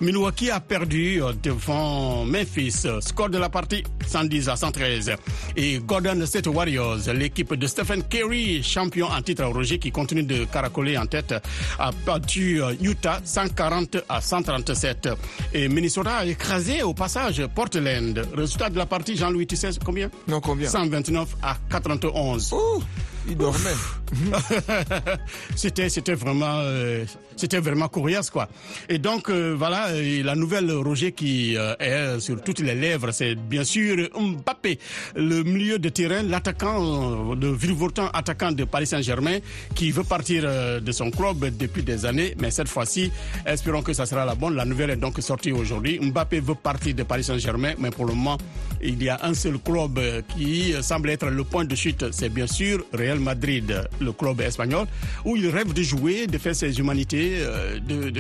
Milwaukee 0.03 0.51
a 0.51 0.61
perdu 0.61 1.23
devant 1.43 2.27
Memphis. 2.27 2.87
Score 3.01 3.31
de 3.31 3.39
la 3.39 3.49
partie 3.49 3.83
110 4.07 4.51
à 4.51 4.57
113. 4.57 5.13
Et 5.57 5.79
Golden 5.79 6.27
State 6.27 6.47
Warriors, 6.49 6.99
l'équipe 7.15 7.55
de 7.55 7.67
Stephen 7.67 8.03
Curry, 8.03 8.63
champion 8.63 9.07
en 9.07 9.23
titre 9.23 9.45
Roger 9.45 9.79
qui 9.79 9.91
continue 9.91 10.25
de 10.25 10.45
caracoler 10.45 10.99
en 10.99 11.07
tête, 11.07 11.35
a 11.79 11.91
battu 12.05 12.61
Utah 12.83 13.21
140 13.25 13.97
à 14.09 14.21
137. 14.21 15.09
Et 15.55 15.69
Minnesota 15.69 16.17
a 16.19 16.27
écrasé 16.27 16.83
au 16.83 16.93
passage 16.93 17.43
Portland. 17.55 18.27
Résultat 18.37 18.69
de 18.69 18.77
la 18.77 18.87
partie 18.87 19.17
Jean-Louis, 19.17 19.47
tu 19.47 19.57
sais 19.57 19.71
combien? 19.83 20.11
Non, 20.29 20.41
combien? 20.41 20.69
129 20.69 21.37
à 21.43 21.57
91. 21.71 22.53
Ouh, 22.53 22.83
il 23.29 23.37
dormait. 23.37 23.71
c'était 25.57 25.89
c'était 25.89 26.15
vraiment 26.15 26.59
euh, 26.61 27.05
c'était 27.37 27.61
vraiment 27.61 27.89
coriace 27.89 28.31
quoi. 28.31 28.49
Et 28.89 28.99
donc 28.99 29.29
euh, 29.31 29.55
voilà 29.57 29.89
euh, 29.89 30.23
la 30.23 30.35
nouvelle 30.35 30.71
Roger 30.73 31.13
qui 31.13 31.57
euh, 31.57 31.75
est 31.79 32.21
sur 32.21 32.41
toutes 32.43 32.61
les 32.61 32.75
lèvres, 32.75 33.11
c'est 33.13 33.35
bien 33.35 33.65
sûr 33.65 34.09
Mbappé, 34.19 34.79
le 35.17 35.43
milieu 35.43 35.79
de 35.79 35.89
terrain, 35.89 36.23
l'attaquant 36.23 37.33
euh, 37.33 37.37
de 37.37 37.49
virevoltant 37.49 38.09
attaquant 38.13 38.53
de 38.53 38.65
Paris 38.65 38.87
Saint-Germain 38.87 39.39
qui 39.75 39.91
veut 39.91 40.05
partir 40.05 40.43
euh, 40.47 40.81
de 40.81 40.93
son 40.93 41.11
club 41.11 41.45
depuis 41.57 41.83
des 41.83 42.07
années, 42.07 42.35
mais 42.41 42.51
cette 42.51 42.69
fois-ci, 42.69 43.11
espérons 43.47 43.83
que 43.83 43.93
ça 43.93 44.07
sera 44.07 44.25
la 44.25 44.35
bonne. 44.35 44.55
La 44.55 44.65
nouvelle 44.65 44.91
est 44.91 44.97
donc 44.97 45.19
sortie 45.21 45.53
aujourd'hui. 45.53 45.99
Mbappé 46.01 46.41
veut 46.41 46.55
partir 46.55 46.95
de 46.95 47.03
Paris 47.03 47.25
Saint-Germain, 47.25 47.75
mais 47.79 47.91
pour 47.91 48.07
le 48.07 48.15
moment, 48.15 48.39
il 48.83 49.03
y 49.03 49.09
a 49.09 49.19
un 49.23 49.35
seul 49.35 49.59
club 49.59 49.99
euh, 49.99 50.23
qui 50.37 50.75
semble 50.83 51.11
être 51.11 51.27
le 51.27 51.45
point 51.45 51.65
de 51.65 51.75
chute, 51.75 52.05
c'est 52.13 52.29
bien 52.29 52.47
sûr 52.47 52.85
Real 52.93 53.19
Madrid, 53.19 53.89
le 54.01 54.13
club 54.13 54.41
espagnol, 54.41 54.87
où 55.25 55.37
il 55.37 55.49
rêve 55.49 55.73
de 55.73 55.83
jouer, 55.83 56.27
de 56.27 56.39
faire 56.39 56.55
ses 56.55 56.79
humanités, 56.79 57.24
euh, 57.33 57.79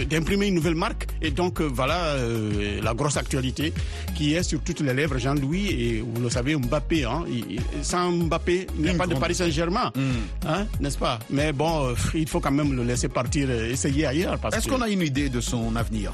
d'imprimer 0.08 0.46
une 0.48 0.54
nouvelle 0.54 0.74
marque. 0.74 1.06
Et 1.22 1.30
donc 1.30 1.60
euh, 1.60 1.64
voilà 1.72 1.98
euh, 2.16 2.80
la 2.82 2.94
grosse 2.94 3.16
actualité 3.16 3.72
qui 4.14 4.34
est 4.34 4.42
sur 4.42 4.60
toutes 4.60 4.80
les 4.80 4.94
lèvres, 4.94 5.18
Jean-Louis, 5.18 5.66
et 5.68 6.00
vous 6.00 6.22
le 6.22 6.30
savez, 6.30 6.56
Mbappé, 6.56 7.04
hein, 7.04 7.24
il- 7.28 7.60
sans 7.82 8.10
Mbappé, 8.12 8.66
il 8.76 8.82
n'y 8.82 8.88
a 8.90 8.94
pas 8.94 9.06
de 9.06 9.14
Paris 9.20 9.34
Saint-Germain, 9.34 9.92
hein, 10.46 10.66
n'est-ce 10.80 10.98
pas? 10.98 11.18
Mais 11.30 11.52
bon, 11.52 11.94
il 12.14 12.28
faut 12.28 12.40
quand 12.40 12.50
même 12.52 12.74
le 12.74 12.82
laisser 12.84 13.08
partir, 13.08 13.50
essayer 13.50 14.06
ailleurs. 14.06 14.38
Est-ce 14.56 14.68
qu'on 14.68 14.82
a 14.82 14.88
une 14.88 15.02
idée 15.02 15.28
de 15.28 15.40
son 15.40 15.74
avenir? 15.76 16.12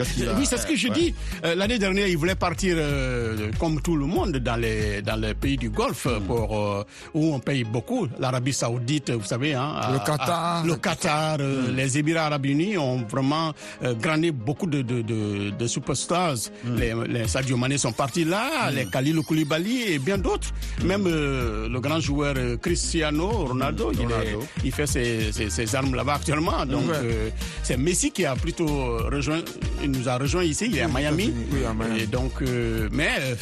A 0.00 0.34
Oui, 0.38 0.44
c'est 0.46 0.58
ce 0.58 0.66
que 0.66 0.76
je 0.76 0.88
Ouais. 0.88 0.94
dis. 0.94 1.14
Euh, 1.44 1.54
L'année 1.54 1.78
dernière, 1.78 2.06
il 2.06 2.16
voulait 2.16 2.34
partir 2.34 2.76
euh, 2.78 3.50
comme 3.58 3.80
tout 3.80 3.96
le 3.96 4.04
monde 4.06 4.36
dans 4.38 4.56
les 4.56 5.00
dans 5.02 5.16
les 5.16 5.34
pays 5.34 5.56
du 5.56 5.70
Golfe 5.70 6.06
Hmm. 6.06 6.20
pour 6.26 6.56
euh, 6.58 6.84
où 7.14 7.34
on 7.34 7.38
paye 7.40 7.64
beaucoup. 7.64 8.06
L'Arabie 8.18 8.52
Saoudite, 8.52 9.10
vous 9.10 9.24
savez, 9.24 9.54
hein, 9.54 9.72
à- 9.80 9.92
Le 9.92 9.98
Qatar. 9.98 10.30
à- 10.30 10.62
le 10.66 10.76
Qatar, 10.76 11.36
euh, 11.40 11.70
Hmm. 11.72 11.76
les 11.76 11.98
Émirats 11.98 12.26
Arabes 12.26 12.46
Unis 12.46 12.76
ont 12.78 12.98
vraiment 13.10 13.52
euh, 13.82 13.94
grané 13.94 14.30
beaucoup 14.32 14.66
de 14.66 14.82
de, 14.82 15.02
de, 15.02 15.50
de 15.50 15.66
superstars. 15.66 16.36
Hmm. 16.64 16.76
Les, 16.76 16.92
les 17.08 17.26
Sadio 17.28 17.56
Mané 17.56 17.78
sont 17.78 17.92
partis 17.92 18.24
là, 18.24 18.70
les 18.70 18.86
Khalilou 18.86 19.22
Koulibaly 19.22 19.92
et 19.92 19.98
bien 19.98 20.18
d'autres. 20.18 20.50
Même 20.84 21.04
euh, 21.06 21.68
le 21.68 21.80
grand 21.80 22.00
joueur 22.00 22.34
euh, 22.36 22.56
Cristiano 22.58 23.28
Ronaldo, 23.28 23.92
il, 23.92 24.00
est- 24.00 24.04
Ronaldo. 24.04 24.44
il 24.64 24.72
fait 24.72 24.86
ses, 24.86 25.32
ses, 25.32 25.48
ses 25.50 25.74
armes 25.74 25.94
là-bas 25.94 26.14
actuellement. 26.14 26.64
Donc 26.66 26.88
Ouais. 26.88 26.94
euh, 27.02 27.30
c'est 27.62 27.76
Messi 27.76 28.10
qui 28.10 28.24
a 28.26 28.34
plutôt 28.36 28.66
rejoint, 29.10 29.42
il 29.86 29.92
nous 29.92 30.08
a 30.08 30.18
rejoint 30.18 30.44
ici, 30.44 30.66
il 30.68 30.76
est 30.78 30.82
à 30.82 30.88
Miami. 30.88 31.32
Oui, 31.52 31.64
à 31.64 31.72
Miami. 31.72 32.00
Et 32.02 32.06
donc, 32.06 32.42
euh, 32.42 32.88
mais 32.92 33.08
euh, 33.20 33.34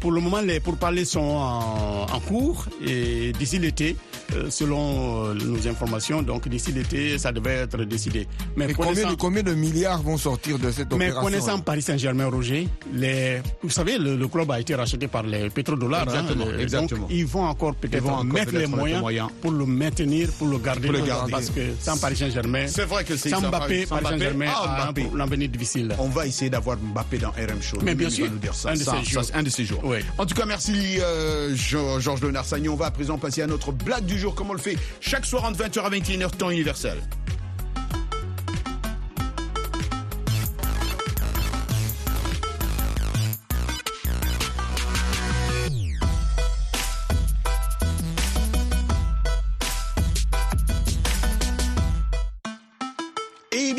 pour 0.00 0.12
le 0.12 0.20
moment, 0.20 0.40
les 0.40 0.60
pourparlers 0.60 1.04
sont 1.04 1.20
en, 1.20 2.06
en 2.12 2.20
cours 2.20 2.66
et 2.84 3.32
d'ici 3.38 3.58
l'été, 3.58 3.96
euh, 4.34 4.50
selon 4.50 5.26
euh, 5.26 5.34
nos 5.34 5.66
informations, 5.68 6.22
donc 6.22 6.48
d'ici 6.48 6.72
l'été, 6.72 7.18
ça 7.18 7.32
devait 7.32 7.54
être 7.64 7.78
décidé. 7.84 8.26
Mais 8.56 8.70
Et 8.70 8.72
combien 8.74 8.92
connaissant- 8.92 9.10
de, 9.10 9.14
combien 9.16 9.42
de 9.42 9.54
milliards 9.54 10.02
vont 10.02 10.16
sortir 10.18 10.58
de 10.58 10.70
cette 10.70 10.90
mais 10.92 11.06
opération 11.10 11.22
connaissant 11.22 11.58
Paris 11.60 11.82
Saint-Germain, 11.82 12.28
Roger, 12.28 12.68
les, 12.92 13.40
vous 13.62 13.70
savez, 13.70 13.98
le, 13.98 14.16
le 14.16 14.28
club 14.28 14.50
a 14.50 14.60
été 14.60 14.74
racheté 14.74 15.08
par 15.08 15.22
les 15.22 15.50
pétrodollars. 15.50 16.08
hein, 16.08 16.20
Exactement, 16.20 16.46
exactement. 16.58 17.00
Donc, 17.02 17.10
ils 17.10 17.26
vont 17.26 17.44
encore 17.44 17.74
peut-être 17.74 18.24
mettre 18.24 18.52
les 18.52 18.58
mettre 18.60 18.70
moyens, 18.70 18.98
les 18.98 19.00
moyens. 19.02 19.28
pour 19.40 19.50
le 19.52 19.66
maintenir, 19.66 20.28
pour 20.38 20.48
le 20.48 20.58
garder. 20.58 20.88
Pour 20.88 20.96
le 20.96 21.02
garder. 21.04 21.32
Parce 21.32 21.50
que 21.50 21.60
sans 21.80 21.96
Paris 21.98 22.16
Saint-Germain, 22.16 22.66
C'est 22.68 22.84
vrai 22.84 23.04
que 23.04 23.16
c'est 23.16 23.30
sans 23.30 23.40
Mbappé, 23.40 23.86
sans 23.86 23.96
Paris 23.98 24.16
Mbappé. 24.16 24.18
Saint-Germain 24.18 24.46
Ah, 24.54 24.84
a 24.84 24.88
un 24.88 24.92
difficile. 25.48 25.94
On 25.98 26.08
va 26.08 26.26
essayer 26.26 26.50
d'avoir 26.50 26.76
Mbappé 26.78 27.18
dans 27.18 27.30
RM 27.30 27.60
Show. 27.60 27.78
Mais 27.82 27.94
bien 27.94 28.10
sûr, 28.10 28.26
va 28.26 28.32
nous 28.32 28.38
dire 28.38 28.54
ça. 28.54 28.70
un 29.34 29.42
de 29.42 29.50
ces 29.50 29.64
jours. 29.64 29.75
En 30.18 30.26
tout 30.26 30.34
cas, 30.34 30.46
merci 30.46 30.98
euh, 31.00 31.54
Georges 31.54 32.20
Léonard 32.20 32.44
Sagnon. 32.44 32.72
On 32.72 32.76
va 32.76 32.86
à 32.86 32.90
présent 32.90 33.18
passer 33.18 33.42
à 33.42 33.46
notre 33.46 33.72
blague 33.72 34.04
du 34.04 34.18
jour, 34.18 34.34
comme 34.34 34.50
on 34.50 34.54
le 34.54 34.58
fait 34.58 34.76
chaque 35.00 35.26
soir 35.26 35.44
entre 35.44 35.58
20h 35.58 35.80
à 35.80 35.90
21h, 35.90 36.30
temps 36.36 36.50
universel. 36.50 36.98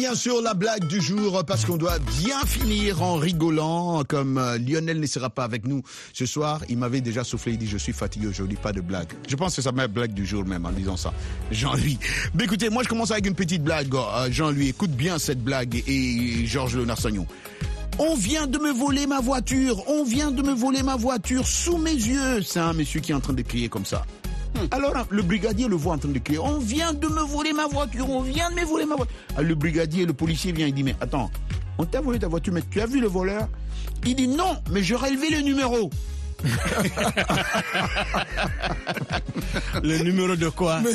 Bien 0.07 0.15
sûr, 0.15 0.41
la 0.41 0.53
blague 0.53 0.87
du 0.87 1.01
jour, 1.01 1.43
parce 1.45 1.65
qu'on 1.65 1.75
doit 1.75 1.99
bien 2.23 2.39
finir 2.45 3.03
en 3.03 3.15
rigolant, 3.15 4.05
comme 4.07 4.37
euh, 4.37 4.57
Lionel 4.57 5.01
ne 5.01 5.05
sera 5.05 5.29
pas 5.29 5.43
avec 5.43 5.67
nous 5.67 5.83
ce 6.13 6.25
soir. 6.25 6.61
Il 6.69 6.77
m'avait 6.77 7.01
déjà 7.01 7.25
soufflé, 7.25 7.51
il 7.51 7.57
dit, 7.57 7.67
je 7.67 7.77
suis 7.77 7.91
fatigué 7.91 8.27
aujourd'hui, 8.27 8.57
pas 8.57 8.71
de 8.71 8.79
blague. 8.79 9.09
Je 9.27 9.35
pense 9.35 9.57
que 9.57 9.61
c'est 9.61 9.69
ma 9.73 9.89
blague 9.89 10.13
du 10.13 10.25
jour 10.25 10.45
même 10.45 10.65
en 10.65 10.71
disant 10.71 10.95
ça. 10.95 11.13
Jean-Louis. 11.51 11.99
Mais 12.35 12.45
écoutez, 12.45 12.69
moi 12.69 12.83
je 12.83 12.87
commence 12.87 13.11
avec 13.11 13.25
une 13.25 13.35
petite 13.35 13.65
blague. 13.65 13.93
Euh, 13.93 14.29
Jean-Louis, 14.31 14.69
écoute 14.69 14.91
bien 14.91 15.19
cette 15.19 15.43
blague 15.43 15.83
et 15.85 16.45
Georges 16.45 16.77
Léonard 16.77 17.01
Sagnon. 17.01 17.27
On 17.99 18.15
vient 18.15 18.47
de 18.47 18.59
me 18.59 18.71
voler 18.71 19.07
ma 19.07 19.19
voiture, 19.19 19.83
on 19.89 20.05
vient 20.05 20.31
de 20.31 20.41
me 20.41 20.53
voler 20.53 20.83
ma 20.83 20.95
voiture 20.95 21.45
sous 21.45 21.77
mes 21.79 21.91
yeux. 21.91 22.41
C'est 22.43 22.59
un 22.59 22.71
monsieur 22.71 23.01
qui 23.01 23.11
est 23.11 23.15
en 23.15 23.19
train 23.19 23.33
de 23.33 23.41
crier 23.41 23.67
comme 23.67 23.85
ça. 23.85 24.05
Alors 24.71 25.05
le 25.09 25.21
brigadier 25.21 25.67
le 25.67 25.75
voit 25.75 25.93
en 25.93 25.97
train 25.97 26.09
de 26.09 26.19
crier, 26.19 26.39
on 26.39 26.57
vient 26.59 26.93
de 26.93 27.07
me 27.07 27.21
voler 27.21 27.53
ma 27.53 27.67
voiture, 27.67 28.09
on 28.09 28.21
vient 28.21 28.49
de 28.49 28.55
me 28.55 28.65
voler 28.65 28.85
ma 28.85 28.95
voiture. 28.95 29.15
Alors, 29.35 29.43
le 29.47 29.55
brigadier, 29.55 30.05
le 30.05 30.13
policier 30.13 30.51
vient, 30.51 30.67
il 30.67 30.73
dit, 30.73 30.83
mais 30.83 30.95
attends, 31.01 31.29
on 31.77 31.85
t'a 31.85 32.01
volé 32.01 32.19
ta 32.19 32.27
voiture, 32.27 32.53
mais 32.53 32.63
tu 32.69 32.81
as 32.81 32.85
vu 32.85 32.99
le 32.99 33.07
voleur? 33.07 33.47
Il 34.05 34.15
dit 34.15 34.27
non, 34.27 34.57
mais 34.71 34.83
je 34.83 34.95
relevé 34.95 35.29
le 35.29 35.41
numéro. 35.41 35.89
Le 39.83 39.97
numéro 40.03 40.35
de 40.35 40.49
quoi? 40.49 40.81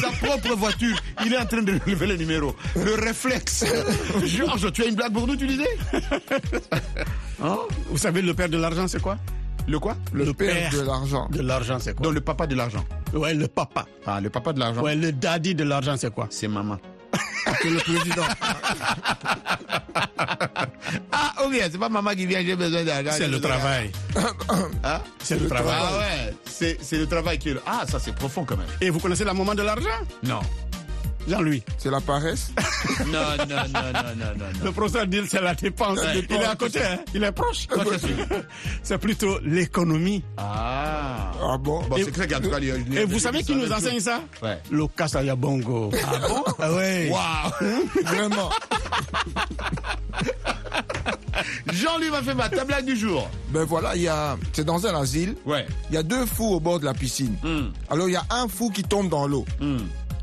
Sa 0.00 0.08
propre 0.26 0.54
voiture, 0.56 0.96
il 1.24 1.34
est 1.34 1.38
en 1.38 1.44
train 1.46 1.62
de 1.62 1.78
relever 1.84 2.06
le 2.06 2.16
numéro. 2.16 2.56
Le 2.74 2.94
réflexe. 2.94 3.64
Georges, 4.24 4.72
tu 4.72 4.82
as 4.82 4.86
une 4.86 4.94
blague 4.94 5.12
pour 5.12 5.26
nous, 5.26 5.36
tu 5.36 5.46
disais? 5.46 5.68
Vous 7.90 7.98
savez, 7.98 8.22
le 8.22 8.32
père 8.34 8.48
de 8.48 8.56
l'argent, 8.56 8.88
c'est 8.88 9.02
quoi? 9.02 9.18
Le 9.70 9.78
quoi? 9.78 9.96
Le, 10.12 10.32
père, 10.32 10.72
de 10.72 10.80
l'argent. 10.80 11.28
de 11.30 11.40
l'argent, 11.42 11.78
c'est 11.78 11.94
quoi? 11.94 12.02
Donc 12.02 12.14
le 12.14 12.20
papa 12.20 12.48
de 12.48 12.56
l'argent. 12.56 12.84
Ouais, 13.14 13.34
le 13.34 13.46
papa. 13.46 13.86
Ah, 14.04 14.20
le 14.20 14.28
papa 14.28 14.52
de 14.52 14.58
l'argent. 14.58 14.82
Ouais, 14.82 14.96
le 14.96 15.12
daddy 15.12 15.54
de 15.54 15.62
l'argent, 15.62 15.94
c'est 15.96 16.12
quoi? 16.12 16.26
C'est 16.28 16.48
maman. 16.48 16.76
C'est 17.62 17.70
le 17.70 17.78
président. 17.78 18.24
Ah, 21.12 21.34
ok, 21.44 21.54
c'est 21.70 21.78
pas 21.78 21.88
maman 21.88 22.10
qui 22.10 22.26
vient, 22.26 22.42
j'ai 22.44 22.56
besoin 22.56 22.82
d'argent. 22.84 23.10
C'est 23.12 23.28
le 23.28 23.40
travail. 23.40 23.90
Hein 24.84 25.00
C'est 25.22 25.38
le 25.40 25.48
travail. 25.48 25.74
Ah 25.78 25.98
ouais, 25.98 26.34
c'est 26.44 26.78
c'est 26.82 26.98
le 26.98 27.06
travail 27.06 27.38
qui 27.38 27.50
est 27.50 27.54
le... 27.54 27.62
Ah, 27.66 27.84
ça 27.88 27.98
c'est 27.98 28.14
profond 28.14 28.44
quand 28.44 28.56
même. 28.56 28.66
Et 28.80 28.90
vous 28.90 28.98
connaissez 28.98 29.24
la 29.24 29.34
maman 29.34 29.54
de 29.54 29.62
l'argent? 29.62 29.88
Non. 30.24 30.40
Jean-Louis. 31.28 31.62
C'est 31.78 31.90
la 31.90 32.00
paresse? 32.00 32.52
Non, 33.06 33.18
non, 33.38 33.46
non, 33.46 33.56
non, 33.72 34.14
non, 34.16 34.34
non. 34.38 34.64
Le 34.64 34.72
professeur 34.72 35.06
dit 35.06 35.20
c'est 35.28 35.40
la 35.40 35.54
dépense. 35.54 35.98
Ouais. 35.98 36.24
Il 36.28 36.36
est 36.36 36.44
à 36.44 36.54
côté, 36.54 36.80
hein. 36.82 36.98
il 37.14 37.22
est 37.22 37.32
proche. 37.32 37.66
C'est 38.82 38.98
plutôt 38.98 39.38
l'économie. 39.42 40.22
Ah. 40.36 41.32
Ah 41.42 41.58
bon? 41.58 41.82
Bon, 41.88 41.96
c'est 41.96 42.10
clair 42.12 42.40
tout 42.40 42.50
cas, 42.50 42.58
il 42.60 42.98
Et 42.98 43.04
vous 43.04 43.18
savez 43.18 43.42
qui 43.42 43.54
nous 43.54 43.70
enseigne 43.70 44.00
ça? 44.00 44.20
Ouais. 44.42 44.58
Le 44.70 44.86
Kasaya 44.86 45.34
Bongo. 45.36 45.90
Ah 46.04 46.28
bon? 46.28 46.44
Ah 46.58 46.72
ouais. 46.72 47.10
Waouh 47.10 47.88
Vraiment. 48.04 48.50
Jean-Louis 51.72 52.10
m'a 52.10 52.22
fait 52.22 52.34
ma 52.34 52.48
ta 52.48 52.64
blague 52.64 52.84
du 52.84 52.96
jour. 52.96 53.28
Ben 53.50 53.64
voilà, 53.64 53.96
il 53.96 54.02
y 54.02 54.08
a, 54.08 54.36
c'est 54.52 54.64
dans 54.64 54.86
un 54.86 55.00
asile. 55.00 55.36
Ouais. 55.46 55.66
Il 55.90 55.94
y 55.94 55.98
a 55.98 56.02
deux 56.02 56.26
fous 56.26 56.54
au 56.54 56.60
bord 56.60 56.80
de 56.80 56.84
la 56.84 56.94
piscine. 56.94 57.36
Hmm. 57.42 57.70
Alors 57.88 58.08
il 58.08 58.12
y 58.12 58.16
a 58.16 58.24
un 58.30 58.48
fou 58.48 58.70
qui 58.70 58.82
tombe 58.82 59.08
dans 59.08 59.26
l'eau. 59.26 59.44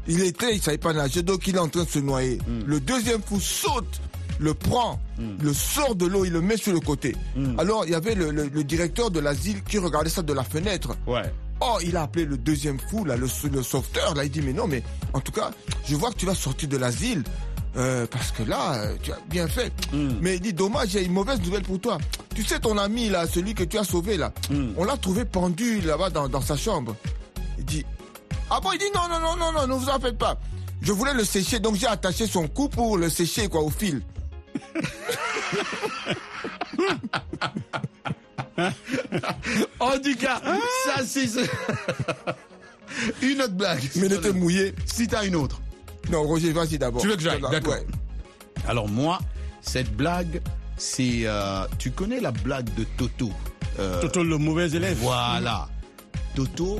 Il 0.08 0.22
était, 0.24 0.56
il 0.56 0.62
savait 0.62 0.78
pas 0.78 0.94
nager, 0.94 1.22
donc 1.24 1.48
il 1.48 1.56
est 1.56 1.60
en 1.60 1.68
train 1.68 1.84
de 1.84 1.90
se 1.90 2.00
noyer. 2.00 2.40
Le 2.66 2.80
deuxième 2.80 3.22
fou 3.22 3.40
saute, 3.40 4.00
le 4.40 4.54
prend, 4.54 5.00
le 5.42 5.54
sort 5.54 5.96
de 5.96 6.06
l'eau, 6.06 6.24
il 6.26 6.32
le 6.34 6.42
met 6.42 6.58
sur 6.58 6.74
le 6.74 6.80
côté. 6.80 7.16
Alors 7.58 7.86
il 7.86 7.92
y 7.92 7.96
avait 7.96 8.16
le, 8.16 8.32
le- 8.32 8.48
le 8.48 8.64
directeur 8.64 9.10
de 9.12 9.20
l'asile 9.20 9.64
qui 9.64 9.78
regardait 9.80 10.10
ça 10.10 10.22
de 10.22 10.34
la 10.34 10.44
fenêtre. 10.44 10.96
Ouais. 11.08 11.24
Oh, 11.60 11.80
il 11.84 11.98
a 11.98 12.04
appelé 12.04 12.26
le 12.26 12.38
deuxième 12.38 12.78
fou, 12.80 13.04
là, 13.04 13.18
le, 13.18 13.28
le 13.52 13.64
sauveteur. 13.64 14.14
Là, 14.14 14.24
il 14.26 14.30
dit, 14.30 14.42
mais 14.42 14.54
non, 14.54 14.68
mais 14.68 14.84
en 15.14 15.20
tout 15.20 15.32
cas, 15.32 15.50
je 15.88 15.96
vois 15.96 16.12
que 16.12 16.18
tu 16.18 16.28
vas 16.28 16.36
sortir 16.36 16.70
de 16.70 16.78
l'asile. 16.78 17.24
euh, 17.78 18.06
parce 18.10 18.32
que 18.32 18.44
là, 18.44 18.90
tu 19.02 19.12
as 19.12 19.20
bien 19.30 19.48
fait. 19.48 19.72
Mais 20.22 20.36
il 20.36 20.40
dit, 20.42 20.54
dommage, 20.54 20.90
j'ai 20.90 21.04
une 21.04 21.14
mauvaise 21.14 21.40
nouvelle 21.42 21.64
pour 21.64 21.80
toi. 21.80 21.98
Tu 22.36 22.44
sais, 22.44 22.60
ton 22.60 22.78
ami, 22.78 23.10
là, 23.10 23.26
celui 23.28 23.56
que 23.56 23.64
tu 23.64 23.78
as 23.80 23.84
sauvé, 23.84 24.18
là, 24.18 24.32
on 24.78 24.84
l'a 24.84 24.98
trouvé 24.98 25.26
pendu 25.26 25.82
là-bas 25.82 26.12
dans, 26.12 26.30
dans 26.30 26.42
sa 26.42 26.56
chambre. 26.56 26.96
Il 27.58 27.66
dit, 27.66 27.84
ah 28.50 28.60
bon, 28.62 28.72
il 28.72 28.80
dit, 28.80 28.86
non, 28.94 29.08
non, 29.10 29.20
non, 29.20 29.36
non, 29.38 29.52
non, 29.52 29.68
ne 29.68 29.74
vous 29.74 29.90
en 29.90 30.00
faites 30.00 30.18
pas. 30.18 30.38
Je 30.82 30.92
voulais 30.92 31.14
le 31.14 31.24
sécher, 31.26 31.60
donc 31.60 31.76
j'ai 31.76 31.88
attaché 31.88 32.28
son 32.28 32.48
cou 32.48 32.70
pour 32.70 32.98
le 32.98 33.10
sécher, 33.10 33.48
quoi, 33.48 33.62
au 33.62 33.70
fil. 33.70 34.02
En 39.80 39.98
tout 40.00 40.16
cas, 40.20 40.42
ça 40.86 41.06
c'est... 41.06 41.28
une 43.22 43.42
autre 43.42 43.54
blague. 43.54 43.84
Mais 43.96 44.08
il 44.08 44.14
était 44.14 44.34
mouillé. 44.34 44.74
Si 44.86 45.08
t'as 45.08 45.26
une 45.26 45.36
autre. 45.36 45.62
Non, 46.10 46.24
Roger, 46.24 46.52
vas-y 46.54 46.78
d'abord. 46.78 47.02
Tu 47.02 47.08
veux 47.08 47.16
que 47.16 47.22
j'aille 47.22 47.42
Ouais. 47.42 47.52
D'accord. 47.52 47.76
Alors 48.68 48.88
moi, 48.90 49.20
cette 49.62 49.96
blague, 49.96 50.42
c'est... 50.78 51.22
euh, 51.26 51.66
tu 51.78 51.92
connais 51.92 52.20
la 52.20 52.32
blague 52.32 52.74
de 52.76 52.86
Toto 52.98 53.32
Euh, 53.80 54.02
Toto 54.02 54.24
le 54.24 54.38
mauvais 54.38 54.70
élève. 54.72 54.98
Voilà. 55.00 55.68
Toto... 56.36 56.80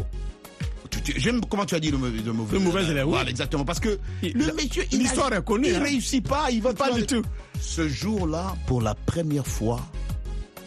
J'aime 1.16 1.42
comment 1.50 1.66
tu 1.66 1.76
as 1.76 1.80
dit 1.80 1.92
le 1.92 1.98
mauvais, 1.98 2.20
le 2.24 2.34
mauvais 2.34 2.54
Le 2.58 2.64
mauvais 2.64 2.84
élève, 2.84 3.06
oui. 3.06 3.12
Voilà, 3.14 3.30
exactement. 3.30 3.64
Parce 3.66 3.80
que 3.80 3.98
Il- 4.24 4.34
le 4.34 4.52
monsieur... 4.54 4.84
il 4.92 5.00
l'histoire 5.00 5.32
a- 5.32 5.38
est 5.38 5.44
connue, 5.44 5.70
Il 5.70 5.76
hein. 5.76 5.84
réussit 5.84 6.28
pas, 6.28 6.50
il 6.52 6.62
va 6.62 6.74
Pas 6.74 6.92
du 6.92 7.06
tout. 7.06 7.22
Ce 7.62 7.88
jour-là, 7.88 8.56
pour 8.68 8.82
la 8.82 8.94
première 8.96 9.48
fois, 9.48 9.80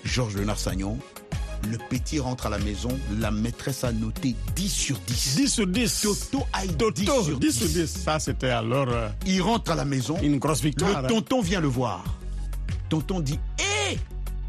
Georges 0.04 0.36
Léonard 0.36 0.58
Sagnon, 0.58 0.98
le 1.70 1.76
petit 1.90 2.18
rentre 2.18 2.46
à 2.46 2.48
la 2.50 2.58
maison, 2.58 2.88
la 3.18 3.30
maîtresse 3.30 3.84
a 3.84 3.92
noté 3.92 4.34
10 4.56 4.68
sur 4.68 4.98
10. 5.06 5.36
10 5.36 5.48
sur 5.52 5.66
10. 5.66 6.00
Toto 6.00 6.46
a 6.54 6.64
eu 6.64 6.68
10 6.68 6.76
Toto, 7.04 7.22
sur 7.24 7.38
10 7.38 7.52
sur 7.52 7.66
10. 7.68 7.86
Ça, 7.86 8.18
c'était 8.18 8.48
alors 8.48 8.88
euh, 8.88 9.08
Il 9.26 9.42
rentre 9.42 9.70
à 9.72 9.74
la 9.74 9.84
maison, 9.84 10.16
une 10.22 10.38
grosse 10.38 10.62
victoire. 10.62 10.90
le 11.02 11.06
hein. 11.06 11.08
tonton 11.08 11.42
vient 11.42 11.60
le 11.60 11.68
voir. 11.68 12.02
Tonton 12.88 13.20
dit 13.20 13.38
Hé 13.58 13.98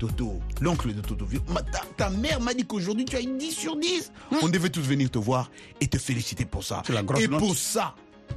Toto, 0.01 0.39
l'oncle 0.61 0.91
de 0.95 1.01
Toto, 1.01 1.27
ta, 1.71 1.81
ta 1.95 2.09
mère 2.09 2.41
m'a 2.41 2.55
dit 2.55 2.65
qu'aujourd'hui 2.65 3.05
tu 3.05 3.15
as 3.17 3.21
eu 3.21 3.37
10 3.37 3.51
sur 3.51 3.77
10. 3.77 4.11
On 4.41 4.49
devait 4.49 4.71
tous 4.71 4.81
venir 4.81 5.11
te 5.11 5.19
voir 5.19 5.51
et 5.79 5.85
te 5.85 5.99
féliciter 5.99 6.43
pour 6.43 6.63
ça. 6.63 6.81
La 6.89 7.03
grosse 7.03 7.21
et 7.21 7.27
note. 7.27 7.37
pour 7.39 7.55
ça, 7.55 7.93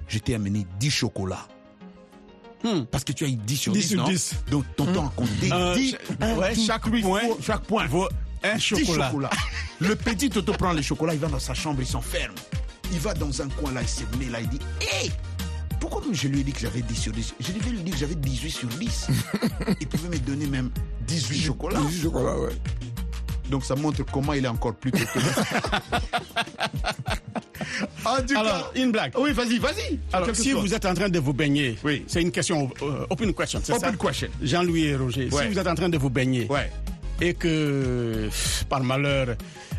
je 0.06 0.18
t'ai 0.18 0.34
amené 0.34 0.66
10 0.78 0.90
chocolats. 0.90 1.48
Hmm. 2.62 2.82
Parce 2.90 3.02
que 3.02 3.12
tu 3.12 3.24
as 3.24 3.28
eu 3.28 3.36
10 3.36 3.56
sur 3.56 3.72
10, 3.72 3.78
10 3.80 3.88
sur 3.88 3.96
non 4.02 4.08
10. 4.08 4.34
Donc 4.50 4.64
tonton 4.76 5.06
a 5.06 5.12
compté 5.16 5.50
Euh, 5.50 5.74
10. 5.74 5.92
cha- 5.92 5.96
un 6.20 6.36
ouais, 6.36 6.54
tout 6.54 6.60
chaque 6.66 7.00
point 7.00 7.20
faut- 7.20 7.38
chaque 7.42 7.62
point. 7.62 7.86
vaut 7.86 8.08
un 8.42 8.56
10 8.56 8.60
chocolat. 8.62 9.10
Le 9.80 9.96
petit 9.96 10.28
Toto 10.28 10.52
prend 10.52 10.72
les 10.72 10.82
chocolats, 10.82 11.14
il 11.14 11.20
va 11.20 11.28
dans 11.28 11.38
sa 11.38 11.54
chambre, 11.54 11.80
il 11.80 11.86
s'enferme. 11.86 12.34
Il 12.92 12.98
va 13.00 13.14
dans 13.14 13.40
un 13.40 13.48
coin 13.48 13.72
là, 13.72 13.80
il 13.80 13.88
s'est 13.88 14.04
là, 14.30 14.40
il 14.42 14.48
dit 14.50 14.58
Hé 14.82 15.10
pourquoi 15.90 16.12
je 16.12 16.28
lui 16.28 16.40
ai 16.40 16.44
dit 16.44 16.52
que 16.52 16.60
j'avais 16.60 16.80
10 16.82 16.94
sur 16.94 17.12
10 17.12 17.34
Je 17.40 17.52
devais 17.52 17.70
lui 17.70 17.78
dire 17.80 17.92
que 17.94 18.00
j'avais 18.00 18.14
18 18.14 18.50
sur 18.50 18.68
10. 18.68 19.08
Il 19.80 19.86
pouvait 19.86 20.08
me 20.08 20.18
donner 20.18 20.46
même 20.46 20.70
18 21.06 21.40
chocolats. 21.40 21.80
18 21.80 22.02
chocolats, 22.02 22.38
ouais. 22.38 22.52
Donc 23.50 23.64
ça 23.64 23.74
montre 23.76 24.02
comment 24.10 24.32
il 24.32 24.44
est 24.44 24.48
encore 24.48 24.74
plus. 24.74 24.90
En 28.04 28.16
tout 28.22 28.36
Alors, 28.38 28.72
cas, 28.72 28.80
une 28.80 28.92
blague. 28.92 29.12
oui, 29.18 29.32
vas-y, 29.32 29.58
vas-y. 29.58 29.98
Alors, 30.12 30.28
si 30.34 30.50
chose. 30.52 30.60
vous 30.60 30.74
êtes 30.74 30.84
en 30.84 30.94
train 30.94 31.08
de 31.08 31.18
vous 31.18 31.32
baigner, 31.32 31.76
Oui. 31.82 32.04
c'est 32.06 32.20
une 32.22 32.30
question, 32.30 32.70
euh, 32.82 33.06
open 33.10 33.32
question, 33.34 33.60
c'est 33.62 33.72
ça? 33.72 33.78
Open 33.88 33.96
question. 33.96 34.28
Jean-Louis 34.42 34.84
et 34.84 34.96
Roger, 34.96 35.28
Ouais. 35.32 35.42
si 35.44 35.48
vous 35.52 35.58
êtes 35.58 35.66
en 35.66 35.74
train 35.74 35.88
de 35.88 35.98
vous 35.98 36.10
baigner 36.10 36.46
Ouais. 36.48 36.70
Et 37.20 37.34
que, 37.34 38.28
par 38.68 38.82
malheur, 38.82 39.36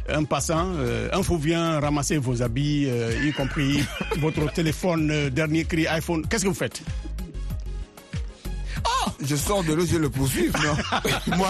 un 0.10 0.24
passant, 0.24 0.74
euh, 0.78 1.10
un 1.12 1.24
fou 1.24 1.38
vient 1.38 1.80
ramasser 1.80 2.18
vos 2.18 2.42
habits, 2.42 2.86
euh, 2.88 3.12
y 3.26 3.32
compris 3.34 3.84
votre 4.18 4.52
téléphone, 4.54 5.10
euh, 5.12 5.30
dernier 5.30 5.66
cri 5.66 5.88
iPhone, 5.88 6.26
qu'est-ce 6.28 6.44
que 6.44 6.50
vous 6.50 6.54
faites? 6.56 6.82
Je 9.28 9.36
sors 9.36 9.64
de 9.64 9.74
l'eau, 9.74 9.86
je 9.86 9.98
le 9.98 10.10
poursuis. 10.10 10.50
Non? 10.64 11.36
moi, 11.38 11.50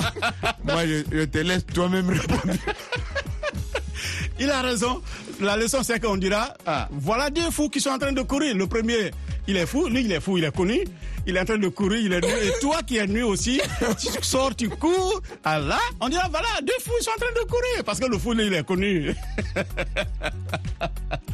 moi 0.63 0.85
je, 0.85 1.03
je 1.11 1.23
te 1.25 1.39
laisse 1.39 1.65
toi-même 1.65 2.09
répondre. 2.09 2.53
Il 4.39 4.49
a 4.49 4.61
raison. 4.61 5.01
La 5.41 5.57
leçon, 5.57 5.79
c'est 5.83 5.99
qu'on 5.99 6.15
dira, 6.15 6.53
Ah. 6.65 6.87
voilà 6.91 7.29
deux 7.29 7.49
fous 7.51 7.69
qui 7.69 7.81
sont 7.81 7.89
en 7.89 7.97
train 7.97 8.11
de 8.13 8.21
courir. 8.21 8.55
Le 8.55 8.67
premier, 8.67 9.11
il 9.47 9.57
est 9.57 9.65
fou, 9.65 9.87
lui, 9.87 10.01
il 10.05 10.11
est 10.11 10.19
fou, 10.21 10.37
il 10.37 10.43
est 10.43 10.55
connu. 10.55 10.79
Il 11.27 11.37
est 11.37 11.39
en 11.39 11.45
train 11.45 11.57
de 11.57 11.67
courir, 11.69 11.99
il 11.99 12.13
est 12.13 12.21
nu. 12.21 12.27
Et 12.27 12.59
toi 12.61 12.81
qui 12.83 12.97
es 12.97 13.07
nu 13.07 13.23
aussi, 13.23 13.59
tu 13.99 14.07
sors, 14.21 14.55
tu 14.55 14.69
cours. 14.69 15.21
Ah 15.43 15.59
là, 15.59 15.79
on 15.99 16.09
dira, 16.09 16.27
voilà, 16.29 16.47
deux 16.61 16.73
fous, 16.81 16.91
ils 16.99 17.03
sont 17.03 17.11
en 17.11 17.19
train 17.19 17.33
de 17.33 17.47
courir. 17.47 17.83
Parce 17.85 17.99
que 17.99 18.05
le 18.05 18.17
fou, 18.17 18.33
il 18.33 18.53
est 18.53 18.63
connu. 18.63 19.15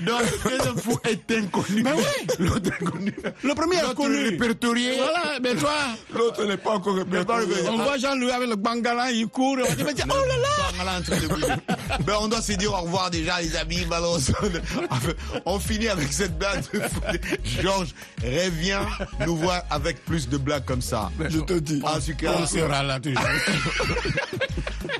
Donc, 0.00 0.20
le 0.44 0.50
deuxième 0.50 0.76
fou 0.76 0.98
est 1.04 1.32
inconnu. 1.32 1.82
Mais 1.82 1.92
oui. 1.92 2.26
L'autre 2.38 2.70
inconnu. 2.80 3.14
Le 3.42 3.54
premier 3.54 3.76
est 3.76 3.82
L'autre 3.82 3.94
connu. 3.94 4.24
répertorié. 4.28 4.96
Voilà, 4.96 5.38
mais 5.42 5.54
toi, 5.56 5.72
L'autre 6.14 6.44
n'est 6.44 6.56
pas 6.56 6.72
encore 6.72 6.96
répertorié. 6.96 7.46
on 7.68 7.76
voit 7.78 7.98
Jean-Louis 7.98 8.30
avec 8.30 8.48
le 8.48 8.56
bangala, 8.56 9.10
il 9.10 9.26
court. 9.28 9.56
On 9.58 9.84
va 9.84 9.92
dire, 9.92 10.06
oh 10.08 10.14
là 10.14 10.36
là. 10.36 11.00
Ben, 12.04 12.14
on 12.20 12.28
doit 12.28 12.42
se 12.42 12.52
dire 12.52 12.72
au 12.72 12.76
revoir 12.82 13.10
déjà, 13.10 13.40
les 13.40 13.56
amis. 13.56 13.84
Balance. 13.86 14.32
On 15.44 15.58
finit 15.60 15.88
avec 15.88 16.12
cette 16.12 16.38
blague. 16.38 16.62
de 16.72 16.80
fou. 16.80 17.00
Georges, 17.62 17.94
reviens 18.22 18.86
nous 19.24 19.36
voir 19.36 19.62
avec 19.70 20.04
plus 20.04 20.28
de 20.28 20.36
blagues 20.38 20.64
comme 20.64 20.82
ça. 20.82 21.10
Je 21.28 21.38
te 21.40 21.54
dis. 21.54 21.80
En 21.84 22.00
tout 22.00 22.16
cas, 22.16 22.32
On 22.38 22.46
sera 22.46 22.82
là 22.82 22.98
toujours. 23.00 23.20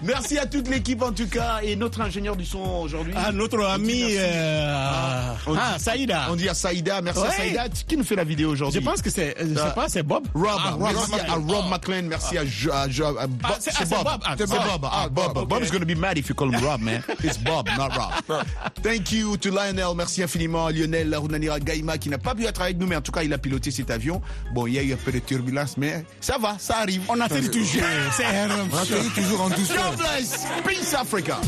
merci 0.02 0.38
à 0.38 0.46
toute 0.46 0.68
l'équipe 0.68 1.02
en 1.02 1.12
tout 1.12 1.26
cas 1.28 1.60
et 1.62 1.76
notre 1.76 2.00
ingénieur 2.00 2.36
du 2.36 2.44
son 2.44 2.58
aujourd'hui. 2.82 3.12
Ah, 3.16 3.32
notre 3.32 3.62
ami, 3.64 4.02
euh, 4.16 5.32
On 5.46 5.54
ah, 5.56 5.74
dit- 5.76 5.84
Saïda. 5.84 6.26
On 6.30 6.36
dit 6.36 6.48
à 6.48 6.54
Saïda, 6.54 7.00
merci 7.02 7.20
à. 7.26 7.30
Saïda 7.30 7.64
qui 7.86 7.96
nous 7.96 8.04
fait 8.04 8.16
la 8.16 8.24
vidéo 8.24 8.50
aujourd'hui? 8.50 8.80
Je 8.80 8.84
pense 8.84 9.02
que 9.02 9.10
c'est, 9.10 9.34
je 9.40 9.54
sais 9.54 9.60
Ah. 9.64 9.70
pas, 9.70 9.88
c'est 9.88 10.02
Bob. 10.02 10.24
Rob, 10.34 10.46
Ah, 10.58 10.70
Rob 10.72 10.80
merci 10.80 11.14
à 11.28 11.34
Rob 11.34 11.64
McLean, 11.70 12.02
merci 12.08 12.38
à, 12.38 12.44
Jo- 12.44 12.72
à 12.72 12.88
Jo- 12.88 13.16
à 13.18 13.26
Bob. 13.26 13.40
Ah, 13.44 13.56
c'est- 13.58 13.70
ah, 13.74 13.78
c'est 13.80 13.90
Bob. 13.90 14.06
Ah, 14.24 14.34
c'est 14.38 14.46
Bob. 14.48 14.58
Bob. 14.66 14.80
Ah, 14.84 14.90
Ah, 15.04 15.08
Bob. 15.08 15.34
Bob, 15.34 15.48
Bob 15.48 15.58
ok. 15.62 15.64
is 15.66 15.70
going 15.70 15.80
to 15.80 15.86
be 15.86 15.96
mad 15.98 16.18
if 16.18 16.28
you 16.28 16.34
call 16.34 16.48
him 16.52 16.60
Rob, 16.62 16.80
man. 16.80 17.02
It's 17.22 17.38
Bob, 17.38 17.68
not 17.76 17.90
Rob. 17.96 18.42
Thank 18.82 19.12
you 19.12 19.36
to 19.36 19.50
Lionel, 19.50 19.94
merci 19.96 20.22
infiniment. 20.22 20.68
Lionel 20.70 21.08
Larunanira 21.10 21.60
Gaïma 21.60 21.98
qui 21.98 22.08
n'a 22.08 22.18
pas 22.18 22.34
pu 22.34 22.44
être 22.46 22.60
avec 22.62 22.78
nous, 22.78 22.86
mais 22.86 22.96
en 22.96 23.00
tout 23.00 23.12
cas, 23.12 23.22
il 23.22 23.32
a 23.32 23.38
piloté 23.38 23.70
cet 23.70 23.90
avion. 23.90 24.20
Bon, 24.54 24.66
il 24.66 24.74
y 24.74 24.78
a 24.78 24.82
eu 24.82 24.92
un 24.92 24.96
peu 24.96 25.12
de 25.12 25.18
turbulence, 25.18 25.76
mais 25.76 26.04
ça 26.20 26.38
va, 26.38 26.56
ça 26.58 26.78
arrive. 26.78 27.02
On 27.08 27.20
atterrit 27.20 27.50
toujours. 27.50 27.82
C'est. 28.16 28.24
On 28.72 28.76
atterrit 28.76 29.10
toujours 29.14 29.40
en 29.42 29.48
douceur. 29.50 29.92
Bless. 29.96 30.62
Peace 30.62 30.94
Africa. 30.94 31.40